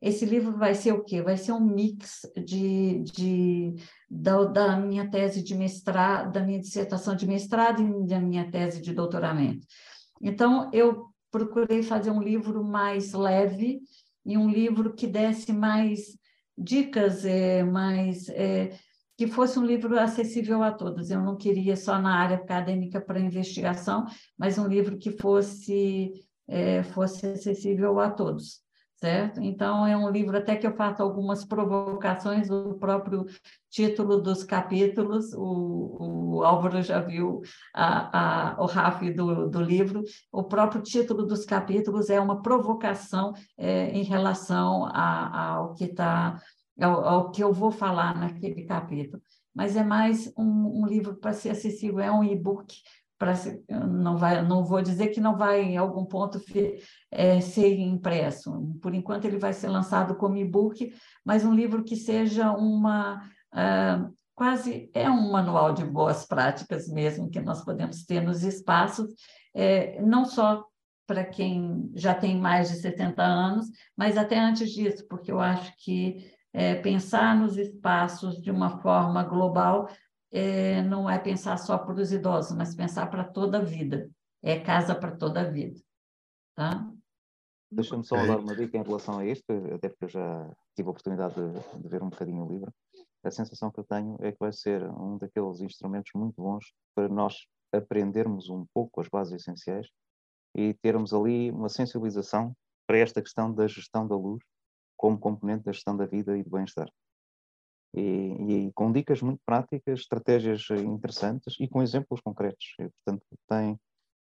Esse 0.00 0.26
livro 0.26 0.56
vai 0.56 0.74
ser 0.74 0.92
o 0.92 1.02
quê? 1.02 1.22
Vai 1.22 1.36
ser 1.36 1.52
um 1.52 1.60
mix 1.60 2.20
de, 2.44 3.02
de, 3.02 3.74
da, 4.10 4.44
da 4.44 4.76
minha 4.76 5.10
tese 5.10 5.42
de 5.42 5.54
mestrado, 5.54 6.32
da 6.32 6.42
minha 6.42 6.60
dissertação 6.60 7.16
de 7.16 7.26
mestrado 7.26 7.82
e 7.82 8.06
da 8.06 8.20
minha 8.20 8.50
tese 8.50 8.80
de 8.82 8.92
doutoramento. 8.92 9.66
Então, 10.20 10.70
eu 10.72 11.06
procurei 11.30 11.82
fazer 11.82 12.10
um 12.10 12.22
livro 12.22 12.62
mais 12.62 13.12
leve 13.12 13.80
e 14.24 14.36
um 14.36 14.48
livro 14.48 14.94
que 14.94 15.06
desse 15.06 15.52
mais 15.52 16.16
dicas, 16.56 17.24
eh, 17.24 17.62
mais 17.62 18.28
eh, 18.30 18.76
que 19.16 19.26
fosse 19.26 19.58
um 19.58 19.64
livro 19.64 19.98
acessível 19.98 20.62
a 20.62 20.72
todos. 20.72 21.10
Eu 21.10 21.22
não 21.22 21.36
queria 21.36 21.76
só 21.76 21.98
na 21.98 22.16
área 22.16 22.36
acadêmica 22.36 23.00
para 23.00 23.20
investigação, 23.20 24.04
mas 24.38 24.58
um 24.58 24.66
livro 24.66 24.98
que 24.98 25.10
fosse, 25.10 26.12
eh, 26.48 26.82
fosse 26.82 27.26
acessível 27.26 27.98
a 28.00 28.10
todos, 28.10 28.60
certo? 28.96 29.40
Então, 29.42 29.86
é 29.86 29.96
um 29.96 30.10
livro 30.10 30.36
até 30.36 30.56
que 30.56 30.66
eu 30.66 30.74
faço 30.74 31.02
algumas 31.02 31.44
provocações, 31.44 32.50
o 32.50 32.74
próprio 32.74 33.26
título 33.70 34.20
dos 34.20 34.42
capítulos, 34.42 35.32
o, 35.34 36.36
o 36.38 36.44
Álvaro 36.44 36.80
já 36.82 37.00
viu 37.00 37.42
a, 37.74 38.54
a, 38.54 38.62
o 38.62 38.66
RAF 38.66 39.10
do, 39.12 39.48
do 39.48 39.60
livro, 39.60 40.02
o 40.32 40.42
próprio 40.44 40.82
título 40.82 41.24
dos 41.26 41.44
capítulos 41.44 42.08
é 42.10 42.18
uma 42.20 42.40
provocação 42.42 43.32
eh, 43.58 43.90
em 43.90 44.02
relação 44.02 44.86
a- 44.86 45.54
ao 45.56 45.74
que 45.74 45.84
está 45.84 46.40
ao, 46.80 47.04
ao 47.04 47.30
que 47.30 47.42
eu 47.42 47.52
vou 47.52 47.70
falar 47.70 48.18
naquele 48.18 48.64
capítulo. 48.64 49.22
Mas 49.54 49.76
é 49.76 49.82
mais 49.82 50.30
um, 50.36 50.82
um 50.82 50.86
livro 50.86 51.16
para 51.16 51.32
ser 51.32 51.50
acessível, 51.50 52.00
é 52.00 52.10
um 52.12 52.22
e-book 52.22 52.74
ser- 53.34 53.62
não 53.68 54.16
vai, 54.16 54.42
não 54.46 54.64
vou 54.64 54.82
dizer 54.82 55.08
que 55.08 55.20
não 55.20 55.36
vai 55.36 55.62
em 55.62 55.76
algum 55.76 56.04
ponto 56.04 56.40
eh, 57.10 57.40
ser 57.40 57.78
impresso. 57.78 58.76
Por 58.82 58.94
enquanto 58.94 59.24
ele 59.24 59.38
vai 59.38 59.52
ser 59.52 59.68
lançado 59.68 60.16
como 60.16 60.36
e-book, 60.36 60.92
mas 61.24 61.44
um 61.44 61.54
livro 61.54 61.82
que 61.84 61.96
seja 61.96 62.52
uma 62.52 63.22
ah, 63.52 64.08
quase 64.34 64.90
é 64.92 65.10
um 65.10 65.32
manual 65.32 65.72
de 65.72 65.82
boas 65.84 66.26
práticas 66.26 66.88
mesmo 66.88 67.30
que 67.30 67.40
nós 67.40 67.64
podemos 67.64 68.04
ter 68.04 68.20
nos 68.20 68.42
espaços, 68.42 69.08
eh, 69.54 70.00
não 70.02 70.26
só 70.26 70.64
para 71.06 71.24
quem 71.24 71.90
já 71.94 72.14
tem 72.14 72.36
mais 72.38 72.68
de 72.68 72.76
70 72.76 73.22
anos, 73.22 73.66
mas 73.96 74.16
até 74.16 74.38
antes 74.38 74.70
disso, 74.70 75.06
porque 75.08 75.30
eu 75.30 75.40
acho 75.40 75.72
que 75.78 76.34
é, 76.52 76.74
pensar 76.74 77.36
nos 77.36 77.56
espaços 77.56 78.40
de 78.40 78.50
uma 78.50 78.78
forma 78.80 79.22
global 79.22 79.88
é, 80.36 80.82
não 80.82 81.08
é 81.08 81.18
pensar 81.18 81.56
só 81.56 81.78
para 81.78 81.94
os 81.94 82.12
idosos, 82.12 82.56
mas 82.56 82.74
pensar 82.74 83.06
para 83.10 83.24
toda 83.24 83.58
a 83.58 83.62
vida. 83.62 84.10
É 84.42 84.60
casa 84.60 84.94
para 84.94 85.16
toda 85.16 85.40
a 85.40 85.50
vida. 85.50 85.80
Tá? 86.54 86.90
Deixa-me 87.70 88.04
só 88.04 88.16
dar 88.26 88.38
uma 88.38 88.54
dica 88.54 88.76
em 88.76 88.82
relação 88.82 89.18
a 89.18 89.26
isto, 89.26 89.44
até 89.74 89.88
porque 89.88 90.04
eu 90.04 90.08
já 90.08 90.50
tive 90.74 90.88
a 90.88 90.90
oportunidade 90.90 91.34
de, 91.34 91.82
de 91.82 91.88
ver 91.88 92.02
um 92.02 92.10
bocadinho 92.10 92.44
o 92.44 92.48
livro. 92.48 92.72
A 93.24 93.30
sensação 93.30 93.70
que 93.70 93.80
eu 93.80 93.84
tenho 93.84 94.16
é 94.20 94.30
que 94.30 94.38
vai 94.38 94.52
ser 94.52 94.82
um 94.90 95.18
daqueles 95.18 95.60
instrumentos 95.60 96.12
muito 96.14 96.40
bons 96.40 96.72
para 96.94 97.08
nós 97.08 97.46
aprendermos 97.72 98.48
um 98.48 98.64
pouco 98.72 99.00
as 99.00 99.08
bases 99.08 99.40
essenciais 99.40 99.88
e 100.54 100.74
termos 100.74 101.12
ali 101.12 101.50
uma 101.50 101.68
sensibilização 101.68 102.54
para 102.86 102.98
esta 102.98 103.20
questão 103.20 103.52
da 103.52 103.66
gestão 103.66 104.06
da 104.06 104.14
luz 104.14 104.42
como 104.96 105.18
componente 105.18 105.64
da 105.64 105.72
gestão 105.72 105.96
da 105.96 106.06
vida 106.06 106.38
e 106.38 106.44
do 106.44 106.50
bem-estar. 106.50 106.88
E, 107.96 108.66
e 108.68 108.72
com 108.72 108.92
dicas 108.92 109.22
muito 109.22 109.40
práticas, 109.46 110.00
estratégias 110.00 110.66
eh, 110.70 110.76
interessantes 110.76 111.56
e 111.58 111.66
com 111.68 111.82
exemplos 111.82 112.20
concretos. 112.20 112.74
E, 112.78 112.88
portanto, 112.88 113.26
tem, 113.48 113.80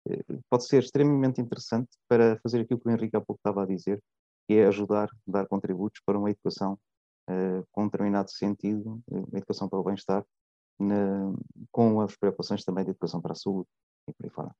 eh, 0.09 0.23
pode 0.49 0.65
ser 0.65 0.83
extremamente 0.83 1.41
interessante 1.41 1.89
para 2.07 2.39
fazer 2.41 2.61
aquilo 2.61 2.79
que 2.79 2.87
o 2.87 2.91
Henrique 2.91 3.17
há 3.17 3.21
pouco 3.21 3.39
estava 3.39 3.63
a 3.63 3.65
dizer, 3.65 4.01
que 4.47 4.55
é 4.55 4.67
ajudar, 4.67 5.09
dar 5.27 5.47
contributos 5.47 6.01
para 6.05 6.17
uma 6.17 6.29
educação 6.31 6.79
eh, 7.29 7.63
com 7.71 7.83
um 7.83 7.85
determinado 7.87 8.31
sentido, 8.31 9.01
uma 9.07 9.37
educação 9.37 9.67
para 9.67 9.79
o 9.79 9.83
bem-estar, 9.83 10.25
com 11.71 12.01
as 12.01 12.15
preocupações 12.17 12.63
também 12.63 12.83
de 12.83 12.91
educação 12.91 13.21
para 13.21 13.31
a 13.33 13.35
saúde 13.35 13.67
e 14.09 14.13
por 14.13 14.25
aí 14.25 14.29
fora. 14.29 14.55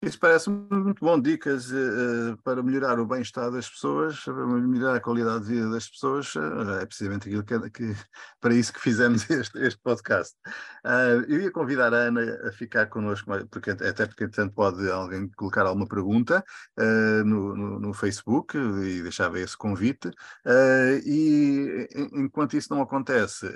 Isso 0.00 0.16
parece 0.20 0.48
muito 0.48 1.04
bom, 1.04 1.20
dicas 1.20 1.72
eh, 1.72 2.36
para 2.44 2.62
melhorar 2.62 3.00
o 3.00 3.06
bem-estar 3.06 3.50
das 3.50 3.68
pessoas, 3.68 4.20
para 4.20 4.46
melhorar 4.46 4.94
a 4.94 5.00
qualidade 5.00 5.44
de 5.44 5.54
vida 5.54 5.68
das 5.70 5.88
pessoas, 5.90 6.32
eh, 6.36 6.82
é 6.82 6.86
precisamente 6.86 7.26
aquilo 7.28 7.42
que, 7.42 7.70
que- 7.70 7.96
para 8.40 8.54
isso 8.54 8.72
que 8.72 8.80
fizemos 8.80 9.26
este, 9.28 9.58
este 9.58 9.80
podcast. 9.82 10.36
Ah, 10.84 11.08
eu 11.26 11.40
ia 11.40 11.50
convidar 11.50 11.92
a 11.92 11.96
Ana 11.96 12.20
a 12.46 12.52
ficar 12.52 12.86
connosco, 12.86 13.28
porque, 13.50 13.70
até 13.72 14.06
porque, 14.06 14.22
entretanto, 14.24 14.54
pode 14.54 14.88
alguém 14.88 15.28
colocar 15.30 15.66
alguma 15.66 15.88
pergunta 15.88 16.44
ah, 16.78 17.24
no, 17.24 17.56
no- 17.56 17.80
no 17.80 17.92
Facebook 17.92 18.56
e 18.56 19.02
deixava 19.02 19.40
esse 19.40 19.56
convite. 19.56 20.12
Ah, 20.46 20.92
e 21.04 21.88
en- 21.92 22.22
enquanto 22.24 22.56
isso 22.56 22.72
não 22.72 22.82
acontece, 22.82 23.46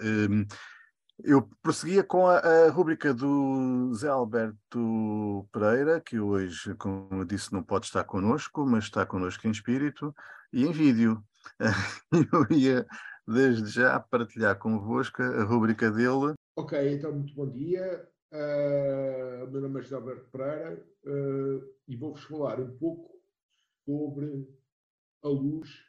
eu 1.24 1.48
prosseguia 1.62 2.02
com 2.02 2.26
a, 2.26 2.38
a 2.38 2.70
rúbrica 2.70 3.14
do 3.14 3.92
Zé 3.94 4.08
Alberto 4.08 5.48
Pereira, 5.52 6.00
que 6.00 6.18
hoje, 6.18 6.74
como 6.74 7.24
disse, 7.24 7.52
não 7.52 7.62
pode 7.62 7.86
estar 7.86 8.04
connosco, 8.04 8.66
mas 8.66 8.84
está 8.84 9.06
connosco 9.06 9.46
em 9.46 9.50
espírito 9.50 10.14
e 10.52 10.64
em 10.64 10.72
vídeo. 10.72 11.22
Eu 12.32 12.56
ia, 12.56 12.86
desde 13.26 13.68
já, 13.68 13.98
partilhar 13.98 14.58
convosco 14.58 15.22
a 15.22 15.44
rúbrica 15.44 15.90
dele. 15.90 16.34
Ok, 16.56 16.92
então 16.92 17.12
muito 17.12 17.34
bom 17.34 17.48
dia. 17.48 18.08
O 18.32 19.50
meu 19.50 19.60
nome 19.60 19.80
é 19.80 19.82
José 19.82 19.94
Alberto 19.94 20.30
Pereira 20.30 20.82
ah, 21.06 21.66
e 21.86 21.96
vou-vos 21.96 22.24
falar 22.24 22.60
um 22.60 22.76
pouco 22.78 23.12
sobre 23.84 24.48
a 25.22 25.28
luz 25.28 25.84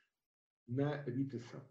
na 0.67 0.95
habitação. 0.95 1.61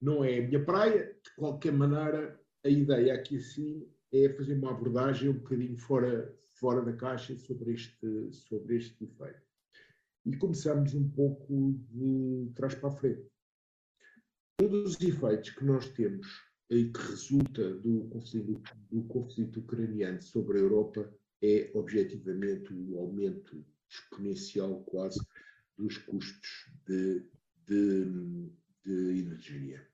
Não 0.00 0.22
é 0.22 0.38
a 0.38 0.42
minha 0.42 0.64
praia, 0.64 1.16
de 1.22 1.34
qualquer 1.34 1.72
maneira, 1.72 2.38
a 2.64 2.68
ideia 2.68 3.14
aqui 3.14 3.36
assim 3.36 3.86
é 4.12 4.28
fazer 4.30 4.54
uma 4.54 4.70
abordagem 4.70 5.28
um 5.28 5.34
bocadinho 5.34 5.76
fora, 5.76 6.34
fora 6.54 6.82
da 6.82 6.92
caixa 6.94 7.36
sobre 7.36 7.74
este, 7.74 8.32
sobre 8.32 8.76
este 8.76 9.04
efeito. 9.04 9.42
E 10.24 10.36
começamos 10.36 10.94
um 10.94 11.08
pouco 11.10 11.78
de 11.90 12.50
trás 12.54 12.74
para 12.74 12.88
a 12.88 12.92
frente. 12.92 13.26
Um 14.62 14.68
dos 14.68 14.98
efeitos 15.00 15.50
que 15.50 15.64
nós 15.64 15.88
temos 15.90 16.26
e 16.70 16.90
que 16.90 17.00
resulta 17.00 17.74
do 17.74 18.08
conflito, 18.08 18.62
do 18.90 19.02
conflito 19.04 19.60
ucraniano 19.60 20.22
sobre 20.22 20.58
a 20.58 20.62
Europa 20.62 21.12
é, 21.42 21.70
objetivamente, 21.74 22.72
o 22.72 22.98
aumento 22.98 23.62
exponencial 23.90 24.82
quase 24.84 25.20
dos 25.76 25.98
custos 25.98 26.70
de, 26.86 27.22
de, 27.66 28.50
de 28.82 29.18
energia. 29.20 29.86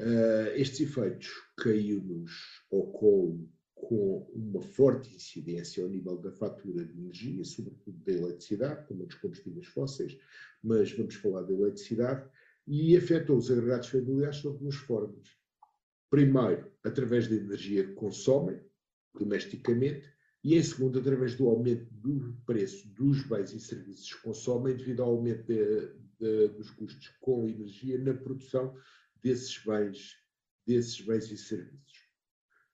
Uh, 0.00 0.54
estes 0.54 0.80
efeitos 0.80 1.28
caiu-nos 1.56 2.30
ao 2.70 2.86
colo 2.92 3.50
com 3.74 4.30
uma 4.34 4.62
forte 4.62 5.14
incidência 5.14 5.82
ao 5.82 5.88
nível 5.88 6.16
da 6.18 6.30
fatura 6.32 6.84
de 6.84 6.98
energia, 6.98 7.44
sobretudo 7.44 7.98
da 8.04 8.12
eletricidade, 8.12 8.86
também 8.86 9.06
dos 9.06 9.16
combustíveis 9.16 9.66
fósseis, 9.66 10.16
mas 10.62 10.92
vamos 10.92 11.14
falar 11.16 11.42
da 11.42 11.52
eletricidade, 11.52 12.28
e 12.66 12.96
afetou 12.96 13.36
os 13.36 13.50
agregados 13.50 13.88
familiares 13.88 14.36
sob 14.36 14.58
duas 14.58 14.74
formas. 14.74 15.28
Primeiro, 16.10 16.70
através 16.84 17.28
da 17.28 17.34
energia 17.34 17.86
que 17.86 17.94
consomem 17.94 18.60
domesticamente, 19.14 20.08
e 20.44 20.54
em 20.54 20.62
segundo, 20.62 20.98
através 20.98 21.34
do 21.34 21.48
aumento 21.48 21.88
do 21.90 22.36
preço 22.46 22.88
dos 22.94 23.26
bens 23.26 23.52
e 23.52 23.60
serviços 23.60 24.14
que 24.14 24.22
consomem, 24.22 24.76
devido 24.76 25.02
ao 25.02 25.10
aumento 25.10 25.44
de, 25.44 25.92
de, 26.18 26.48
dos 26.48 26.70
custos 26.70 27.08
com 27.20 27.48
energia 27.48 27.98
na 27.98 28.14
produção 28.14 28.76
desses 29.22 29.58
bens, 29.64 30.16
desses 30.66 31.00
bens 31.00 31.30
e 31.30 31.36
serviços. 31.36 32.08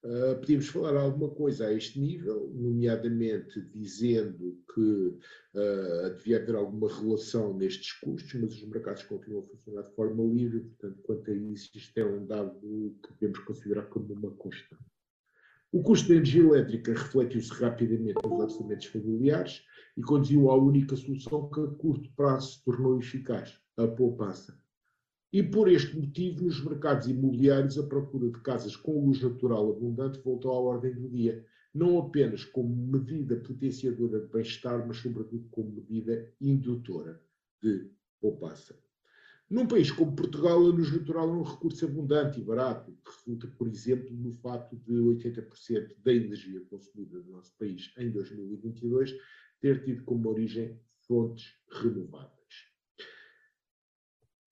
Uh, 0.05 0.39
podíamos 0.39 0.69
falar 0.69 0.95
alguma 1.01 1.31
coisa 1.31 1.67
a 1.67 1.73
este 1.73 1.99
nível, 1.99 2.53
nomeadamente 2.55 3.59
dizendo 3.73 4.63
que 4.75 5.19
uh, 5.55 6.15
devia 6.19 6.43
haver 6.43 6.57
alguma 6.57 6.95
relação 6.95 7.57
nestes 7.57 7.93
custos, 7.93 8.35
mas 8.35 8.55
os 8.55 8.69
mercados 8.69 9.03
continuam 9.05 9.43
a 9.43 9.47
funcionar 9.47 9.83
de 9.83 9.95
forma 9.95 10.23
livre, 10.25 10.61
portanto, 10.61 11.03
quanto 11.05 11.31
a 11.31 11.35
isso, 11.35 11.71
isto 11.75 11.97
é 11.97 12.05
um 12.05 12.27
dado 12.27 12.61
que 13.03 13.15
podemos 13.15 13.39
considerar 13.39 13.87
como 13.87 14.13
uma 14.13 14.31
constante. 14.33 14.85
O 15.73 15.83
custo 15.83 16.09
da 16.09 16.17
energia 16.17 16.43
elétrica 16.43 16.93
refletiu-se 16.93 17.53
rapidamente 17.55 18.21
nos 18.23 18.41
orçamentos 18.41 18.87
familiares 18.87 19.65
e 19.97 20.03
conduziu 20.03 20.51
à 20.51 20.57
única 20.57 20.95
solução 20.97 21.49
que 21.49 21.61
a 21.61 21.67
curto 21.67 22.13
prazo 22.15 22.59
se 22.59 22.65
tornou 22.65 22.99
eficaz, 22.99 23.59
a 23.79 23.89
poupança. 23.89 24.57
E 25.35 25.43
por 25.43 25.69
este 25.69 25.99
motivo, 25.99 26.45
nos 26.45 26.63
mercados 26.63 27.09
imobiliários, 27.09 27.77
a 27.77 27.83
procura 27.83 28.31
de 28.31 28.39
casas 28.39 28.77
com 28.77 29.05
luz 29.05 29.21
natural 29.21 29.69
abundante 29.69 30.21
voltou 30.21 30.53
à 30.53 30.61
ordem 30.61 30.95
do 30.95 31.09
dia, 31.09 31.45
não 31.75 31.99
apenas 31.99 32.45
como 32.45 32.73
medida 32.73 33.35
potenciadora 33.39 34.21
de 34.21 34.29
bem-estar, 34.29 34.87
mas 34.87 34.99
sobretudo 34.99 35.45
como 35.51 35.73
medida 35.73 36.33
indutora 36.41 37.21
de 37.61 37.91
poupança. 38.21 38.79
Num 39.51 39.67
país 39.67 39.91
como 39.91 40.15
Portugal, 40.15 40.57
a 40.57 40.69
luz 40.69 40.93
natural 40.93 41.29
é 41.29 41.33
um 41.33 41.43
recurso 41.43 41.85
abundante 41.85 42.39
e 42.39 42.45
barato, 42.45 42.97
que 43.05 43.11
resulta, 43.11 43.49
por 43.59 43.67
exemplo, 43.67 44.15
no 44.15 44.35
fato 44.35 44.77
de 44.87 44.93
80% 44.93 45.97
da 45.99 46.15
energia 46.15 46.61
consumida 46.71 47.19
no 47.19 47.33
nosso 47.33 47.53
país 47.59 47.93
em 47.99 48.09
2022 48.09 49.13
ter 49.61 49.83
tido 49.83 50.05
como 50.05 50.29
origem 50.29 50.79
fontes 51.09 51.57
renováveis. 51.73 52.34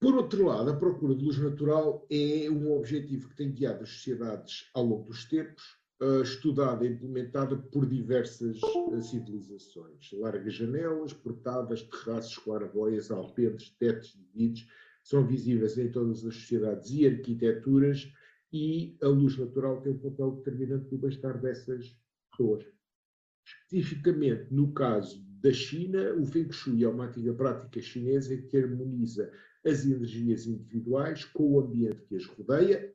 Por 0.03 0.15
outro 0.15 0.47
lado, 0.47 0.69
a 0.69 0.75
procura 0.75 1.15
de 1.15 1.23
luz 1.23 1.37
natural 1.37 2.05
é 2.09 2.49
um 2.49 2.73
objetivo 2.73 3.29
que 3.29 3.37
tem 3.37 3.53
guiado 3.53 3.83
as 3.83 3.89
sociedades 3.89 4.69
ao 4.73 4.83
longo 4.83 5.05
dos 5.05 5.23
tempos, 5.23 5.63
uh, 6.01 6.21
estudada 6.21 6.85
e 6.85 6.89
implementada 6.89 7.55
por 7.55 7.85
diversas 7.85 8.59
uh, 8.61 9.01
civilizações. 9.01 10.11
Largas 10.11 10.55
janelas, 10.55 11.13
portadas, 11.13 11.83
terraços, 11.83 12.37
claraboias, 12.37 13.11
alpendres, 13.11 13.69
tetos 13.79 14.09
de 14.09 14.25
vidros 14.35 14.67
são 15.05 15.25
visíveis 15.25 15.77
em 15.77 15.89
todas 15.89 16.25
as 16.25 16.35
sociedades 16.35 16.91
e 16.91 17.07
arquiteturas 17.07 18.11
e 18.51 18.97
a 19.01 19.07
luz 19.07 19.37
natural 19.37 19.79
tem 19.79 19.93
um 19.93 19.99
papel 19.99 20.31
determinante 20.31 20.91
no 20.91 20.97
bem-estar 20.97 21.39
dessas 21.39 21.97
pessoas. 22.29 22.65
Especificamente 23.45 24.53
no 24.53 24.73
caso 24.73 25.23
da 25.39 25.53
China, 25.53 26.13
o 26.15 26.25
Feng 26.25 26.51
Shui 26.51 26.83
é 26.83 26.89
uma 26.89 27.05
antiga 27.05 27.33
prática 27.33 27.81
chinesa 27.81 28.35
que 28.35 28.57
harmoniza 28.57 29.31
as 29.65 29.85
energias 29.85 30.45
individuais 30.45 31.25
com 31.25 31.53
o 31.53 31.59
ambiente 31.59 32.03
que 32.03 32.15
as 32.15 32.25
rodeia 32.25 32.93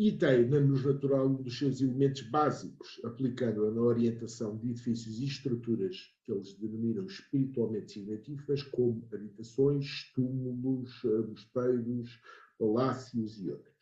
e 0.00 0.12
tem 0.12 0.48
na 0.48 0.58
luz 0.58 0.82
natural 0.82 1.28
um 1.28 1.42
dos 1.42 1.58
seus 1.58 1.82
elementos 1.82 2.22
básicos, 2.22 2.98
aplicando-a 3.04 3.70
na 3.70 3.82
orientação 3.82 4.56
de 4.56 4.70
edifícios 4.70 5.20
e 5.20 5.26
estruturas 5.26 5.94
que 6.24 6.32
eles 6.32 6.54
denominam 6.54 7.04
espiritualmente 7.04 7.92
significativas, 7.92 8.62
como 8.62 9.06
habitações, 9.12 10.10
túmulos, 10.14 11.02
mosteiros, 11.28 12.18
palácios 12.58 13.38
e 13.42 13.50
outros. 13.50 13.74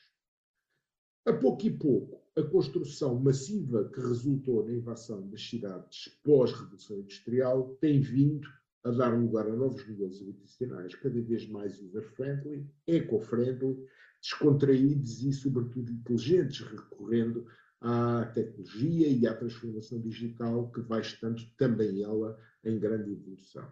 A 1.24 1.32
pouco 1.34 1.66
e 1.66 1.70
pouco, 1.70 2.20
a 2.36 2.43
construção 2.43 3.14
massiva 3.20 3.89
que 3.89 4.01
resultou 4.01 4.64
na 4.64 4.72
invasão 4.72 5.28
das 5.28 5.49
cidades 5.49 6.09
pós-revolução 6.24 6.99
industrial 6.99 7.76
tem 7.80 8.01
vindo 8.01 8.49
a 8.85 8.91
dar 8.91 9.18
lugar 9.18 9.47
a 9.47 9.57
novos 9.57 9.87
modelos 9.87 10.20
habitacionais 10.22 10.95
cada 10.95 11.20
vez 11.20 11.49
mais 11.49 11.81
user-friendly, 11.81 12.66
eco-friendly, 12.87 13.87
descontraídos 14.20 15.22
e, 15.22 15.33
sobretudo, 15.33 15.91
inteligentes, 15.93 16.61
recorrendo 16.61 17.47
à 17.81 18.26
tecnologia 18.35 19.09
e 19.09 19.26
à 19.26 19.35
transformação 19.35 20.01
digital 20.01 20.70
que 20.72 20.81
vai 20.81 21.01
estando 21.01 21.43
também 21.57 22.03
ela 22.03 22.39
em 22.64 22.79
grande 22.79 23.12
evolução. 23.12 23.70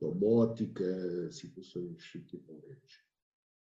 Domótica, 0.00 1.30
situações 1.30 1.96
equivalentes. 2.14 3.00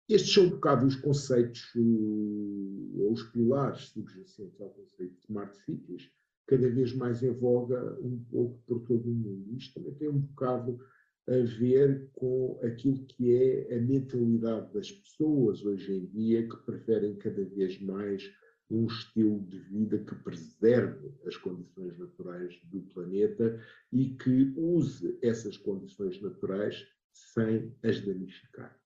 Estes 0.08 0.34
são 0.34 0.44
um 0.44 0.50
bocado 0.50 0.86
os 0.86 0.96
conceitos, 0.96 1.72
ou 1.76 3.12
os 3.12 3.22
pilares 3.30 3.82
subjacentes 3.88 4.60
ao 4.60 4.70
conceito 4.70 5.14
de 5.14 5.24
smart 5.24 5.56
cities, 5.64 6.10
cada 6.50 6.68
vez 6.68 6.92
mais 6.92 7.22
em 7.22 7.30
voga 7.30 7.96
um 8.02 8.18
pouco 8.24 8.58
por 8.66 8.80
todo 8.80 9.08
o 9.08 9.14
mundo. 9.14 9.56
Isto 9.56 9.74
também 9.74 9.94
tem 9.94 10.08
um 10.08 10.18
bocado 10.18 10.80
a 11.28 11.38
ver 11.58 12.10
com 12.12 12.58
aquilo 12.64 13.04
que 13.06 13.32
é 13.32 13.76
a 13.76 13.80
mentalidade 13.80 14.74
das 14.74 14.90
pessoas 14.90 15.64
hoje 15.64 15.94
em 15.94 16.06
dia, 16.06 16.48
que 16.48 16.56
preferem 16.66 17.14
cada 17.18 17.44
vez 17.44 17.80
mais 17.80 18.28
um 18.68 18.86
estilo 18.86 19.38
de 19.44 19.60
vida 19.60 19.98
que 19.98 20.14
preserve 20.16 21.12
as 21.24 21.36
condições 21.36 21.96
naturais 21.96 22.60
do 22.64 22.80
planeta 22.82 23.60
e 23.92 24.10
que 24.16 24.52
use 24.56 25.16
essas 25.22 25.56
condições 25.56 26.20
naturais 26.20 26.84
sem 27.12 27.72
as 27.84 28.00
danificar. 28.00 28.76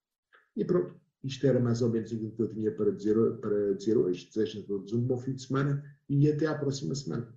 E 0.55 0.63
pronto, 0.63 0.93
isto 1.23 1.47
era 1.47 1.59
mais 1.59 1.81
ou 1.81 1.89
menos 1.89 2.13
aquilo 2.13 2.31
que 2.31 2.41
eu 2.43 2.53
tinha 2.53 2.71
para 2.71 2.91
dizer, 2.91 3.15
para 3.37 3.73
dizer 3.73 3.97
hoje. 3.97 4.27
Desejo 4.27 4.59
a 4.59 4.63
todos 4.63 4.93
um 4.93 5.01
bom 5.01 5.17
fim 5.17 5.33
de 5.33 5.41
semana 5.41 5.83
e 6.07 6.29
até 6.29 6.45
à 6.45 6.55
próxima 6.55 6.93
semana. 6.93 7.34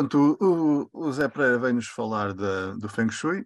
Portanto, 0.00 0.38
o, 0.40 0.88
o 1.08 1.12
Zé 1.12 1.28
Pereira 1.28 1.58
vem-nos 1.58 1.86
falar 1.88 2.32
de, 2.32 2.78
do 2.78 2.88
Feng 2.88 3.10
Shui 3.10 3.44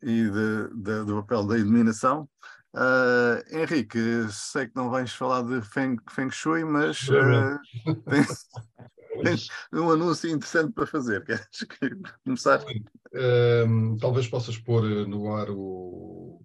e 0.00 0.30
de, 0.30 0.68
de, 0.76 1.04
do 1.04 1.16
papel 1.16 1.44
da 1.44 1.58
iluminação. 1.58 2.28
Uh, 2.72 3.42
Henrique, 3.50 3.98
sei 4.30 4.68
que 4.68 4.76
não 4.76 4.90
vais 4.90 5.12
falar 5.12 5.42
de 5.42 5.60
Feng, 5.60 5.96
Feng 6.08 6.30
Shui, 6.30 6.64
mas 6.64 7.08
uh, 7.08 7.58
tens, 8.08 8.48
tens, 9.24 9.48
um 9.72 9.90
anúncio 9.90 10.30
interessante 10.30 10.72
para 10.72 10.86
fazer. 10.86 11.24
Queres 11.24 11.48
começar? 12.24 12.62
Uh, 12.62 13.98
talvez 14.00 14.28
possas 14.28 14.56
pôr 14.56 14.84
no 15.08 15.34
ar 15.34 15.50
o, 15.50 16.40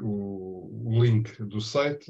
o, 0.00 0.92
o 0.96 1.04
link 1.04 1.42
do 1.42 1.60
site, 1.60 2.06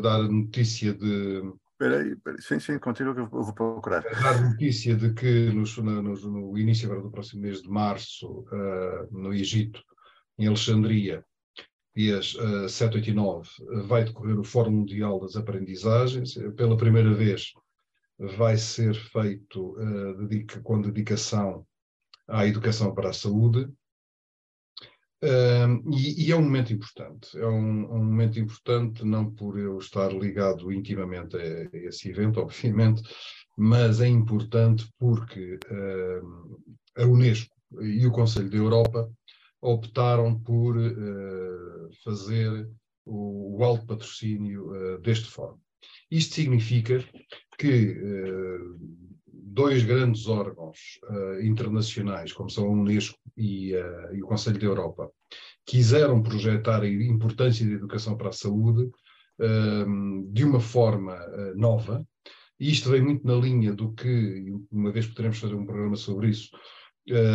dar 0.00 0.22
notícia 0.22 0.94
de 0.94 1.42
Espera 1.80 2.00
aí. 2.00 2.16
Sim, 2.40 2.58
sim, 2.58 2.78
continua 2.80 3.14
que 3.14 3.20
eu 3.20 3.28
vou 3.28 3.52
procurar. 3.52 4.02
Dar 4.02 4.42
notícia 4.42 4.96
de 4.96 5.14
que 5.14 5.52
no, 5.52 5.62
no, 6.02 6.14
no, 6.14 6.58
início 6.58 6.86
agora 6.86 7.02
do 7.02 7.10
próximo 7.10 7.42
mês 7.42 7.62
de 7.62 7.68
março, 7.68 8.26
uh, 8.26 9.16
no 9.16 9.32
Egito, 9.32 9.80
em 10.36 10.48
Alexandria, 10.48 11.24
dias 11.94 12.34
uh, 12.34 12.68
7, 12.68 12.96
8 12.96 13.10
e 13.10 13.14
9, 13.14 13.48
vai 13.86 14.04
decorrer 14.04 14.36
o 14.36 14.42
Fórum 14.42 14.72
Mundial 14.72 15.20
das 15.20 15.36
Aprendizagens. 15.36 16.34
Pela 16.56 16.76
primeira 16.76 17.14
vez 17.14 17.52
vai 18.36 18.56
ser 18.56 18.96
feito 18.96 19.76
uh, 19.78 20.26
dedica, 20.26 20.60
com 20.60 20.80
dedicação 20.80 21.64
à 22.26 22.44
educação 22.44 22.92
para 22.92 23.10
a 23.10 23.12
saúde. 23.12 23.70
Uh, 25.22 25.82
e, 25.92 26.26
e, 26.26 26.32
é 26.32 26.36
um 26.36 26.42
momento 26.42 26.72
importante. 26.72 27.36
É 27.36 27.46
um, 27.46 27.92
um, 27.92 28.04
momento 28.04 28.38
importante, 28.38 29.04
não 29.04 29.30
por 29.30 29.58
eu 29.58 29.78
estar 29.78 30.12
ligado 30.12 30.72
intimamente 30.72 31.36
a, 31.36 31.40
a 31.40 31.78
esse 31.88 32.08
evento, 32.08 32.38
obviamente, 32.40 33.02
mas 33.56 34.00
é 34.00 34.06
importante 34.06 34.88
porque 34.96 35.58
uh, 35.70 36.60
a 36.96 37.04
Unesco 37.04 37.52
e 37.80 38.06
o 38.06 38.12
Conselho 38.12 38.48
da 38.48 38.56
Europa 38.56 39.10
optaram 39.60 40.38
por 40.38 40.76
uh, 40.76 41.88
fazer 42.04 42.70
o, 43.04 43.58
o 43.58 43.64
alto 43.64 43.86
patrocínio 43.86 45.00
deste 45.00 45.28
fórum. 45.28 45.58
Isto 46.10 46.36
significa 46.36 47.04
que 47.58 47.96
dois 49.52 49.82
grandes 49.82 50.26
órgãos 50.26 50.98
uh, 51.08 51.40
internacionais, 51.42 52.32
como 52.32 52.50
são 52.50 52.66
a 52.66 52.70
Unesco 52.70 53.18
e, 53.36 53.74
uh, 53.74 54.14
e, 54.14 54.22
o 54.22 54.26
Conselho 54.26 54.58
da 54.58 54.66
Europa, 54.66 55.10
quiseram 55.66 56.22
projetar 56.22 56.82
a 56.82 56.88
importância 56.88 57.66
da 57.66 57.72
educação 57.72 58.16
para 58.16 58.28
a 58.28 58.32
saúde 58.32 58.84
uh, 58.84 60.32
de 60.32 60.44
uma 60.44 60.60
forma 60.60 61.16
nova, 61.56 62.06
e 62.60 62.70
isto 62.70 62.90
vem 62.90 63.02
muito 63.02 63.26
na 63.26 63.34
linha 63.34 63.72
do 63.72 63.92
que, 63.92 64.44
uma 64.70 64.90
vez 64.90 65.06
poderemos 65.06 65.38
fazer 65.38 65.54
um 65.54 65.66
programa 65.66 65.96
sobre 65.96 66.30
isso, 66.30 66.50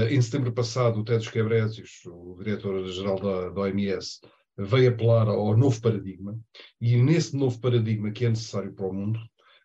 em 0.10 0.22
setembro 0.22 0.52
passado, 0.52 1.00
o 1.00 1.04
Tedros 1.04 1.30
Quebrésios, 1.30 2.02
o 2.06 2.36
diretor-geral 2.38 3.20
da, 3.20 3.50
da 3.50 3.62
OMS, 3.62 4.20
veio 4.58 4.92
apelar 4.92 5.28
ao 5.30 5.58
novo 5.58 5.82
paradigma, 5.82 6.38
e 6.80 6.98
nesse 6.98 7.36
novo 7.36 7.60
paradigma 7.60 8.12
que 8.12 8.26
é 8.26 8.30
necessário 8.30 8.74
para 8.74 8.86
o 8.86 8.94
mundo, 8.94 9.20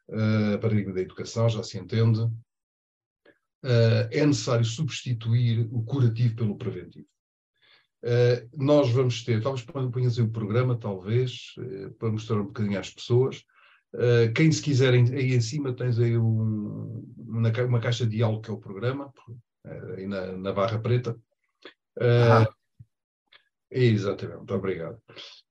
uh, 0.09 0.59
paradigma 0.61 0.95
da 0.95 1.01
educação, 1.01 1.49
já 1.49 1.63
se 1.63 1.79
entende, 1.79 2.21
uh, 2.21 2.33
é 4.11 4.27
necessário 4.27 4.65
substituir 4.65 5.69
o 5.73 5.83
curativo 5.83 6.37
pelo 6.37 6.57
preventivo. 6.57 7.07
Uh, 8.03 8.49
nós 8.57 8.91
vamos 8.91 9.25
ter, 9.25 9.43
talvez 9.43 9.65
ponhas 9.65 10.19
o 10.19 10.29
programa, 10.29 10.79
talvez, 10.79 11.55
para 11.99 12.11
mostrar 12.11 12.41
um 12.41 12.47
bocadinho 12.47 12.79
às 12.79 12.91
pessoas. 12.91 13.45
Quem 14.37 14.53
se 14.53 14.61
quiser, 14.61 14.93
aí 14.93 15.35
em 15.35 15.41
cima 15.41 15.73
tens 15.73 15.99
aí 15.99 16.17
um, 16.19 17.03
uma, 17.17 17.81
caixa 17.81 18.05
de 18.05 18.17
diálogo 18.17 18.43
que 18.43 18.51
é 18.51 18.53
o 18.53 18.59
programa, 18.59 19.11
aí 19.97 20.07
na, 20.07 20.37
na 20.37 20.53
barra 20.53 20.79
preta. 20.79 21.19
Exatamente, 23.71 24.39
muito 24.39 24.55
obrigado. 24.55 24.99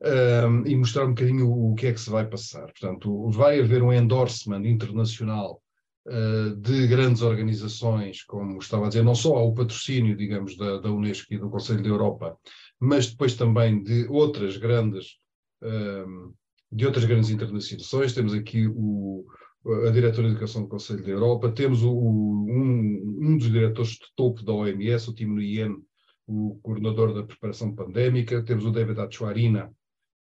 Um, 0.01 0.65
e 0.65 0.75
mostrar 0.75 1.05
um 1.05 1.09
bocadinho 1.09 1.47
o, 1.47 1.71
o, 1.71 1.75
que 1.75 1.87
é 1.87 1.93
que 1.93 1.99
se 1.99 2.09
vai 2.09 2.27
passar. 2.27 2.65
Portanto, 2.65 3.29
vai 3.29 3.59
haver 3.59 3.83
um 3.83 3.93
endorsement 3.93 4.65
internacional 4.65 5.61
uh, 6.07 6.55
de 6.55 6.87
grandes 6.87 7.21
organizações, 7.21 8.23
como 8.23 8.57
estava 8.57 8.85
a 8.85 8.87
dizer, 8.87 9.03
não 9.03 9.13
só 9.13 9.35
ao 9.35 9.53
patrocínio, 9.53 10.17
digamos, 10.17 10.57
da, 10.57 10.79
da 10.79 10.91
Unesco 10.91 11.31
e 11.33 11.37
do 11.37 11.49
Conselho 11.49 11.83
da 11.83 11.89
Europa, 11.89 12.35
mas 12.79 13.07
depois 13.07 13.35
também 13.35 13.83
de 13.83 14.07
outras 14.09 14.57
grandes, 14.57 15.17
um, 15.61 16.33
de 16.71 16.87
outras 16.87 17.05
grandes 17.05 17.29
internacionalizações. 17.29 18.13
Temos 18.13 18.33
aqui 18.33 18.67
o, 18.67 19.25
a 19.85 19.91
diretora 19.91 20.27
de 20.27 20.33
Educação 20.33 20.63
do 20.63 20.69
Conselho 20.69 21.03
da 21.03 21.11
Europa, 21.11 21.51
temos 21.51 21.83
o, 21.83 21.91
um, 21.91 23.19
um 23.21 23.37
dos 23.37 23.51
diretores 23.51 23.91
de 23.91 24.07
topo 24.15 24.43
da 24.43 24.53
OMS, 24.53 25.09
o 25.09 25.13
Tim 25.13 25.25
Nguyen, 25.25 25.77
o 26.27 26.59
coordenador 26.61 27.13
da 27.13 27.23
preparação 27.23 27.73
pandémica, 27.73 28.43
temos 28.43 28.65
o 28.65 28.71
David 28.71 28.99
Achuarina, 28.99 29.73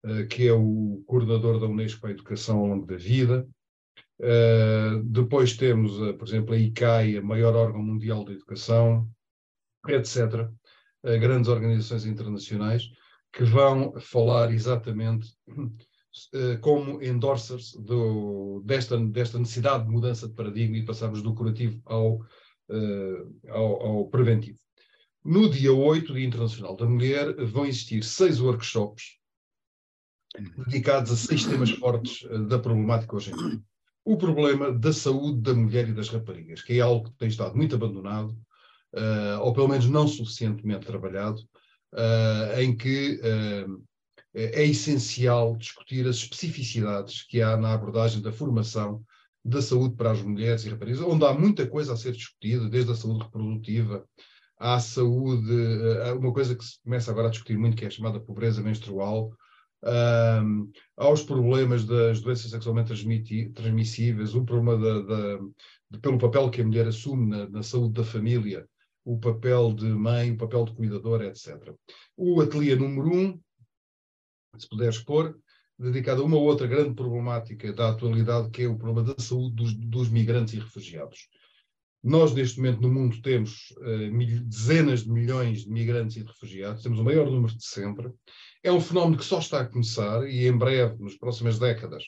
uh, 0.05 0.27
que 0.27 0.47
é 0.47 0.53
o 0.53 1.03
coordenador 1.07 1.59
da 1.59 1.65
Unesco 1.65 1.99
para 1.99 2.11
a 2.11 2.13
Educação 2.13 2.59
ao 2.59 2.67
longo 2.67 2.85
da 2.85 2.95
vida. 2.95 3.47
Uh, 4.19 5.03
depois 5.03 5.57
temos, 5.57 5.99
uh, 5.99 6.13
por 6.13 6.27
exemplo, 6.27 6.53
a 6.53 6.57
ICAI, 6.57 7.17
a 7.17 7.21
maior 7.23 7.55
órgão 7.55 7.81
mundial 7.81 8.23
da 8.23 8.31
educação, 8.31 9.09
etc. 9.87 10.49
grandes 11.03 11.47
organizações 11.47 12.05
internacionais 12.05 12.89
que 13.31 13.43
vão 13.43 13.93
falar 13.99 14.51
exatamente 14.51 15.27
como 16.61 17.03
endorsers 17.03 17.73
do, 17.73 18.63
desta, 18.65 18.97
desta 18.97 19.37
necessidade 19.37 19.83
de 19.83 19.91
mudança 19.91 20.27
de 20.27 20.33
paradigma 20.33 20.77
e 20.77 20.85
passarmos 20.85 21.21
do 21.21 21.35
curativo 21.35 21.79
ao, 21.85 22.25
ao, 23.47 23.85
ao 23.85 24.07
preventivo. 24.07 24.57
No 25.25 25.49
dia 25.49 25.73
8, 25.73 26.13
Dia 26.13 26.23
Internacional 26.23 26.75
da 26.75 26.85
Mulher, 26.85 27.33
vão 27.47 27.65
existir 27.65 28.03
seis 28.03 28.39
workshops 28.39 29.17
dedicados 30.67 31.11
a 31.11 31.15
seis 31.15 31.45
temas 31.45 31.71
fortes 31.71 32.27
eh, 32.29 32.37
da 32.43 32.59
problemática 32.59 33.15
hoje 33.15 33.31
em 33.31 33.35
dia. 33.35 33.61
O 34.05 34.17
problema 34.17 34.71
da 34.71 34.93
saúde 34.93 35.41
da 35.41 35.55
mulher 35.55 35.89
e 35.89 35.93
das 35.93 36.09
raparigas, 36.09 36.61
que 36.61 36.73
é 36.73 36.81
algo 36.81 37.09
que 37.09 37.17
tem 37.17 37.27
estado 37.27 37.55
muito 37.55 37.73
abandonado, 37.73 38.37
uh, 38.93 39.41
ou 39.41 39.51
pelo 39.51 39.67
menos 39.67 39.89
não 39.89 40.07
suficientemente 40.07 40.85
trabalhado, 40.85 41.41
uh, 41.93 42.59
em 42.59 42.77
que 42.77 43.19
uh, 43.19 43.83
é 44.31 44.63
essencial 44.63 45.57
discutir 45.57 46.07
as 46.07 46.17
especificidades 46.17 47.23
que 47.23 47.41
há 47.41 47.57
na 47.57 47.73
abordagem 47.73 48.21
da 48.21 48.31
formação 48.31 49.03
da 49.43 49.59
saúde 49.59 49.95
para 49.95 50.11
as 50.11 50.21
mulheres 50.21 50.65
e 50.65 50.69
raparigas, 50.69 51.01
onde 51.01 51.25
há 51.25 51.33
muita 51.33 51.65
coisa 51.65 51.93
a 51.93 51.97
ser 51.97 52.11
discutida, 52.11 52.69
desde 52.69 52.91
a 52.91 52.95
saúde 52.95 53.23
reprodutiva, 53.23 54.07
à 54.57 54.79
saúde, 54.79 55.51
uma 56.17 56.33
coisa 56.33 56.55
que 56.55 56.63
se 56.63 56.81
começa 56.81 57.11
agora 57.11 57.27
a 57.27 57.31
discutir 57.31 57.57
muito, 57.57 57.75
que 57.75 57.83
é 57.83 57.87
a 57.87 57.91
chamada 57.91 58.19
pobreza 58.19 58.61
menstrual, 58.61 59.31
um, 59.85 60.71
aos 60.97 61.21
problemas 61.21 61.85
das 61.85 62.19
doenças 62.21 62.49
sexualmente 62.49 62.89
transmissíveis, 63.53 64.33
o 64.33 64.43
problema 64.43 64.77
da, 64.77 65.01
da, 65.01 65.37
de, 65.91 65.99
pelo 65.99 66.17
papel 66.17 66.49
que 66.49 66.61
a 66.61 66.65
mulher 66.65 66.87
assume 66.87 67.27
na, 67.27 67.49
na, 67.49 67.63
saúde 67.63 67.93
da 67.93 68.03
família, 68.03 68.67
o 69.03 69.19
papel 69.19 69.73
de 69.73 69.85
mãe, 69.85 70.31
o 70.31 70.37
papel 70.37 70.65
de 70.65 70.73
cuidadora, 70.73 71.27
etc. 71.27 71.73
O 72.17 72.41
ateliê 72.41 72.75
número 72.75 73.15
um, 73.15 73.39
se 74.57 74.67
puder 74.67 74.89
expor, 74.89 75.37
dedicado 75.77 76.21
a 76.23 76.25
uma 76.25 76.37
outra 76.37 76.65
grande 76.65 76.95
problemática 76.95 77.71
da 77.71 77.89
atualidade, 77.89 78.49
que 78.49 78.63
é 78.63 78.67
o 78.67 78.77
problema 78.77 79.13
da 79.13 79.21
saúde 79.21 79.55
dos, 79.55 79.75
dos 79.75 80.09
migrantes 80.09 80.53
e 80.53 80.59
refugiados. 80.59 81.27
Nós, 82.07 82.35
neste 82.35 82.59
momento, 82.59 82.81
no 82.81 82.93
mundo, 82.93 83.19
temos 83.19 83.71
uh, 83.77 84.43
dezenas 84.43 85.05
de 85.05 85.09
milhões 85.09 85.63
de 85.63 85.71
migrantes 85.71 86.15
e 86.15 86.21
de 86.21 86.27
refugiados, 86.27 86.83
temos 86.83 86.99
o 86.99 87.03
maior 87.03 87.25
número 87.25 87.57
de 87.57 87.65
sempre. 87.65 88.11
É 88.63 88.71
um 88.71 88.79
fenómeno 88.79 89.17
que 89.17 89.25
só 89.25 89.39
está 89.39 89.61
a 89.61 89.65
começar 89.65 90.23
e, 90.29 90.45
em 90.45 90.55
breve, 90.55 91.01
nas 91.01 91.15
próximas 91.15 91.57
décadas, 91.57 92.03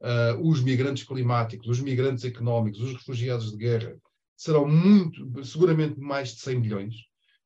uh, 0.00 0.36
os 0.42 0.60
migrantes 0.60 1.04
climáticos, 1.04 1.68
os 1.68 1.80
migrantes 1.80 2.24
económicos, 2.24 2.80
os 2.80 2.94
refugiados 2.94 3.52
de 3.52 3.56
guerra 3.56 3.96
serão 4.36 4.66
muito, 4.66 5.44
seguramente 5.44 6.00
mais 6.00 6.30
de 6.30 6.40
100 6.40 6.60
milhões. 6.60 6.94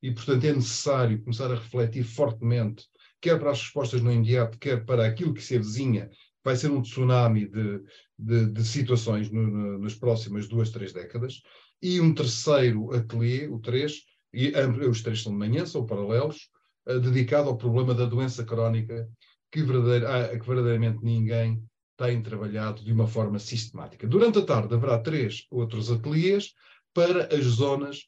E, 0.03 0.11
portanto, 0.11 0.45
é 0.45 0.55
necessário 0.55 1.23
começar 1.23 1.53
a 1.53 1.57
refletir 1.57 2.03
fortemente, 2.03 2.87
quer 3.21 3.39
para 3.39 3.51
as 3.51 3.61
respostas 3.61 4.01
no 4.01 4.11
imediato, 4.11 4.59
quer 4.59 4.87
para 4.87 5.07
aquilo 5.07 5.35
que 5.35 5.43
se 5.43 5.55
avizinha, 5.55 6.09
vai 6.43 6.57
ser 6.57 6.71
um 6.71 6.81
tsunami 6.81 7.47
de, 7.47 7.83
de, 8.19 8.47
de 8.47 8.65
situações 8.65 9.31
no, 9.31 9.47
no, 9.47 9.79
nas 9.81 9.95
próximas 9.95 10.49
duas, 10.49 10.71
três 10.71 10.95
décadas 10.95 11.43
e 11.83 12.01
um 12.01 12.15
terceiro 12.15 12.93
ateliê, 12.95 13.49
o 13.49 13.59
3, 13.59 14.03
e 14.33 14.53
os 14.89 15.03
três 15.03 15.23
são 15.23 15.33
de 15.33 15.39
manhã, 15.39 15.67
são 15.67 15.87
paralelos, 15.87 16.49
uh, 16.87 17.01
dedicado 17.01 17.49
ao 17.49 17.57
problema 17.57 17.95
da 17.95 18.05
doença 18.05 18.45
crónica, 18.45 19.09
que, 19.51 19.63
verdadeir, 19.63 20.05
uh, 20.05 20.39
que 20.39 20.47
verdadeiramente 20.47 21.03
ninguém 21.03 21.63
tem 21.97 22.23
trabalhado 22.23 22.85
de 22.85 22.93
uma 22.93 23.07
forma 23.07 23.39
sistemática. 23.39 24.07
Durante 24.07 24.39
a 24.39 24.45
tarde 24.45 24.75
haverá 24.75 24.99
três 24.99 25.47
outros 25.51 25.91
ateliês 25.91 26.55
para 26.95 27.35
as 27.35 27.45
zonas 27.45 28.07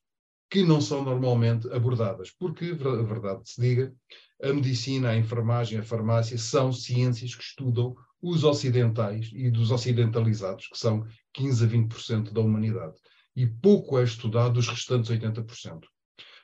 que 0.50 0.62
não 0.62 0.80
são 0.80 1.02
normalmente 1.02 1.66
abordadas, 1.72 2.30
porque, 2.30 2.76
a 2.78 3.02
verdade 3.02 3.40
se 3.48 3.60
diga, 3.60 3.94
a 4.42 4.52
medicina, 4.52 5.10
a 5.10 5.16
enfermagem, 5.16 5.78
a 5.78 5.82
farmácia 5.82 6.36
são 6.36 6.72
ciências 6.72 7.34
que 7.34 7.42
estudam 7.42 7.94
os 8.20 8.44
ocidentais 8.44 9.30
e 9.32 9.50
dos 9.50 9.70
ocidentalizados, 9.70 10.68
que 10.68 10.78
são 10.78 11.06
15 11.32 11.64
a 11.64 11.68
20% 11.68 12.32
da 12.32 12.40
humanidade 12.40 12.94
e 13.34 13.46
pouco 13.46 13.98
é 13.98 14.04
estudado 14.04 14.58
os 14.58 14.68
restantes 14.68 15.10
80%. 15.10 15.80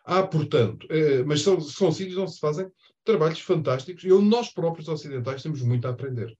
Há, 0.04 0.22
portanto, 0.22 0.86
eh, 0.90 1.22
mas 1.24 1.42
são, 1.42 1.60
são 1.60 1.92
sítios 1.92 2.16
onde 2.16 2.32
se 2.32 2.40
fazem 2.40 2.66
trabalhos 3.04 3.40
fantásticos 3.40 4.04
e 4.04 4.12
onde 4.12 4.28
nós 4.28 4.52
próprios 4.52 4.88
ocidentais 4.88 5.42
temos 5.42 5.62
muito 5.62 5.86
a 5.86 5.90
aprender. 5.90 6.34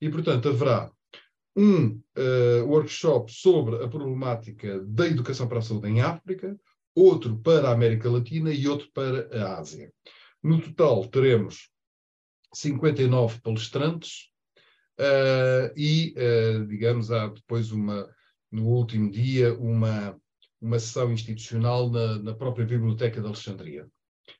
E, 0.00 0.10
portanto, 0.10 0.48
haverá 0.48 0.90
um 1.56 2.00
uh, 2.18 2.66
workshop 2.66 3.32
sobre 3.32 3.82
a 3.82 3.88
problemática 3.88 4.80
da 4.80 5.06
educação 5.06 5.46
para 5.46 5.58
a 5.58 5.62
saúde 5.62 5.88
em 5.88 6.00
África, 6.00 6.58
outro 6.94 7.38
para 7.38 7.68
a 7.68 7.72
América 7.72 8.10
Latina 8.10 8.52
e 8.52 8.66
outro 8.68 8.88
para 8.92 9.28
a 9.32 9.58
Ásia. 9.58 9.92
No 10.42 10.60
total, 10.60 11.06
teremos 11.08 11.70
59 12.52 13.40
palestrantes 13.40 14.28
uh, 14.98 15.72
e, 15.76 16.14
uh, 16.16 16.66
digamos, 16.66 17.10
há 17.10 17.28
depois 17.28 17.70
uma 17.72 18.08
no 18.54 18.68
último 18.68 19.10
dia, 19.10 19.52
uma, 19.54 20.16
uma 20.60 20.78
sessão 20.78 21.12
institucional 21.12 21.90
na, 21.90 22.18
na 22.20 22.34
própria 22.34 22.64
Biblioteca 22.64 23.20
de 23.20 23.26
Alexandria, 23.26 23.88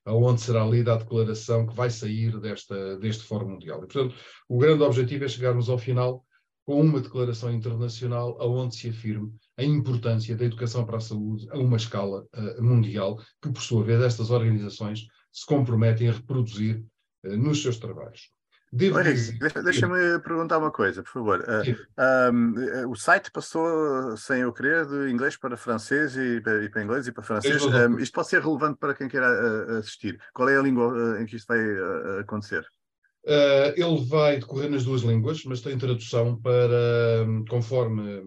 onde 0.06 0.40
será 0.40 0.64
lida 0.64 0.94
a 0.94 0.98
declaração 0.98 1.66
que 1.66 1.74
vai 1.74 1.90
sair 1.90 2.38
desta, 2.40 2.96
deste 2.98 3.24
Fórum 3.24 3.50
Mundial. 3.50 3.78
E, 3.78 3.86
portanto, 3.86 4.14
o 4.48 4.58
grande 4.58 4.84
objetivo 4.84 5.24
é 5.24 5.28
chegarmos 5.28 5.68
ao 5.68 5.78
final 5.78 6.24
com 6.64 6.80
uma 6.80 7.00
declaração 7.00 7.52
internacional 7.52 8.38
onde 8.40 8.76
se 8.76 8.88
afirme 8.88 9.34
a 9.58 9.64
importância 9.64 10.36
da 10.36 10.44
educação 10.44 10.86
para 10.86 10.96
a 10.96 11.00
saúde 11.00 11.46
a 11.50 11.58
uma 11.58 11.76
escala 11.76 12.26
uh, 12.34 12.62
mundial, 12.62 13.20
que, 13.42 13.52
por 13.52 13.60
sua 13.60 13.84
vez, 13.84 14.00
estas 14.00 14.30
organizações 14.30 15.06
se 15.30 15.44
comprometem 15.44 16.08
a 16.08 16.12
reproduzir 16.12 16.82
uh, 17.26 17.36
nos 17.36 17.60
seus 17.60 17.78
trabalhos. 17.78 18.30
Deixa-me 18.74 20.18
perguntar 20.18 20.58
uma 20.58 20.70
coisa, 20.72 21.02
por 21.02 21.12
favor. 21.12 21.40
Uh, 21.40 22.32
um, 22.34 22.58
eh, 22.58 22.86
o 22.86 22.96
site 22.96 23.30
passou, 23.30 24.16
sem 24.16 24.40
eu 24.40 24.52
querer, 24.52 24.84
de 24.86 25.12
inglês 25.12 25.36
para 25.36 25.56
francês 25.56 26.16
e 26.16 26.40
para, 26.40 26.64
e 26.64 26.68
para 26.68 26.82
inglês 26.82 27.06
e 27.06 27.12
para 27.12 27.22
francês. 27.22 27.64
Um, 27.64 28.00
isto 28.00 28.12
pode 28.12 28.28
ser 28.28 28.42
relevante 28.42 28.78
para 28.80 28.94
quem 28.94 29.06
queira 29.06 29.28
uh, 29.28 29.78
assistir. 29.78 30.20
Qual 30.32 30.48
é 30.48 30.58
a 30.58 30.62
língua 30.62 30.92
uh, 30.92 31.22
em 31.22 31.26
que 31.26 31.36
isto 31.36 31.46
vai 31.46 31.60
acontecer? 32.20 32.64
ele 33.26 34.04
vai 34.04 34.38
decorrer 34.38 34.68
nas 34.68 34.84
duas 34.84 35.00
línguas, 35.00 35.44
mas 35.44 35.62
tem 35.62 35.78
tradução 35.78 36.36
para, 36.42 37.26
conforme, 37.48 38.22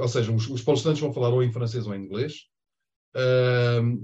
ou 0.00 0.08
seja, 0.08 0.32
os, 0.32 0.48
os 0.48 0.62
palestrantes 0.62 1.02
vão 1.02 1.12
falar 1.12 1.28
ou 1.28 1.42
em 1.42 1.52
francês 1.52 1.86
ou 1.86 1.94
em 1.94 2.02
inglês, 2.02 2.46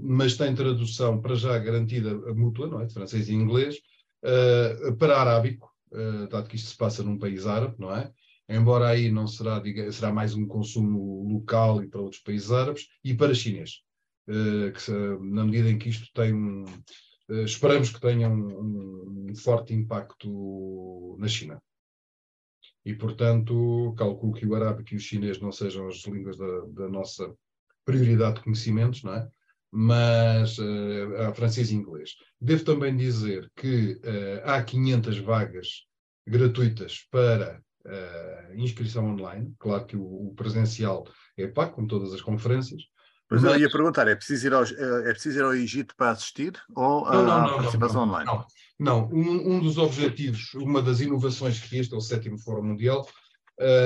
mas 0.03 0.37
tem 0.37 0.53
tradução 0.53 1.19
para 1.19 1.33
já 1.33 1.57
garantida 1.57 2.13
mútua, 2.35 2.67
não 2.67 2.79
é? 2.79 2.85
De 2.85 2.93
francês 2.93 3.27
e 3.27 3.33
inglês, 3.33 3.79
uh, 4.23 4.95
para 4.95 5.19
arábico, 5.19 5.71
uh, 5.91 6.27
dado 6.27 6.49
que 6.49 6.55
isto 6.55 6.69
se 6.69 6.77
passa 6.77 7.03
num 7.03 7.17
país 7.17 7.45
árabe, 7.45 7.75
não 7.77 7.95
é? 7.95 8.11
Embora 8.49 8.89
aí 8.89 9.11
não 9.11 9.27
será, 9.27 9.59
diga, 9.59 9.91
será 9.91 10.11
mais 10.11 10.33
um 10.33 10.45
consumo 10.45 11.27
local 11.31 11.83
e 11.83 11.87
para 11.87 12.01
outros 12.01 12.21
países 12.21 12.51
árabes, 12.51 12.87
e 13.03 13.13
para 13.13 13.33
chinês, 13.33 13.81
uh, 14.27 14.71
que 14.71 14.91
na 15.25 15.45
medida 15.45 15.69
em 15.69 15.77
que 15.77 15.89
isto 15.89 16.11
tem 16.13 16.33
um, 16.33 16.65
esperamos 17.45 17.89
que 17.89 18.01
tenha 18.01 18.29
um, 18.29 19.29
um, 19.29 19.35
forte 19.35 19.73
impacto 19.73 21.15
na 21.19 21.27
China. 21.27 21.61
E, 22.85 22.93
portanto, 22.93 23.93
calculo 23.97 24.33
que 24.33 24.45
o 24.45 24.55
arábico 24.55 24.93
e 24.93 24.97
o 24.97 24.99
chinês 24.99 25.39
não 25.39 25.51
sejam 25.51 25.87
as 25.87 26.03
línguas 26.05 26.37
da, 26.37 26.59
da 26.67 26.89
nossa 26.89 27.33
prioridade 27.85 28.35
de 28.35 28.43
conhecimentos, 28.43 29.03
não 29.03 29.13
é? 29.13 29.29
Mas 29.75 30.59
uh, 30.59 31.15
há 31.27 31.33
francês 31.33 31.71
e 31.71 31.75
inglês. 31.75 32.11
Devo 32.39 32.63
também 32.63 32.95
dizer 32.95 33.51
que 33.55 33.93
uh, 33.93 34.41
há 34.45 34.61
500 34.61 35.17
vagas 35.17 35.67
gratuitas 36.27 37.07
para 37.09 37.59
uh, 37.83 38.55
inscrição 38.55 39.09
online. 39.09 39.51
Claro 39.57 39.85
que 39.87 39.97
o, 39.97 40.27
o, 40.27 40.33
presencial 40.35 41.07
é 41.35 41.47
pago, 41.47 41.73
como 41.73 41.87
todas 41.87 42.13
as 42.13 42.21
conferências, 42.21 42.83
Pois 43.27 43.41
Mas... 43.41 43.53
eu 43.53 43.61
ia 43.61 43.71
perguntar, 43.71 44.07
é 44.07 44.15
preciso, 44.15 44.45
ir 44.45 44.53
ao, 44.53 44.63
é 44.63 45.11
preciso 45.11 45.39
ir 45.39 45.43
ao 45.43 45.55
Egito 45.55 45.95
para 45.95 46.11
assistir 46.11 46.53
ou 46.75 47.05
não, 47.05 47.25
não, 47.25 47.41
não, 47.41 47.55
participação 47.55 48.03
online? 48.03 48.25
Não, 48.25 48.45
não. 48.77 49.09
Um, 49.11 49.55
um, 49.55 49.59
dos 49.59 49.77
objetivos, 49.79 50.53
uma 50.55 50.83
das 50.83 50.99
inovações 50.99 51.59
que 51.59 51.77
este 51.77 51.95
é 51.95 51.97
o 51.97 52.01
sétimo 52.01 52.37
Fórum 52.37 52.63
Mundial, 52.63 53.07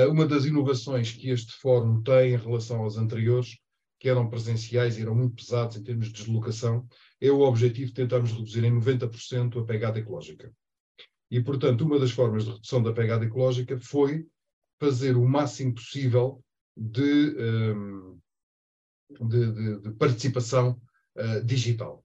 uma 0.09 0.25
das 0.25 0.43
inovações 0.43 1.11
que 1.11 1.29
este 1.29 1.53
fórum 1.61 2.01
tem 2.01 2.33
em 2.33 2.37
relação 2.37 2.81
aos 2.81 2.97
anteriores, 2.97 3.57
que 3.99 4.09
eram 4.09 4.29
presenciais 4.29 4.97
e 4.97 5.01
eram 5.01 5.15
muito 5.15 5.35
pesados 5.35 5.77
em 5.77 5.83
termos 5.83 6.07
de 6.07 6.13
deslocação, 6.13 6.87
é 7.19 7.31
o 7.31 7.41
objetivo 7.41 7.87
de 7.87 7.95
tentarmos 7.95 8.31
reduzir 8.31 8.63
em 8.63 8.71
90% 8.71 9.61
a 9.61 9.65
pegada 9.65 9.99
ecológica. 9.99 10.53
E, 11.29 11.41
portanto, 11.41 11.81
uma 11.81 11.99
das 11.99 12.11
formas 12.11 12.45
de 12.45 12.51
redução 12.51 12.81
da 12.81 12.93
pegada 12.93 13.25
ecológica 13.25 13.77
foi 13.79 14.25
fazer 14.79 15.17
o 15.17 15.27
máximo 15.27 15.75
possível 15.75 16.43
de, 16.75 17.35
um, 17.75 18.19
de, 19.27 19.51
de, 19.51 19.79
de 19.81 19.91
participação 19.91 20.79
uh, 21.15 21.43
digital. 21.43 22.03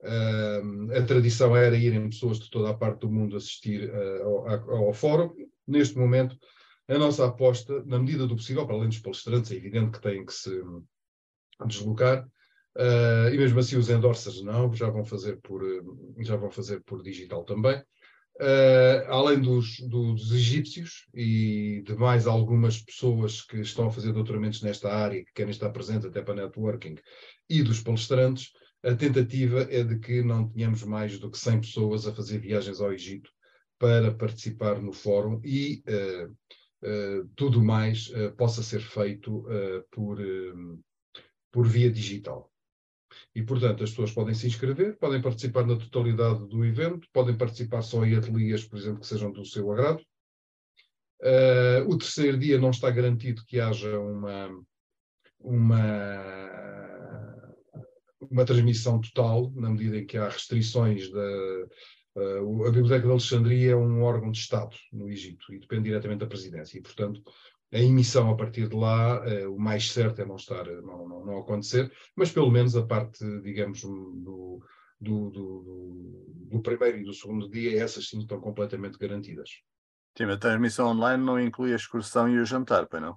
Uh, 0.00 0.92
a 0.96 1.02
tradição 1.02 1.56
era 1.56 1.76
irem 1.76 2.10
pessoas 2.10 2.38
de 2.38 2.50
toda 2.50 2.70
a 2.70 2.74
parte 2.74 3.00
do 3.00 3.10
mundo 3.10 3.36
assistir 3.36 3.90
uh, 3.90 4.22
ao, 4.22 4.86
ao, 4.88 4.92
fórum. 4.92 5.34
Neste 5.66 5.96
momento, 5.96 6.38
a 6.86 6.98
nossa 6.98 7.26
aposta, 7.26 7.82
na 7.86 7.98
medida 7.98 8.26
do 8.26 8.36
possível, 8.36 8.66
para 8.66 8.76
além 8.76 8.88
dos 8.88 8.98
palestrantes, 8.98 9.50
é 9.50 9.56
evidente 9.56 9.92
que 9.92 10.02
têm 10.02 10.24
que 10.24 10.32
se 10.32 10.50
deslocar, 11.66 12.26
uh, 12.76 13.28
e 13.32 13.36
mesmo 13.36 13.58
assim 13.58 13.76
os 13.76 13.88
endorsers 13.88 14.42
não, 14.42 14.72
já 14.72 14.88
vão 14.88 15.04
fazer 15.04 15.40
por, 15.40 15.62
já 16.20 16.36
vão 16.36 16.50
fazer 16.50 16.82
por 16.82 17.02
digital 17.02 17.44
também. 17.44 17.82
Uh, 18.40 19.06
além 19.10 19.40
dos, 19.40 19.78
dos, 19.88 20.32
egípcios 20.32 21.06
e 21.14 21.84
de 21.86 21.94
mais 21.94 22.26
algumas 22.26 22.82
pessoas 22.82 23.42
que 23.42 23.60
estão 23.60 23.86
a 23.86 23.92
fazer 23.92 24.12
doutoramentos 24.12 24.60
nesta 24.60 24.92
área, 24.92 25.24
que 25.24 25.32
querem 25.32 25.52
estar 25.52 25.70
presentes 25.70 26.04
até 26.04 26.20
para 26.20 26.34
networking, 26.34 26.96
e 27.48 27.62
dos 27.62 27.80
palestrantes, 27.80 28.50
a 28.82 28.92
tentativa 28.92 29.68
é 29.70 29.84
de 29.84 30.00
que 30.00 30.20
não 30.20 30.48
tenhamos 30.48 30.82
mais 30.82 31.16
do 31.16 31.30
que 31.30 31.38
100 31.38 31.60
pessoas 31.60 32.08
a 32.08 32.14
fazer 32.14 32.38
viagens 32.38 32.80
ao 32.80 32.92
Egito 32.92 33.30
para 33.78 34.12
participar 34.12 34.82
no 34.82 34.92
fórum 34.92 35.40
e 35.44 35.84
uh, 35.88 37.28
tudo 37.36 37.62
mais 37.62 38.10
possa 38.36 38.62
ser 38.62 38.80
feito 38.80 39.46
por, 39.90 40.18
por 41.54 41.68
via 41.68 41.88
digital. 41.88 42.50
E, 43.32 43.40
portanto, 43.40 43.84
as 43.84 43.90
pessoas 43.90 44.10
podem 44.10 44.34
se 44.34 44.48
inscrever, 44.48 44.98
podem 44.98 45.22
participar 45.22 45.64
na 45.64 45.76
totalidade 45.76 46.48
do 46.48 46.64
evento, 46.64 47.06
podem 47.12 47.36
participar 47.36 47.80
só 47.82 48.04
em 48.04 48.16
ateliês, 48.16 48.64
por 48.64 48.76
exemplo, 48.76 48.98
que 48.98 49.06
sejam 49.06 49.30
do 49.30 49.44
seu 49.44 49.70
agrado. 49.70 50.02
Uh, 51.22 51.88
o 51.88 51.96
terceiro 51.96 52.36
dia 52.36 52.58
não 52.58 52.70
está 52.70 52.90
garantido 52.90 53.44
que 53.46 53.60
haja 53.60 54.00
uma, 54.00 54.50
uma, 55.38 55.94
uma 58.28 58.44
transmissão 58.44 59.00
total, 59.00 59.52
na 59.54 59.70
medida 59.70 59.98
em 59.98 60.06
que 60.06 60.18
há 60.18 60.28
restrições 60.28 61.08
da. 61.08 61.66
Uh, 62.16 62.66
a 62.66 62.70
Biblioteca 62.70 63.06
de 63.06 63.10
Alexandria 63.10 63.72
é 63.72 63.76
um 63.76 64.02
órgão 64.02 64.32
de 64.32 64.38
Estado 64.38 64.76
no 64.92 65.08
Egito 65.08 65.52
e 65.52 65.58
depende 65.60 65.84
diretamente 65.84 66.20
da 66.20 66.26
presidência. 66.26 66.78
E, 66.78 66.82
portanto, 66.82 67.22
a 67.74 67.78
emissão 67.78 68.30
a 68.30 68.36
partir 68.36 68.68
de 68.68 68.76
lá, 68.76 69.20
uh, 69.20 69.52
o 69.52 69.58
mais 69.58 69.90
certo 69.90 70.22
é 70.22 70.24
não 70.24 70.36
estar, 70.36 70.64
não, 70.64 71.08
não, 71.08 71.26
não, 71.26 71.38
acontecer, 71.38 71.92
mas 72.14 72.30
pelo 72.30 72.50
menos 72.50 72.76
a 72.76 72.86
parte, 72.86 73.24
digamos, 73.42 73.82
do, 73.82 74.60
do, 75.00 75.30
do, 75.30 76.26
do, 76.50 76.62
primeiro 76.62 76.98
e 76.98 77.04
do 77.04 77.12
segundo 77.12 77.50
dia, 77.50 77.82
essas 77.82 78.08
sim 78.08 78.20
estão 78.20 78.40
completamente 78.40 78.96
garantidas. 78.96 79.50
Sim, 80.16 80.24
a 80.24 80.36
transmissão 80.38 80.86
online 80.88 81.22
não 81.22 81.40
inclui 81.40 81.72
a 81.72 81.76
excursão 81.76 82.28
e 82.28 82.38
o 82.38 82.44
jantar, 82.44 82.86
pois 82.86 83.02
não? 83.02 83.16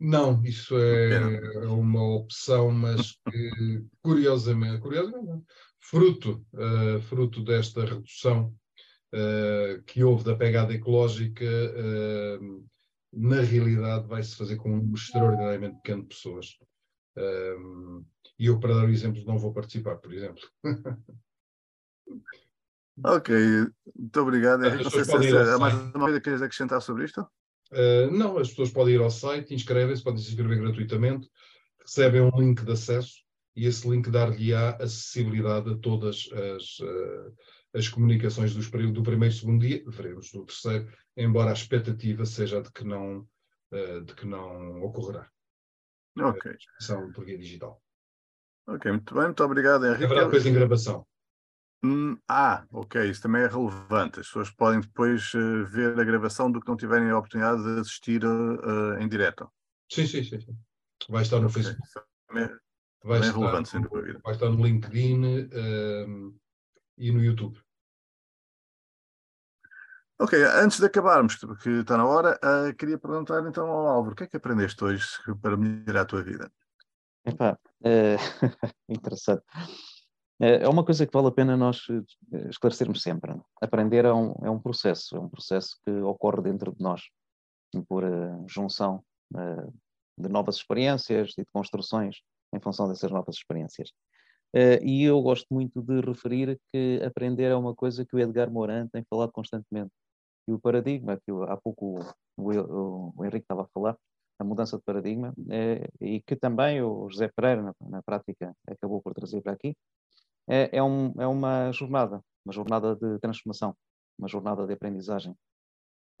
Não, 0.00 0.42
isso 0.42 0.76
é 0.76 1.66
uma 1.68 2.02
opção, 2.02 2.72
mas 2.72 3.18
que 3.30 3.84
curiosamente, 4.02 4.80
curiosamente 4.80 5.44
fruto, 5.82 6.44
uh, 6.54 7.00
fruto 7.02 7.44
desta 7.44 7.84
redução 7.84 8.54
uh, 9.12 9.82
que 9.84 10.02
houve 10.02 10.24
da 10.24 10.34
pegada 10.34 10.72
ecológica, 10.72 11.44
uh, 11.44 12.64
na 13.12 13.40
realidade 13.40 14.08
vai-se 14.08 14.34
fazer 14.34 14.56
com 14.56 14.72
um 14.74 14.94
extraordinariamente 14.94 15.76
pequeno 15.76 16.02
de 16.02 16.08
pessoas. 16.08 16.58
Um, 17.16 18.04
e 18.38 18.46
eu, 18.46 18.58
para 18.58 18.74
dar 18.74 18.86
o 18.86 18.90
exemplo, 18.90 19.22
não 19.24 19.38
vou 19.38 19.52
participar, 19.52 19.96
por 19.96 20.12
exemplo. 20.12 20.42
ok, 23.04 23.36
muito 23.94 24.20
obrigado. 24.20 24.64
Henrique, 24.64 24.84
não 24.84 24.90
sei 24.90 25.04
se 25.04 25.36
há 25.36 25.58
mais 25.58 25.74
uma 25.74 25.92
coisa 25.92 26.18
que 26.18 26.24
queres 26.24 26.42
acrescentar 26.42 26.80
sobre 26.80 27.04
isto? 27.04 27.20
Uh, 27.70 28.10
não, 28.10 28.38
as 28.38 28.48
pessoas 28.48 28.70
podem 28.70 28.94
ir 28.94 29.00
ao 29.00 29.10
site, 29.10 29.54
inscrevem-se, 29.54 30.02
podem 30.02 30.22
se 30.22 30.30
inscrever 30.30 30.58
gratuitamente, 30.58 31.28
recebem 31.80 32.22
um 32.22 32.30
link 32.38 32.64
de 32.64 32.72
acesso 32.72 33.22
e 33.54 33.66
esse 33.66 33.88
link 33.88 34.10
dar-lhe-á 34.10 34.76
acessibilidade 34.76 35.70
a 35.70 35.76
todas 35.76 36.28
as, 36.32 36.78
uh, 36.80 37.34
as 37.74 37.88
comunicações 37.88 38.54
dos, 38.54 38.70
do 38.70 39.02
primeiro 39.02 39.34
e 39.34 39.38
segundo 39.38 39.66
dia, 39.66 39.82
veremos 39.86 40.30
do 40.30 40.44
terceiro, 40.44 40.92
embora 41.16 41.50
a 41.50 41.54
expectativa 41.54 42.24
seja 42.24 42.60
de 42.62 42.70
que 42.72 42.84
não, 42.84 43.26
uh, 43.72 44.00
de 44.02 44.14
que 44.14 44.26
não 44.26 44.82
ocorrerá. 44.82 45.30
Ok. 46.18 46.56
São 46.78 47.10
por 47.12 47.24
via 47.24 47.38
digital. 47.38 47.82
Ok, 48.66 48.90
muito 48.90 49.14
bem, 49.14 49.24
muito 49.24 49.44
obrigado, 49.44 49.86
Henrique. 49.86 50.04
Haverá 50.04 50.24
depois 50.24 50.46
em 50.46 50.52
gravação. 50.52 51.06
Hum, 51.84 52.16
ah, 52.28 52.64
ok, 52.70 53.10
isso 53.10 53.22
também 53.22 53.42
é 53.42 53.48
relevante. 53.48 54.20
As 54.20 54.26
pessoas 54.26 54.50
podem 54.50 54.80
depois 54.80 55.34
uh, 55.34 55.64
ver 55.66 55.98
a 55.98 56.04
gravação 56.04 56.50
do 56.50 56.60
que 56.60 56.68
não 56.68 56.76
tiverem 56.76 57.10
a 57.10 57.18
oportunidade 57.18 57.62
de 57.62 57.80
assistir 57.80 58.24
uh, 58.24 58.98
em 59.00 59.08
direto. 59.08 59.50
Sim, 59.90 60.06
sim, 60.06 60.22
sim, 60.22 60.40
sim. 60.40 60.56
Vai 61.08 61.22
estar 61.22 61.40
no 61.40 61.48
okay. 61.48 61.62
Facebook. 61.62 61.88
Também, 62.28 62.44
é, 62.44 62.56
vai, 63.02 63.20
estar, 63.20 63.36
relevante, 63.36 63.68
sem 63.68 63.80
dúvida. 63.80 64.20
vai 64.22 64.34
estar 64.34 64.48
no 64.48 64.64
LinkedIn 64.64 65.24
uh, 65.46 66.40
e 66.98 67.10
no 67.10 67.22
YouTube. 67.22 67.58
Ok, 70.20 70.40
antes 70.44 70.78
de 70.78 70.86
acabarmos, 70.86 71.36
porque 71.36 71.68
está 71.68 71.96
na 71.96 72.06
hora, 72.06 72.38
uh, 72.44 72.74
queria 72.76 72.96
perguntar 72.96 73.44
então 73.48 73.66
ao 73.66 73.88
Álvaro, 73.88 74.12
o 74.12 74.16
que 74.16 74.24
é 74.24 74.26
que 74.28 74.36
aprendeste 74.36 74.84
hoje 74.84 75.04
para 75.40 75.56
melhorar 75.56 76.02
a 76.02 76.06
tua 76.06 76.22
vida? 76.22 76.52
Epá, 77.24 77.58
é, 77.82 78.16
interessante. 78.88 79.42
É, 80.40 80.64
é 80.64 80.68
uma 80.68 80.84
coisa 80.84 81.06
que 81.06 81.12
vale 81.12 81.28
a 81.28 81.32
pena 81.32 81.56
nós 81.56 81.86
eh, 81.88 82.48
esclarecermos 82.48 83.00
sempre. 83.00 83.32
Aprender 83.60 84.04
é 84.04 84.12
um, 84.12 84.34
é 84.42 84.50
um 84.50 84.58
processo, 84.58 85.16
é 85.16 85.20
um 85.20 85.28
processo 85.28 85.76
que 85.84 85.90
ocorre 85.90 86.42
dentro 86.42 86.72
de 86.72 86.82
nós, 86.82 87.02
por 87.88 88.04
uh, 88.04 88.44
junção 88.48 89.04
uh, 89.34 89.72
de 90.18 90.28
novas 90.28 90.56
experiências 90.56 91.32
e 91.38 91.42
de 91.42 91.50
construções 91.52 92.16
em 92.52 92.60
função 92.60 92.88
dessas 92.88 93.10
novas 93.10 93.36
experiências. 93.36 93.92
Uh, 94.54 94.84
e 94.84 95.04
eu 95.04 95.20
gosto 95.22 95.46
muito 95.50 95.80
de 95.82 96.00
referir 96.00 96.60
que 96.72 97.00
aprender 97.04 97.50
é 97.50 97.56
uma 97.56 97.74
coisa 97.74 98.04
que 98.04 98.14
o 98.14 98.18
Edgar 98.18 98.50
Morin 98.50 98.86
tem 98.88 99.02
falado 99.08 99.32
constantemente 99.32 99.90
e 100.46 100.52
o 100.52 100.58
paradigma, 100.58 101.16
que 101.16 101.30
há 101.48 101.56
pouco 101.56 102.00
o, 102.36 102.50
o, 102.50 103.12
o 103.16 103.24
Henrique 103.24 103.44
estava 103.44 103.62
a 103.62 103.68
falar, 103.72 103.96
a 104.38 104.44
mudança 104.44 104.76
de 104.76 104.82
paradigma, 104.82 105.32
é, 105.50 105.88
e 106.00 106.20
que 106.20 106.36
também 106.36 106.82
o 106.82 107.08
José 107.08 107.28
Pereira, 107.28 107.62
na, 107.62 107.74
na 107.88 108.02
prática, 108.02 108.54
acabou 108.66 109.00
por 109.00 109.14
trazer 109.14 109.40
para 109.40 109.52
aqui, 109.52 109.76
é, 110.48 110.76
é, 110.76 110.82
um, 110.82 111.12
é, 111.20 111.26
uma 111.26 111.70
jornada, 111.72 112.20
uma 112.44 112.52
jornada 112.52 112.96
de 112.96 113.18
transformação, 113.20 113.76
uma 114.18 114.28
jornada 114.28 114.66
de 114.66 114.72
aprendizagem. 114.72 115.34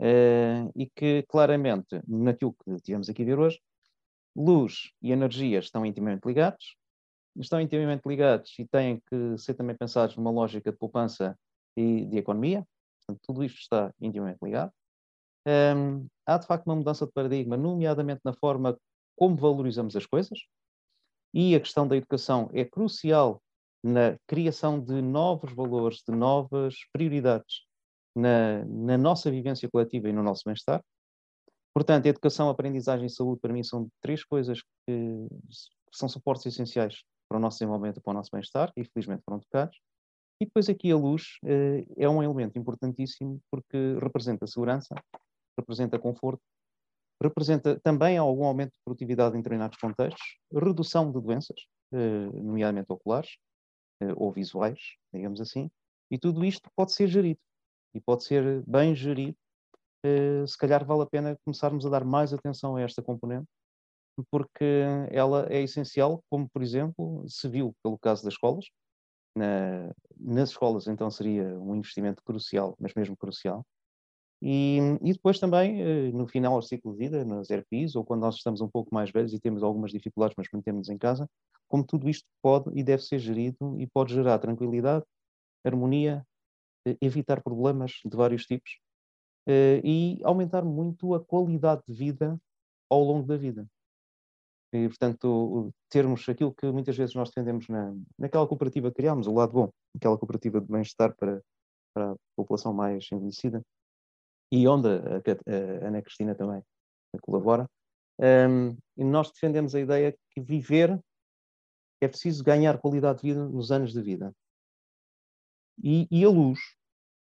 É, 0.00 0.68
e 0.74 0.88
que 0.88 1.24
claramente, 1.28 2.00
naquilo 2.06 2.54
que 2.64 2.76
tivemos 2.82 3.08
aqui 3.08 3.22
a 3.22 3.26
ver 3.26 3.38
hoje, 3.38 3.60
luz 4.34 4.92
e 5.02 5.12
energia 5.12 5.58
estão 5.58 5.84
intimamente 5.84 6.24
ligados, 6.26 6.76
estão 7.38 7.60
intimamente 7.60 8.06
ligados 8.06 8.52
e 8.58 8.66
têm 8.66 9.00
que 9.10 9.38
ser 9.38 9.54
também 9.54 9.76
pensados 9.76 10.16
numa 10.16 10.30
lógica 10.30 10.70
de 10.70 10.78
poupança 10.78 11.36
e 11.76 12.04
de 12.04 12.18
economia, 12.18 12.66
Portanto, 13.02 13.20
tudo 13.22 13.44
isto 13.44 13.58
está 13.58 13.92
intimamente 14.00 14.38
ligado. 14.42 14.72
Um, 15.46 16.06
há, 16.26 16.38
de 16.38 16.46
facto, 16.46 16.66
uma 16.66 16.76
mudança 16.76 17.04
de 17.06 17.12
paradigma, 17.12 17.56
nomeadamente 17.56 18.20
na 18.24 18.32
forma 18.32 18.78
como 19.16 19.36
valorizamos 19.36 19.96
as 19.96 20.06
coisas, 20.06 20.38
e 21.34 21.54
a 21.54 21.60
questão 21.60 21.86
da 21.86 21.96
educação 21.96 22.50
é 22.52 22.64
crucial 22.64 23.42
na 23.82 24.16
criação 24.26 24.80
de 24.80 25.02
novos 25.02 25.52
valores, 25.52 26.02
de 26.06 26.14
novas 26.14 26.76
prioridades 26.92 27.64
na, 28.14 28.64
na 28.64 28.96
nossa 28.96 29.30
vivência 29.30 29.68
coletiva 29.68 30.08
e 30.08 30.12
no 30.12 30.22
nosso 30.22 30.42
bem-estar. 30.44 30.82
Portanto, 31.74 32.06
educação, 32.06 32.48
aprendizagem 32.48 33.06
e 33.06 33.10
saúde, 33.10 33.40
para 33.40 33.52
mim, 33.52 33.62
são 33.62 33.88
três 34.00 34.22
coisas 34.22 34.62
que 34.86 35.26
são 35.90 36.08
suportes 36.08 36.46
essenciais 36.46 37.02
para 37.32 37.38
o 37.38 37.40
nosso 37.40 37.58
desenvolvimento, 37.58 38.02
para 38.02 38.10
o 38.10 38.14
nosso 38.14 38.30
bem-estar, 38.30 38.70
e 38.76 38.84
felizmente 38.84 39.22
foram 39.24 39.40
tocados. 39.40 39.80
E 40.38 40.44
depois 40.44 40.68
aqui 40.68 40.90
a 40.92 40.96
luz 40.96 41.38
uh, 41.44 41.94
é 41.96 42.06
um 42.06 42.22
elemento 42.22 42.58
importantíssimo 42.58 43.40
porque 43.50 43.96
representa 44.00 44.46
segurança, 44.46 44.94
representa 45.58 45.98
conforto, 45.98 46.42
representa 47.22 47.80
também 47.80 48.18
algum 48.18 48.44
aumento 48.44 48.72
de 48.72 48.78
produtividade 48.84 49.34
em 49.34 49.38
determinados 49.38 49.78
contextos, 49.78 50.36
redução 50.52 51.10
de 51.10 51.20
doenças, 51.20 51.56
uh, 51.94 52.42
nomeadamente 52.42 52.92
oculares 52.92 53.30
uh, 54.02 54.12
ou 54.16 54.30
visuais, 54.30 54.80
digamos 55.14 55.40
assim, 55.40 55.70
e 56.10 56.18
tudo 56.18 56.44
isto 56.44 56.68
pode 56.76 56.92
ser 56.92 57.06
gerido 57.06 57.40
e 57.94 58.00
pode 58.00 58.24
ser 58.24 58.62
bem 58.66 58.94
gerido. 58.94 59.36
se 60.46 60.58
calhar 60.58 60.84
vale 60.84 61.02
a 61.02 61.06
pena 61.06 61.38
começarmos 61.44 61.86
a 61.86 61.88
dar 61.88 62.04
mais 62.04 62.32
atenção 62.34 62.76
a 62.76 62.82
esta 62.82 63.02
componente 63.02 63.46
porque 64.30 64.64
ela 65.10 65.46
é 65.50 65.62
essencial, 65.62 66.22
como 66.30 66.48
por 66.50 66.62
exemplo 66.62 67.24
se 67.28 67.48
viu 67.48 67.74
pelo 67.82 67.98
caso 67.98 68.24
das 68.24 68.34
escolas. 68.34 68.66
Na, 69.36 69.92
nas 70.18 70.50
escolas, 70.50 70.86
então, 70.88 71.10
seria 71.10 71.44
um 71.58 71.74
investimento 71.74 72.22
crucial, 72.24 72.76
mas 72.78 72.92
mesmo 72.94 73.16
crucial. 73.16 73.64
E, 74.42 74.78
e, 75.02 75.12
depois 75.12 75.38
também, 75.38 75.80
eh, 75.82 76.12
no 76.12 76.26
final 76.26 76.58
do 76.58 76.64
ciclo 76.66 76.92
de 76.92 76.98
vida, 76.98 77.24
nas 77.24 77.48
RPIs, 77.50 77.94
ou 77.94 78.04
quando 78.04 78.22
nós 78.22 78.34
estamos 78.36 78.60
um 78.60 78.68
pouco 78.68 78.92
mais 78.92 79.10
velhos 79.12 79.32
e 79.32 79.38
temos 79.40 79.62
algumas 79.62 79.92
dificuldades, 79.92 80.34
mas 80.36 80.48
mantemos 80.52 80.88
em 80.88 80.98
casa, 80.98 81.28
como 81.68 81.84
tudo 81.86 82.08
isto 82.10 82.26
pode 82.42 82.70
e 82.78 82.82
deve 82.82 83.02
ser 83.04 83.20
gerido 83.20 83.78
e 83.80 83.86
pode 83.86 84.12
gerar 84.12 84.38
tranquilidade, 84.40 85.04
harmonia, 85.64 86.26
eh, 86.86 86.96
evitar 87.00 87.42
problemas 87.42 87.92
de 88.04 88.16
vários 88.16 88.44
tipos 88.46 88.80
eh, 89.48 89.80
e 89.84 90.20
aumentar 90.24 90.64
muito 90.64 91.14
a 91.14 91.24
qualidade 91.24 91.82
de 91.88 91.94
vida 91.94 92.40
ao 92.90 93.02
longo 93.02 93.26
da 93.26 93.36
vida. 93.36 93.68
E, 94.72 94.88
portanto, 94.88 95.70
termos 95.90 96.26
aquilo 96.28 96.54
que 96.54 96.66
muitas 96.70 96.96
vezes 96.96 97.14
nós 97.14 97.28
defendemos 97.28 97.68
na, 97.68 97.94
naquela 98.18 98.46
cooperativa 98.46 98.90
que 98.90 98.96
criámos, 98.96 99.26
o 99.26 99.34
lado 99.34 99.52
bom, 99.52 99.70
aquela 99.94 100.16
cooperativa 100.16 100.60
de 100.60 100.66
bem-estar 100.66 101.14
para, 101.14 101.42
para 101.94 102.12
a 102.12 102.16
população 102.34 102.72
mais 102.72 103.06
envelhecida, 103.12 103.62
e 104.50 104.66
onde 104.66 104.88
a, 104.88 105.16
a, 105.16 105.86
Ana 105.86 106.00
Cristina 106.00 106.34
também 106.34 106.62
colabora. 107.20 107.68
Um, 108.18 108.76
e 108.96 109.04
nós 109.04 109.30
defendemos 109.30 109.74
a 109.74 109.80
ideia 109.80 110.16
que 110.30 110.40
viver 110.40 110.98
é 112.00 112.08
preciso 112.08 112.42
ganhar 112.42 112.78
qualidade 112.78 113.20
de 113.20 113.28
vida 113.28 113.46
nos 113.46 113.70
anos 113.70 113.92
de 113.92 114.00
vida. 114.00 114.32
E, 115.82 116.06
e 116.10 116.24
a 116.24 116.28
luz, 116.28 116.58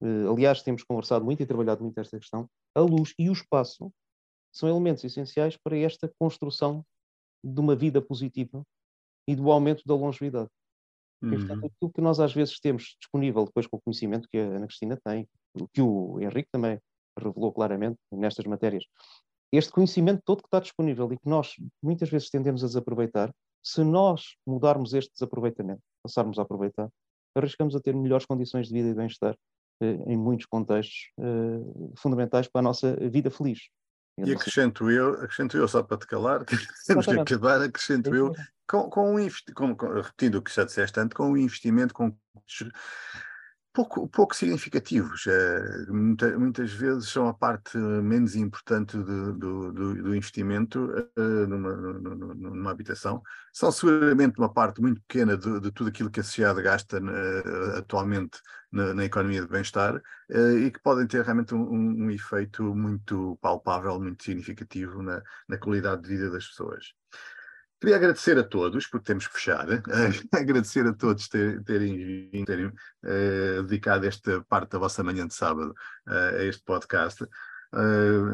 uh, 0.00 0.32
aliás, 0.32 0.62
temos 0.62 0.82
conversado 0.82 1.24
muito 1.24 1.42
e 1.42 1.46
trabalhado 1.46 1.82
muito 1.82 1.98
esta 2.00 2.18
questão, 2.18 2.48
a 2.74 2.80
luz 2.80 3.14
e 3.18 3.28
o 3.28 3.32
espaço 3.32 3.92
são 4.52 4.68
elementos 4.68 5.04
essenciais 5.04 5.56
para 5.56 5.76
esta 5.76 6.10
construção 6.18 6.84
de 7.44 7.60
uma 7.60 7.76
vida 7.76 8.00
positiva 8.00 8.62
e 9.26 9.36
do 9.36 9.50
aumento 9.50 9.82
da 9.86 9.94
longevidade. 9.94 10.48
Uhum. 11.22 11.32
E, 11.32 11.36
portanto, 11.38 11.66
aquilo 11.66 11.92
que 11.92 12.00
nós 12.00 12.20
às 12.20 12.32
vezes 12.32 12.58
temos 12.60 12.96
disponível 13.00 13.44
depois 13.44 13.66
com 13.66 13.76
o 13.76 13.80
conhecimento 13.80 14.28
que 14.28 14.38
a 14.38 14.42
Ana 14.42 14.66
Cristina 14.66 14.98
tem, 15.04 15.28
que 15.72 15.82
o 15.82 16.20
Henrique 16.20 16.48
também 16.50 16.78
revelou 17.18 17.52
claramente 17.52 17.98
nestas 18.12 18.46
matérias. 18.46 18.84
Este 19.52 19.72
conhecimento 19.72 20.22
todo 20.24 20.42
que 20.42 20.46
está 20.46 20.60
disponível 20.60 21.12
e 21.12 21.18
que 21.18 21.28
nós 21.28 21.54
muitas 21.82 22.08
vezes 22.10 22.30
tendemos 22.30 22.62
a 22.62 22.66
desaproveitar, 22.66 23.32
se 23.62 23.82
nós 23.82 24.36
mudarmos 24.46 24.94
este 24.94 25.12
desaproveitamento, 25.12 25.82
passarmos 26.02 26.38
a 26.38 26.42
aproveitar, 26.42 26.88
arriscamos 27.34 27.74
a 27.74 27.80
ter 27.80 27.94
melhores 27.94 28.26
condições 28.26 28.68
de 28.68 28.74
vida 28.74 28.88
e 28.88 28.94
bem-estar 28.94 29.36
eh, 29.80 29.98
em 30.06 30.16
muitos 30.16 30.46
contextos 30.46 31.10
eh, 31.18 31.92
fundamentais 31.96 32.48
para 32.48 32.60
a 32.60 32.62
nossa 32.62 32.96
vida 33.08 33.30
feliz. 33.30 33.68
E 34.24 34.32
acrescento 34.32 34.90
eu, 34.90 35.14
acrescento 35.14 35.56
eu 35.56 35.68
só 35.68 35.82
para 35.82 35.96
te 35.96 36.06
calar, 36.06 36.44
que 36.46 36.56
temos 36.86 37.06
que 37.06 37.18
acabar, 37.18 37.62
acrescento 37.62 38.14
eu, 38.14 38.34
com, 38.66 38.90
com 38.90 39.16
um, 39.16 39.28
com, 39.54 39.76
com, 39.76 39.88
repetindo 39.94 40.36
o 40.36 40.42
que 40.42 40.54
já 40.54 40.64
disseste 40.64 40.94
tanto, 40.94 41.14
com 41.16 41.30
um 41.30 41.36
investimento 41.36 41.94
com 41.94 42.16
pouco, 43.72 44.08
pouco 44.08 44.34
significativos. 44.34 45.26
É, 45.26 45.86
muita, 45.88 46.38
muitas 46.38 46.72
vezes 46.72 47.08
são 47.08 47.28
a 47.28 47.34
parte 47.34 47.76
menos 47.78 48.34
importante 48.34 48.96
do, 48.96 49.32
do, 49.32 49.72
do 49.72 50.14
investimento 50.14 50.78
uh, 51.16 51.46
numa, 51.46 51.74
numa, 51.74 52.34
numa, 52.34 52.70
habitação. 52.70 53.22
São 53.52 53.70
seguramente 53.70 54.38
uma 54.38 54.52
parte 54.52 54.80
muito 54.80 55.00
pequena 55.02 55.36
de, 55.36 55.60
de 55.60 55.70
tudo 55.70 55.88
aquilo 55.88 56.10
que 56.10 56.20
a 56.20 56.24
sociedade 56.24 56.62
gasta 56.62 56.98
uh, 56.98 57.78
atualmente 57.78 58.38
na, 58.72 58.94
na, 58.94 59.04
economia 59.04 59.42
de 59.42 59.48
bem-estar 59.48 59.96
uh, 59.96 60.58
e 60.58 60.70
que 60.70 60.80
podem 60.80 61.06
ter 61.06 61.22
realmente 61.24 61.54
um, 61.54 62.04
um, 62.04 62.10
efeito 62.10 62.62
muito 62.74 63.38
palpável, 63.40 64.00
muito 64.00 64.24
significativo 64.24 65.02
na, 65.02 65.22
na 65.48 65.58
qualidade 65.58 66.02
de 66.02 66.08
vida 66.08 66.30
das 66.30 66.46
pessoas. 66.46 66.97
Queria 67.80 67.96
agradecer 67.96 68.36
a 68.36 68.42
todos, 68.42 68.88
porque 68.88 69.06
temos 69.06 69.28
que 69.28 69.34
fechar, 69.34 69.68
uh, 69.68 69.78
agradecer 70.34 70.84
a 70.86 70.92
todos 70.92 71.28
terem, 71.28 72.44
terem 72.44 72.66
uh, 72.66 73.62
dedicado 73.62 74.04
esta 74.04 74.42
parte 74.48 74.72
da 74.72 74.78
vossa 74.78 75.02
manhã 75.04 75.26
de 75.26 75.34
sábado 75.34 75.72
uh, 76.08 76.36
a 76.38 76.44
este 76.44 76.62
podcast. 76.64 77.24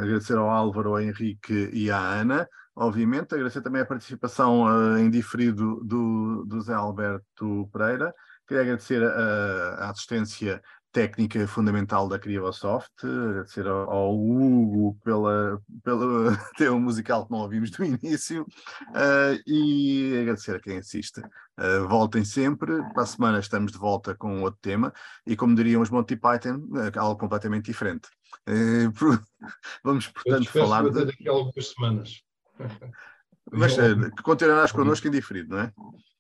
agradecer 0.01 0.39
ao 0.39 0.49
Álvaro, 0.49 0.91
ao 0.91 1.01
Henrique 1.01 1.69
e 1.75 1.91
à 1.91 1.99
Ana, 1.99 2.49
obviamente. 2.75 3.35
Agradecer 3.35 3.61
também 3.61 3.83
a 3.83 3.87
participação 3.87 4.99
em 4.99 5.11
diferido 5.11 5.79
do, 5.85 6.45
do 6.47 6.61
Zé 6.63 6.73
Alberto 6.73 7.69
Pereira. 7.71 8.15
Queria 8.47 8.63
agradecer 8.63 9.03
a, 9.03 9.75
a 9.75 9.91
assistência 9.91 10.63
técnica 10.95 11.45
fundamental 11.49 12.09
da 12.09 12.21
Criosoft, 12.21 13.05
agradecer 13.05 13.67
ao, 13.67 13.91
ao 13.91 14.17
Hugo 14.17 14.97
pela, 15.03 15.61
pelo 15.83 16.31
tema 16.57 16.79
musical 16.79 17.27
que 17.27 17.33
não 17.33 17.41
ouvimos 17.41 17.73
do 17.73 17.85
início 17.85 18.43
uh, 18.43 19.43
e 19.45 20.17
agradecer 20.21 20.55
a 20.55 20.61
quem 20.61 20.79
assiste. 20.79 21.21
Uh, 21.59 21.89
voltem 21.89 22.25
sempre, 22.25 22.81
para 22.93 23.03
a 23.03 23.07
semana 23.07 23.41
estamos 23.41 23.73
de 23.73 23.79
volta 23.79 24.15
com 24.15 24.43
outro 24.43 24.61
tema 24.63 24.93
e 25.27 25.35
como 25.35 25.57
diriam 25.57 25.83
os 25.83 25.91
Monty 25.91 26.15
Python, 26.15 26.65
uh, 26.71 26.97
algo 26.97 27.19
completamente 27.19 27.67
diferente. 27.67 28.09
vamos, 29.83 30.07
portanto, 30.07 30.49
falar... 30.49 30.89
De... 30.91 31.07
daqui 31.07 31.29
a 31.29 31.33
algumas 31.33 31.73
semanas. 31.73 32.23
Mas 33.53 33.75
que 33.77 34.23
continuarás 34.23 34.73
connosco 34.73 35.07
indiferido, 35.07 35.51
não 35.51 35.61
é? 35.61 35.73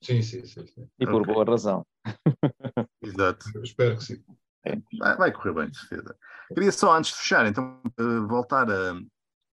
Sim, 0.03 0.21
sim, 0.21 0.45
sim. 0.45 0.67
sim. 0.67 0.87
E 0.99 1.07
por 1.07 1.23
okay. 1.23 1.33
boa 1.33 1.45
razão. 1.47 1.87
Exato. 3.01 3.47
Eu 3.55 3.63
espero 3.63 3.97
que 3.97 4.05
sim. 4.05 4.23
Vai, 5.19 5.33
correr 5.33 5.53
bem, 5.53 5.71
de 5.71 5.79
certeza. 5.79 6.17
Queria 6.53 6.73
só, 6.73 6.97
antes 6.97 7.13
de 7.13 7.19
fechar, 7.19 7.47
então, 7.47 7.81
voltar 8.29 8.71
a 8.71 8.95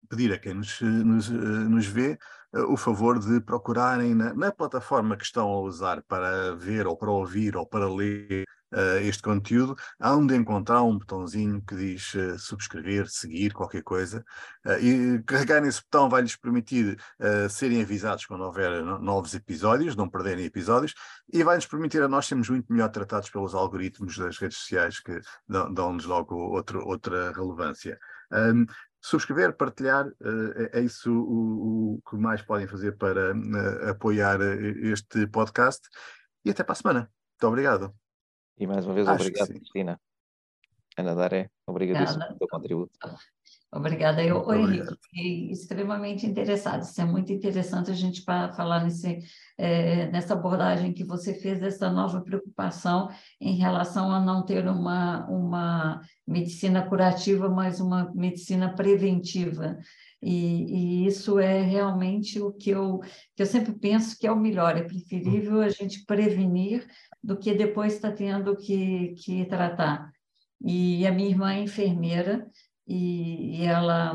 pedir 0.10 0.34
a 0.34 0.40
quem 0.40 0.54
nos, 0.54 0.82
nos, 0.82 1.30
nos 1.30 1.86
vê 1.86 2.18
o 2.54 2.76
favor 2.76 3.18
de 3.18 3.40
procurarem 3.40 4.14
na, 4.14 4.34
na, 4.34 4.52
plataforma 4.52 5.16
que 5.16 5.24
estão 5.24 5.48
a 5.48 5.62
usar 5.62 6.02
para 6.04 6.54
ver 6.56 6.86
ou 6.86 6.98
para 6.98 7.10
ouvir 7.10 7.56
ou 7.56 7.66
para 7.66 7.88
ler 7.88 8.46
uh, 8.74 9.00
este 9.02 9.22
conteúdo, 9.22 9.76
há 10.00 10.16
onde 10.16 10.36
encontrar 10.36 10.82
um 10.84 10.98
botãozinho 10.98 11.62
que 11.62 11.76
diz 11.76 12.14
uh, 12.14 12.38
subscrever, 12.40 13.08
seguir, 13.10 13.54
qualquer 13.54 13.84
coisa, 13.84 14.24
uh, 14.66 14.80
e 14.80 15.22
carregar 15.24 15.62
nesse 15.62 15.82
botão 15.82 16.10
vai-lhes 16.10 16.36
permitir 16.36 16.98
serem 17.50 17.82
avisados 17.82 18.26
quando 18.26 18.44
houver 18.44 18.84
novos 19.00 19.34
episódios, 19.34 19.96
não 19.96 20.10
perderem 20.10 20.46
episódios, 20.46 20.94
e 21.32 21.44
vai-nos 21.44 21.66
permitir 21.66 22.02
a 22.02 22.08
nós 22.08 22.26
sermos 22.26 22.50
muito 22.50 22.72
melhor 22.72 22.90
tratados 22.90 23.30
pelos 23.30 23.54
algoritmos 23.54 24.18
das 24.18 24.38
redes 24.38 24.58
sociais 24.58 25.00
que 25.00 25.20
dão-nos 25.48 26.06
logo 26.06 26.36
outro, 26.36 26.86
outra 26.86 27.32
relevância. 27.32 28.00
Um, 28.32 28.66
subscrever, 29.02 29.54
partilhar, 29.54 30.08
é 30.72 30.82
isso 30.82 31.12
o, 31.12 31.96
o, 31.96 32.02
que 32.10 32.16
mais 32.16 32.42
podem 32.42 32.68
fazer 32.68 32.98
para 32.98 33.34
apoiar 33.90 34.40
este 34.84 35.28
podcast. 35.28 35.88
E 36.46 36.52
até 36.52 36.64
para 36.64 36.74
a 36.74 36.76
semana. 36.76 37.12
Muito 37.42 37.48
obrigado. 37.48 38.01
E 38.62 38.68
mais 38.68 38.86
uma 38.86 38.94
vez, 38.94 39.08
Acho 39.08 39.24
obrigado, 39.24 39.48
Cristina. 39.48 40.00
Ana 40.96 41.16
Daré, 41.16 41.50
obrigadíssimo 41.66 42.24
pelo 42.28 42.38
teu 42.38 42.48
contributo. 42.48 42.92
Obrigada. 43.74 44.24
Eu, 44.24 44.46
Muito 44.46 44.54
Henrique, 44.54 44.96
fiquei 45.02 45.52
extremamente 45.52 46.28
interessado. 46.28 46.84
Isso 46.84 47.02
é 47.02 47.06
muito 47.06 47.34
interessante 47.34 47.90
a 47.90 47.96
gente 47.96 48.22
falar 48.22 48.84
nesse, 48.84 49.18
é, 49.58 50.12
nessa 50.12 50.34
abordagem 50.36 50.94
que 50.94 51.04
você 51.04 51.34
fez, 51.34 51.60
dessa 51.60 51.90
nova 51.90 52.22
preocupação 52.22 53.10
em 53.40 53.56
relação 53.56 54.12
a 54.12 54.20
não 54.20 54.46
ter 54.46 54.68
uma, 54.68 55.26
uma 55.28 56.02
medicina 56.28 56.88
curativa, 56.88 57.50
mas 57.50 57.80
uma 57.80 58.14
medicina 58.14 58.76
preventiva. 58.76 59.80
E, 60.22 61.04
e, 61.04 61.08
isso 61.08 61.40
é 61.40 61.64
realmente 61.64 62.40
o 62.40 62.52
que 62.52 62.70
eu, 62.70 63.00
que 63.36 63.42
eu 63.42 63.48
sempre 63.48 63.74
penso 63.74 64.16
que 64.20 64.28
é 64.28 64.32
o 64.32 64.40
melhor. 64.40 64.78
É 64.78 64.84
preferível 64.84 65.62
a 65.62 65.70
gente 65.70 66.06
prevenir 66.06 66.86
do 67.24 67.38
que 67.38 67.54
depois 67.54 67.94
está 67.94 68.12
tendo 68.12 68.56
que, 68.56 69.14
que 69.18 69.46
tratar. 69.46 70.12
E 70.64 71.06
a 71.06 71.12
minha 71.12 71.30
irmã 71.30 71.54
é 71.54 71.62
enfermeira 71.62 72.48
e, 72.88 73.60
e 73.60 73.64
ela, 73.64 74.14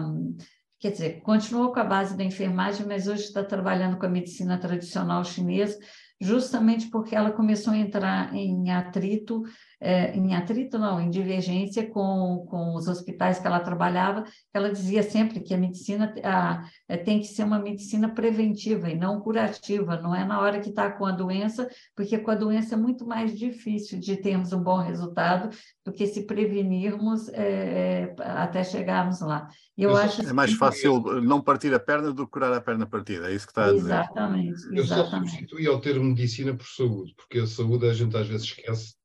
quer 0.78 0.92
dizer, 0.92 1.20
continuou 1.22 1.72
com 1.72 1.80
a 1.80 1.84
base 1.84 2.16
da 2.16 2.24
enfermagem, 2.24 2.86
mas 2.86 3.06
hoje 3.06 3.24
está 3.24 3.42
trabalhando 3.42 3.98
com 3.98 4.06
a 4.06 4.10
medicina 4.10 4.58
tradicional 4.58 5.24
chinesa, 5.24 5.78
justamente 6.20 6.88
porque 6.88 7.14
ela 7.14 7.30
começou 7.30 7.72
a 7.72 7.78
entrar 7.78 8.34
em 8.34 8.70
atrito 8.70 9.42
é, 9.80 10.16
em 10.16 10.34
atrito, 10.34 10.78
não, 10.78 11.00
em 11.00 11.10
divergência 11.10 11.86
com, 11.86 12.46
com 12.48 12.74
os 12.74 12.88
hospitais 12.88 13.38
que 13.38 13.46
ela 13.46 13.60
trabalhava, 13.60 14.24
ela 14.52 14.72
dizia 14.72 15.02
sempre 15.02 15.40
que 15.40 15.52
a 15.52 15.58
medicina 15.58 16.14
a, 16.22 16.62
a, 16.88 16.98
tem 16.98 17.20
que 17.20 17.26
ser 17.26 17.44
uma 17.44 17.58
medicina 17.58 18.08
preventiva 18.08 18.88
e 18.88 18.96
não 18.96 19.20
curativa, 19.20 20.00
não 20.00 20.14
é 20.14 20.24
na 20.24 20.40
hora 20.40 20.60
que 20.60 20.70
está 20.70 20.90
com 20.90 21.04
a 21.04 21.12
doença, 21.12 21.68
porque 21.94 22.18
com 22.18 22.30
a 22.30 22.34
doença 22.34 22.74
é 22.74 22.78
muito 22.78 23.06
mais 23.06 23.36
difícil 23.38 24.00
de 24.00 24.16
termos 24.16 24.52
um 24.52 24.62
bom 24.62 24.78
resultado 24.78 25.54
do 25.84 25.92
que 25.92 26.06
se 26.06 26.22
prevenirmos 26.22 27.28
é, 27.28 28.14
até 28.18 28.64
chegarmos 28.64 29.20
lá. 29.20 29.48
Eu 29.76 29.94
acho 29.94 30.22
é 30.22 30.32
mais 30.32 30.54
fácil 30.54 31.02
não 31.20 31.42
partir 31.42 31.72
a 31.74 31.78
perna 31.78 32.10
do 32.10 32.24
que 32.24 32.32
curar 32.32 32.52
a 32.54 32.62
perna 32.62 32.86
partida, 32.86 33.30
é 33.30 33.34
isso 33.34 33.46
que 33.46 33.52
está 33.52 33.66
a 33.66 33.72
dizer. 33.72 33.92
Exatamente. 33.92 34.48
exatamente. 34.48 34.74
Eu 34.74 34.86
só 34.86 35.04
substituí 35.04 35.66
ao 35.66 35.80
termo 35.80 36.04
medicina 36.04 36.54
por 36.54 36.66
saúde, 36.66 37.14
porque 37.14 37.40
a 37.40 37.46
saúde 37.46 37.86
a 37.86 37.92
gente 37.92 38.16
às 38.16 38.26
vezes 38.26 38.46
esquece 38.46 38.95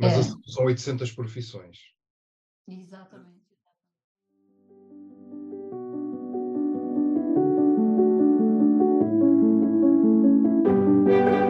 mas 0.00 0.14
é. 0.14 0.22
são 0.46 0.64
800 0.64 1.12
profissões. 1.12 1.78
Exatamente. 2.66 3.38
thank 11.10 11.49